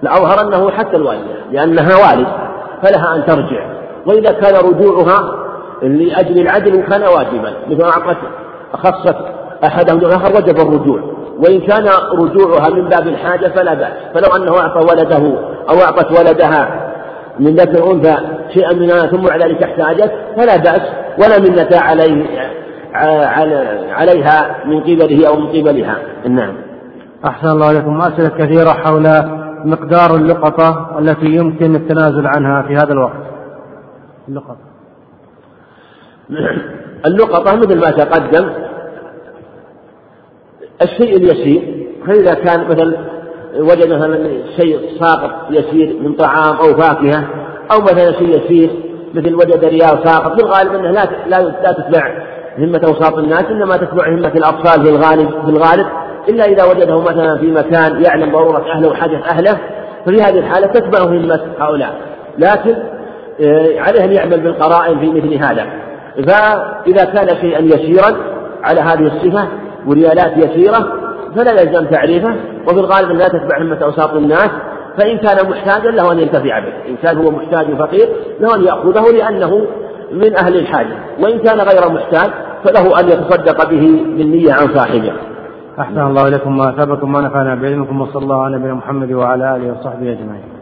الأظهر 0.03 0.49
أنه 0.49 0.71
حتى 0.71 0.97
الوالدة 0.97 1.35
لأنها 1.53 1.97
والد 1.97 2.29
فلها 2.83 3.17
أن 3.17 3.25
ترجع. 3.27 3.78
وإذا 4.09 4.33
كان 4.33 4.55
رجوعها 4.55 5.19
لأجل 5.83 6.41
العدل 6.41 6.83
كان 6.83 7.03
واجبا 7.03 7.53
مثل 7.71 7.83
أعطت 7.83 8.17
أخصت 8.75 9.17
أحدهم 9.65 10.11
آخر 10.11 10.37
وجب 10.37 10.61
الرجوع. 10.61 11.01
وإن 11.39 11.61
كان 11.61 11.89
رجوعها 12.13 12.71
من 12.71 12.89
باب 12.89 13.07
الحاجة 13.07 13.49
فلا 13.49 13.75
بأس. 13.75 13.93
فلو 14.15 14.37
أنه 14.37 14.61
أعطى 14.61 14.81
ولده 14.81 15.39
أو 15.71 15.77
أعطت 15.83 16.19
ولدها 16.19 16.91
من 17.41 17.55
ذكر 17.55 17.93
أنثى 17.93 18.17
شيئا 18.55 18.73
من 18.73 18.89
ثم 18.89 19.23
بعد 19.23 19.43
ذلك 19.43 19.63
احتاجت 19.63 20.13
فلا 20.37 20.57
بأس. 20.57 20.83
ولا 21.19 21.39
منة 21.39 21.69
عليه 21.73 22.27
عليها 23.93 24.57
من 24.65 24.81
قبله 24.81 25.29
أو 25.29 25.37
من 25.37 25.47
قبلها. 25.47 25.97
نعم. 26.29 26.55
أحسن 27.27 27.49
الله 27.49 27.73
لكم 27.73 28.01
أسئلة 28.01 28.29
كثيرة 28.29 28.71
حول 28.71 29.09
مقدار 29.65 30.15
اللقطة 30.15 30.99
التي 30.99 31.27
يمكن 31.27 31.75
التنازل 31.75 32.27
عنها 32.27 32.63
في 32.63 32.75
هذا 32.75 32.93
الوقت. 32.93 33.28
اللقطة 34.29 34.57
اللقطة 37.07 37.57
مثل 37.57 37.81
ما 37.81 37.91
تقدم. 37.91 38.51
الشيء 40.83 41.17
اليسير 41.17 41.89
فإذا 42.07 42.35
كان 42.35 42.69
مثلا 42.69 42.97
وجد 43.57 43.93
مثلا 43.93 44.43
شيء 44.57 44.81
ساقط 45.01 45.31
يسير 45.51 45.97
من 46.03 46.13
طعام 46.15 46.57
أو 46.57 46.81
فاكهة 46.81 47.25
أو 47.73 47.81
مثلا 47.81 48.13
شيء 48.13 48.45
يسير 48.45 48.71
مثل 49.15 49.35
وجد 49.35 49.65
ريال 49.65 50.01
ساقط 50.05 50.41
في 50.41 50.47
الغالب 50.47 50.75
أنه 50.75 50.91
لا 50.91 51.05
لا 51.27 51.73
تتبع 51.73 52.23
همة 52.59 52.81
أوساط 52.85 53.19
الناس 53.19 53.45
إنما 53.45 53.77
تتبع 53.77 54.09
همة 54.09 54.33
الأطفال 54.37 54.85
في 54.85 54.91
الغالب 54.91 55.31
في 55.31 55.51
الغالب. 55.51 55.87
إلا 56.29 56.45
إذا 56.45 56.65
وجده 56.65 57.01
مثلا 57.01 57.39
في 57.39 57.51
مكان 57.51 58.05
يعلم 58.05 58.33
ضرورة 58.33 58.73
أهله 58.73 58.89
وحاجة 58.89 59.25
أهله 59.31 59.59
ففي 60.07 60.23
هذه 60.23 60.39
الحالة 60.39 60.67
تتبعه 60.67 61.05
همة 61.09 61.41
هؤلاء. 61.61 62.01
لكن 62.39 62.77
عليه 63.79 64.05
أن 64.05 64.13
يعمل 64.13 64.41
بالقرائن 64.41 64.99
في 64.99 65.11
مثل 65.11 65.35
هذا. 65.35 65.67
فإذا 66.27 67.05
كان 67.05 67.37
شيئا 67.41 67.61
يسيرا 67.61 68.17
على 68.63 68.81
هذه 68.81 69.07
الصفة 69.07 69.49
وريالات 69.87 70.37
يسيرة 70.37 70.93
فلا 71.37 71.61
يلزم 71.61 71.87
تعريفه 71.87 72.35
وفي 72.67 72.81
الغالب 72.81 73.11
لا 73.11 73.29
تتبع 73.29 73.59
همة 73.59 73.79
أوساط 73.83 74.15
الناس 74.15 74.51
فإن 74.99 75.19
كان 75.19 75.51
محتاجا 75.51 75.91
له 75.91 76.13
أن 76.13 76.19
ينتفع 76.19 76.59
به. 76.59 76.73
إن 76.89 76.97
كان 77.03 77.17
هو 77.17 77.31
محتاج 77.31 77.67
فقير 77.79 78.09
له 78.41 78.55
أن 78.55 78.65
يأخذه 78.65 79.13
لأنه 79.13 79.67
من 80.13 80.37
أهل 80.39 80.57
الحاجة. 80.57 80.97
وإن 81.21 81.39
كان 81.39 81.61
غير 81.61 81.93
محتاج 81.93 82.31
فله 82.65 83.01
أن 83.01 83.09
يتصدق 83.09 83.71
به 83.71 84.05
بالنية 84.17 84.53
عن 84.53 84.75
صاحبه. 84.75 85.13
أحسن 85.81 86.01
الله 86.01 86.29
إليكم 86.29 86.59
وأثابكم 86.59 87.13
ما 87.13 87.21
نفعنا 87.21 87.55
بعلمكم 87.55 88.01
وصلى 88.01 88.23
الله 88.23 88.43
على 88.45 88.57
نبينا 88.57 88.75
محمد 88.75 89.13
وعلى 89.13 89.57
آله 89.57 89.73
وصحبه 89.73 90.13
أجمعين. 90.13 90.58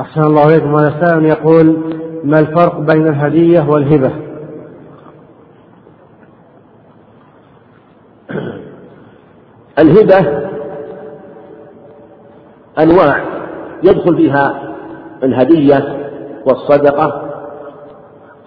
أحسن 0.00 0.20
الله 0.22 0.48
إليكم. 0.48 0.74
هذا 0.74 0.88
السائل 0.88 1.24
يقول 1.24 1.76
ما 2.24 2.38
الفرق 2.38 2.80
بين 2.80 3.06
الهدية 3.08 3.60
والهبة؟ 3.68 4.12
الهبة 9.78 10.48
أنواع 12.78 13.24
يدخل 13.82 14.16
فيها 14.16 14.74
الهدية 15.22 15.96
والصدقة 16.46 17.30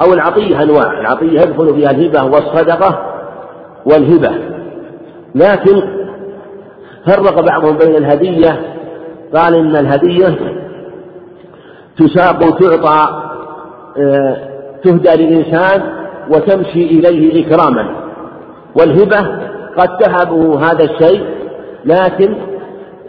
أو 0.01 0.13
العطية 0.13 0.63
أنواع. 0.63 0.99
العطية 0.99 1.41
يدخل 1.41 1.75
فيها 1.75 1.91
الهبة 1.91 2.23
والصدقة 2.23 2.99
والهبة. 3.85 4.31
لكن 5.35 5.81
فرق 7.05 7.41
بعضهم 7.41 7.77
بين 7.77 7.95
الهدية 7.95 8.71
قال 9.35 9.55
إن 9.55 9.75
الهدية 9.75 10.37
تساق 11.97 12.39
تعطى 12.59 13.21
آه، 13.97 14.37
تهدى 14.83 15.23
للإنسان 15.23 15.81
وتمشي 16.29 16.85
إليه 16.85 17.47
إكراما. 17.47 17.85
والهبة 18.75 19.19
قد 19.77 19.97
تهبه 19.97 20.59
هذا 20.59 20.83
الشيء 20.83 21.23
لكن 21.85 22.35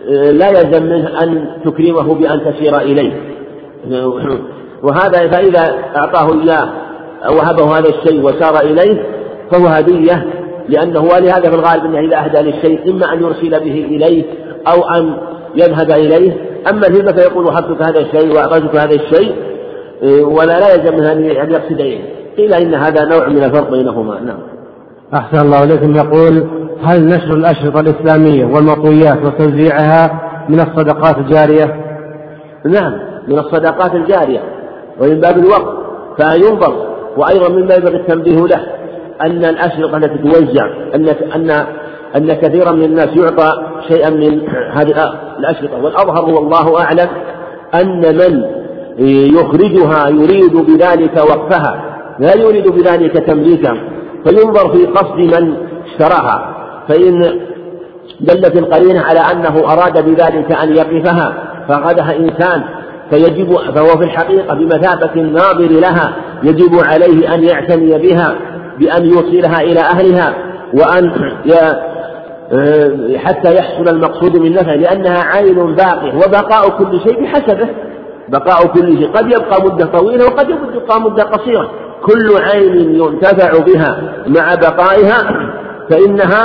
آه، 0.08 0.30
لا 0.30 0.48
يلزم 0.48 0.82
منه 0.82 1.22
أن 1.22 1.46
تكرمه 1.64 2.14
بأن 2.14 2.40
تسير 2.44 2.78
إليه. 2.78 3.12
وهذا 4.82 5.28
فإذا 5.28 5.74
أعطاه 5.96 6.32
إياه 6.42 6.68
وهبه 7.30 7.78
هذا 7.78 7.88
الشيء 7.88 8.24
وسار 8.24 8.60
إليه 8.60 9.02
فهو 9.50 9.66
هدية 9.66 10.26
لأنه 10.68 11.00
ولهذا 11.00 11.50
في 11.50 11.54
الغالب 11.54 11.84
أنه 11.84 11.98
إذا 11.98 12.16
أهدى 12.16 12.38
للشيء 12.38 12.90
إما 12.90 13.12
أن 13.12 13.22
يرسل 13.22 13.50
به 13.50 13.84
إليه 13.84 14.24
أو 14.66 14.84
أن 14.84 15.14
يذهب 15.54 15.90
إليه. 15.90 16.36
أما 16.70 16.86
الهبة 16.86 17.12
فيقول 17.12 17.46
وهبتك 17.46 17.82
هذا 17.82 18.00
الشيء 18.00 18.34
وأعطيتك 18.34 18.76
هذا 18.76 18.94
الشيء 18.94 19.34
إيه، 20.02 20.24
ولا 20.24 20.60
لا 20.60 20.74
يلزم 20.74 20.94
أن 21.02 21.24
يقصد 21.24 21.80
إليه 21.80 22.00
قيل 22.36 22.54
إن 22.54 22.74
هذا 22.74 23.04
نوع 23.04 23.28
من 23.28 23.44
الفرق 23.44 23.70
بينهما. 23.70 24.20
نعم. 24.20 24.38
أحسن 25.14 25.46
الله 25.46 25.64
إليكم. 25.64 25.96
يقول 25.96 26.46
هل 26.82 27.06
نشر 27.06 27.34
الأشرطة 27.34 27.80
الإسلامية 27.80 28.44
والمطويات 28.44 29.18
وتوزيعها 29.24 30.20
من 30.48 30.60
الصدقات 30.60 31.18
الجارية؟ 31.18 31.82
نعم 32.64 32.92
من 33.28 33.38
الصدقات 33.38 33.94
الجارية 33.94 34.40
ومن 35.00 35.20
باب 35.20 35.38
الوقت 35.38 35.76
فينظر 36.20 36.92
وأيضا 37.16 37.48
مما 37.48 37.74
ينبغي 37.74 37.96
التنبيه 37.96 38.46
له 38.46 38.66
أن 39.20 39.44
الأشرطة 39.44 39.96
التي 39.96 40.18
توزع 40.18 40.66
أن 40.94 41.08
أن 41.08 41.66
أن 42.16 42.32
كثيرا 42.32 42.72
من 42.72 42.84
الناس 42.84 43.08
يعطى 43.16 43.52
شيئا 43.88 44.10
من 44.10 44.48
هذه 44.72 45.12
الأشرطة 45.42 45.84
والأظهر 45.84 46.24
والله 46.30 46.80
أعلم 46.80 47.08
أن 47.74 48.16
من 48.16 48.44
يخرجها 49.36 50.08
يريد 50.08 50.56
بذلك 50.56 51.16
وقفها 51.16 51.84
لا 52.18 52.34
يريد 52.34 52.68
بذلك 52.68 53.12
تمليكا 53.12 53.76
فينظر 54.24 54.72
في 54.72 54.86
قصد 54.86 55.18
من 55.18 55.56
اشتراها 55.86 56.54
فإن 56.88 57.40
دلت 58.20 58.56
القرينة 58.56 59.00
على 59.00 59.20
أنه 59.20 59.72
أراد 59.72 60.04
بذلك 60.04 60.52
أن 60.52 60.76
يقفها 60.76 61.34
فأخذها 61.68 62.16
إنسان 62.16 62.62
فيجب 63.10 63.56
فهو 63.74 63.98
في 63.98 64.04
الحقيقة 64.04 64.54
بمثابة 64.54 65.10
الناظر 65.16 65.68
لها 65.68 66.12
يجب 66.42 66.78
عليه 66.84 67.34
أن 67.34 67.44
يعتني 67.44 67.98
بها 67.98 68.34
بأن 68.78 69.04
يوصلها 69.04 69.62
إلى 69.62 69.80
أهلها 69.80 70.34
وأن 70.74 71.12
حتى 73.16 73.54
يحصل 73.56 73.88
المقصود 73.88 74.36
من 74.36 74.52
نفعه 74.52 74.74
لأنها 74.74 75.24
عين 75.24 75.74
باقية 75.74 76.14
وبقاء 76.14 76.68
كل 76.68 77.00
شيء 77.00 77.22
بحسبه. 77.22 77.68
بقاء 78.28 78.66
كل 78.66 78.98
شيء. 78.98 79.10
قد 79.12 79.26
يبقى 79.26 79.62
مدة 79.64 79.86
طويلة 79.86 80.24
وقد 80.24 80.50
يبقى 80.50 81.00
مدة 81.00 81.22
قصيرة. 81.22 81.70
كل 82.02 82.42
عين 82.42 82.94
ينتفع 82.94 83.58
بها 83.58 84.02
مع 84.26 84.54
بقائها 84.54 85.48
فإنها 85.90 86.44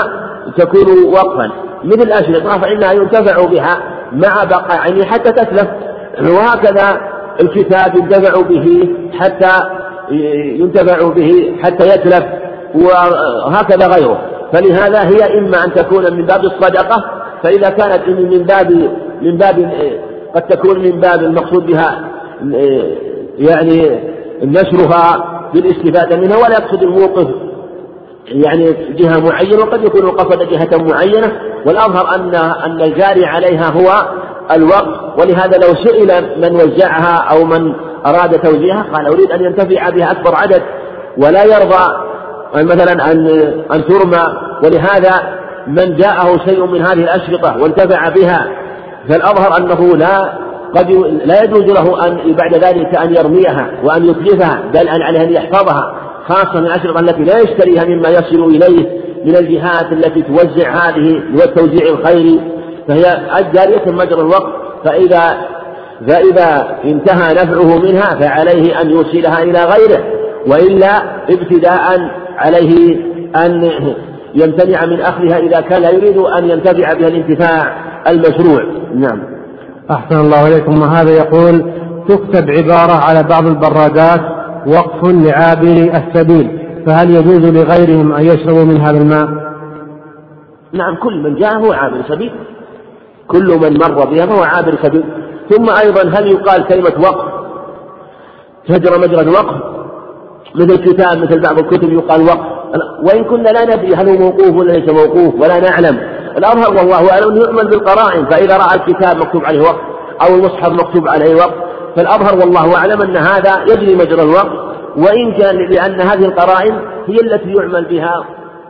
تكون 0.58 1.14
وقفا. 1.14 1.52
مثل 1.84 2.02
الأشرطة 2.02 2.60
فإنها 2.62 2.92
ينتفع 2.92 3.46
بها 3.46 3.78
مع 4.12 4.44
بقاء 4.44 4.78
عينه 4.80 5.06
حتى 5.06 5.32
تتلف 5.32 5.68
وهكذا 6.20 7.02
الكتاب 7.42 7.96
ينتفع 7.96 8.42
به 8.42 8.90
حتى 9.20 9.52
ينتفع 10.60 11.10
به 11.10 11.56
حتى 11.64 11.88
يتلف 11.88 12.24
وهكذا 12.76 13.88
غيره. 13.88 14.22
فلهذا 14.53 15.03
هي 15.03 15.40
إما 15.40 15.65
أن 15.65 15.74
تكون 15.74 16.14
من 16.14 16.26
باب 16.26 16.45
الصدقة 16.45 17.03
فإذا 17.44 17.69
كانت 17.69 18.07
من 18.07 18.44
باب 18.44 18.72
من 19.22 19.38
باب 19.38 19.72
قد 20.36 20.41
تكون 20.41 20.80
من 20.80 20.99
باب 20.99 21.24
المقصود 21.24 21.65
بها 21.65 22.10
يعني 23.40 23.99
نشرها 24.44 25.34
بالاستفادة 25.53 26.18
منها 26.18 26.38
ولا 26.38 26.57
يقصد 26.57 26.84
الموقف 26.84 27.28
يعني 28.28 28.76
جهة 28.95 29.19
معينة 29.19 29.64
وقد 29.64 29.84
يكون 29.84 30.10
قصد 30.10 30.49
جهة 30.49 30.78
معينة. 30.78 31.32
والأظهر 31.65 32.15
أن 32.15 32.36
أن 32.36 32.82
الجاري 32.82 33.26
عليها 33.26 33.69
هو 33.69 34.07
الوقت 34.52 35.19
ولهذا 35.19 35.57
لو 35.57 35.76
سئل 35.76 36.40
من 36.41 36.56
وزعها 36.56 37.18
أو 37.32 37.45
من 37.45 37.74
أراد 38.06 38.40
توزيعها 38.41 38.86
قال 38.94 39.07
أريد 39.07 39.32
أن 39.32 39.44
ينتفع 39.44 39.90
بها 39.90 40.11
أكبر 40.11 40.36
عدد 40.36 40.61
ولا 41.18 41.44
يرضى 41.44 42.07
مثلا 42.56 43.11
أن 43.11 43.28
أن 43.74 43.86
ترمى. 43.86 44.48
ولهذا 44.64 45.38
من 45.68 45.95
جاءه 45.95 46.38
شيء 46.45 46.65
من 46.65 46.82
هذه 46.82 47.03
الأشرطة 47.03 47.57
وانتفع 47.61 48.10
بها 48.10 48.48
فالأظهر 49.10 49.57
أنه 49.57 49.98
لا 49.98 50.32
قد 50.76 50.91
لا 51.26 51.44
يجوز 51.44 51.64
له 51.64 52.07
أن 52.07 52.36
بعد 52.36 52.56
ذلك 52.56 52.95
أن 52.95 53.15
يرميها 53.15 53.72
وأن 53.84 54.06
يتلفها 54.06 54.64
بل 54.74 54.90
أن 54.90 55.02
عليه 55.02 55.24
أن 55.24 55.34
يحفظها 55.34 55.95
خاصة 56.28 56.60
من 56.60 56.65
الأشرطة 56.65 56.99
التي 56.99 57.24
لا 57.24 57.40
يشتريها 57.40 57.86
مما 57.86 58.10
يصل 58.10 58.44
إليه 58.44 59.02
من 59.26 59.36
الجهات 59.36 59.91
التي 59.91 60.22
توزع 60.22 60.69
هذه 60.69 61.22
والتوزيع 61.40 61.88
الخيري 61.88 62.41
فهي 62.88 63.22
جارية 63.53 63.91
مجرى 63.91 64.22
الوقت. 64.22 64.53
فإذا 64.86 65.38
فإذا 66.07 66.78
انتهى 66.86 67.34
نفعه 67.34 67.78
منها 67.78 68.15
فعليه 68.19 68.82
أن 68.82 68.90
يوصلها 68.90 69.44
إلى 69.44 69.65
غيره 69.65 70.03
وإلا 70.48 71.03
ابتداء 71.30 72.11
عليه 72.38 72.98
أن 73.36 73.72
يمتنع 74.36 74.86
من 74.86 75.02
أخذها 75.02 75.38
إذا 75.38 75.62
كان 75.62 75.82
لا 75.82 75.90
يريد 75.90 76.18
أن 76.18 76.50
ينتفع 76.50 76.94
بها 76.94 77.08
الانتفاع 77.08 77.76
المشروع. 78.08 78.64
نعم. 78.96 79.20
أحسن 79.92 80.20
الله 80.20 80.48
إليكم. 80.48 80.82
وهذا 80.82 81.12
يقول 81.12 81.72
تكتب 82.10 82.50
عبارة 82.50 82.94
على 82.94 83.24
بعض 83.24 83.48
البرادات 83.48 84.22
وقف 84.68 85.04
لعابري 85.04 85.92
السبيل 85.98 86.60
فهل 86.86 87.10
يجوز 87.10 87.46
لغيرهم 87.46 88.12
أن 88.12 88.26
يشربوا 88.26 88.64
من 88.64 88.82
هذا 88.82 88.98
الماء؟ 88.98 89.28
نعم 90.74 90.96
كل 90.96 91.24
من 91.24 91.36
جاء 91.36 91.54
هو 91.54 91.72
عابر 91.72 91.98
سبيل. 92.08 92.32
كل 93.28 93.60
من 93.62 93.78
مر 93.78 94.06
بها 94.06 94.26
فهو 94.26 94.44
عابر 94.44 94.76
سبيل. 94.84 95.04
ثم 95.50 95.70
أيضا 95.70 96.02
هل 96.02 96.28
يقال 96.28 96.68
كلمة 96.68 96.94
وقف؟ 97.00 97.38
تجرى 98.68 98.98
مجرى 98.98 99.22
الوقف 99.22 99.77
مثل 100.56 100.76
كتاب 100.76 101.18
مثل 101.18 101.41
بعض 101.41 101.60
الكتب 101.60 101.94
يقال 101.94 102.22
وقف 102.22 102.57
وإن 103.03 103.24
كنا 103.24 103.49
لا 103.49 103.65
ندري 103.65 103.95
هل 103.95 104.10
هو 104.10 104.18
موقوف 104.18 104.56
ولا 104.56 104.72
ليس 104.72 104.90
موقوف 104.90 105.41
ولا 105.41 105.60
نعلم. 105.60 105.99
الأظهر 106.38 106.78
والله 106.78 107.11
أعلم 107.11 107.32
أنه 107.32 107.45
يعمل 107.45 107.69
بالقرائن 107.69 108.26
فإذا 108.26 108.57
رأى 108.57 108.76
الكتاب 108.76 109.18
مكتوب 109.18 109.45
عليه 109.45 109.61
وقف 109.61 109.82
أو 110.22 110.36
المصحف 110.36 110.69
مكتوب 110.69 111.07
عليه 111.07 111.36
وقف 111.36 111.53
فالأظهر 111.95 112.40
والله 112.40 112.78
أعلم 112.78 113.02
أن 113.02 113.18
هذا 113.18 113.64
يجري 113.64 113.95
مجرى 113.95 114.22
الوقف 114.22 114.68
وإن 114.98 115.34
كان 115.34 115.56
لأن 115.56 116.02
هذه 116.02 116.26
القرائن 116.26 116.74
هي 117.07 117.19
التي 117.22 117.53
يعمل 117.53 117.86
بها. 117.86 118.26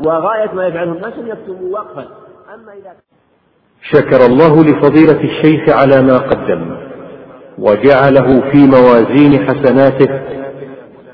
وغاية 0.05 0.51
ما 0.53 0.67
يفعله 0.67 0.91
الناس 0.91 1.13
أن 1.13 1.27
يكتبوا 1.27 1.73
وقفا. 1.73 2.05
أما 2.53 2.73
إذا 2.73 2.93
شكر 3.91 4.25
الله 4.25 4.63
لفضيلة 4.63 5.23
الشيخ 5.23 5.69
على 5.69 6.01
ما 6.01 6.17
قدم 6.17 6.77
وجعله 7.59 8.51
في 8.51 8.57
موازين 8.57 9.47
حسناته 9.47 10.09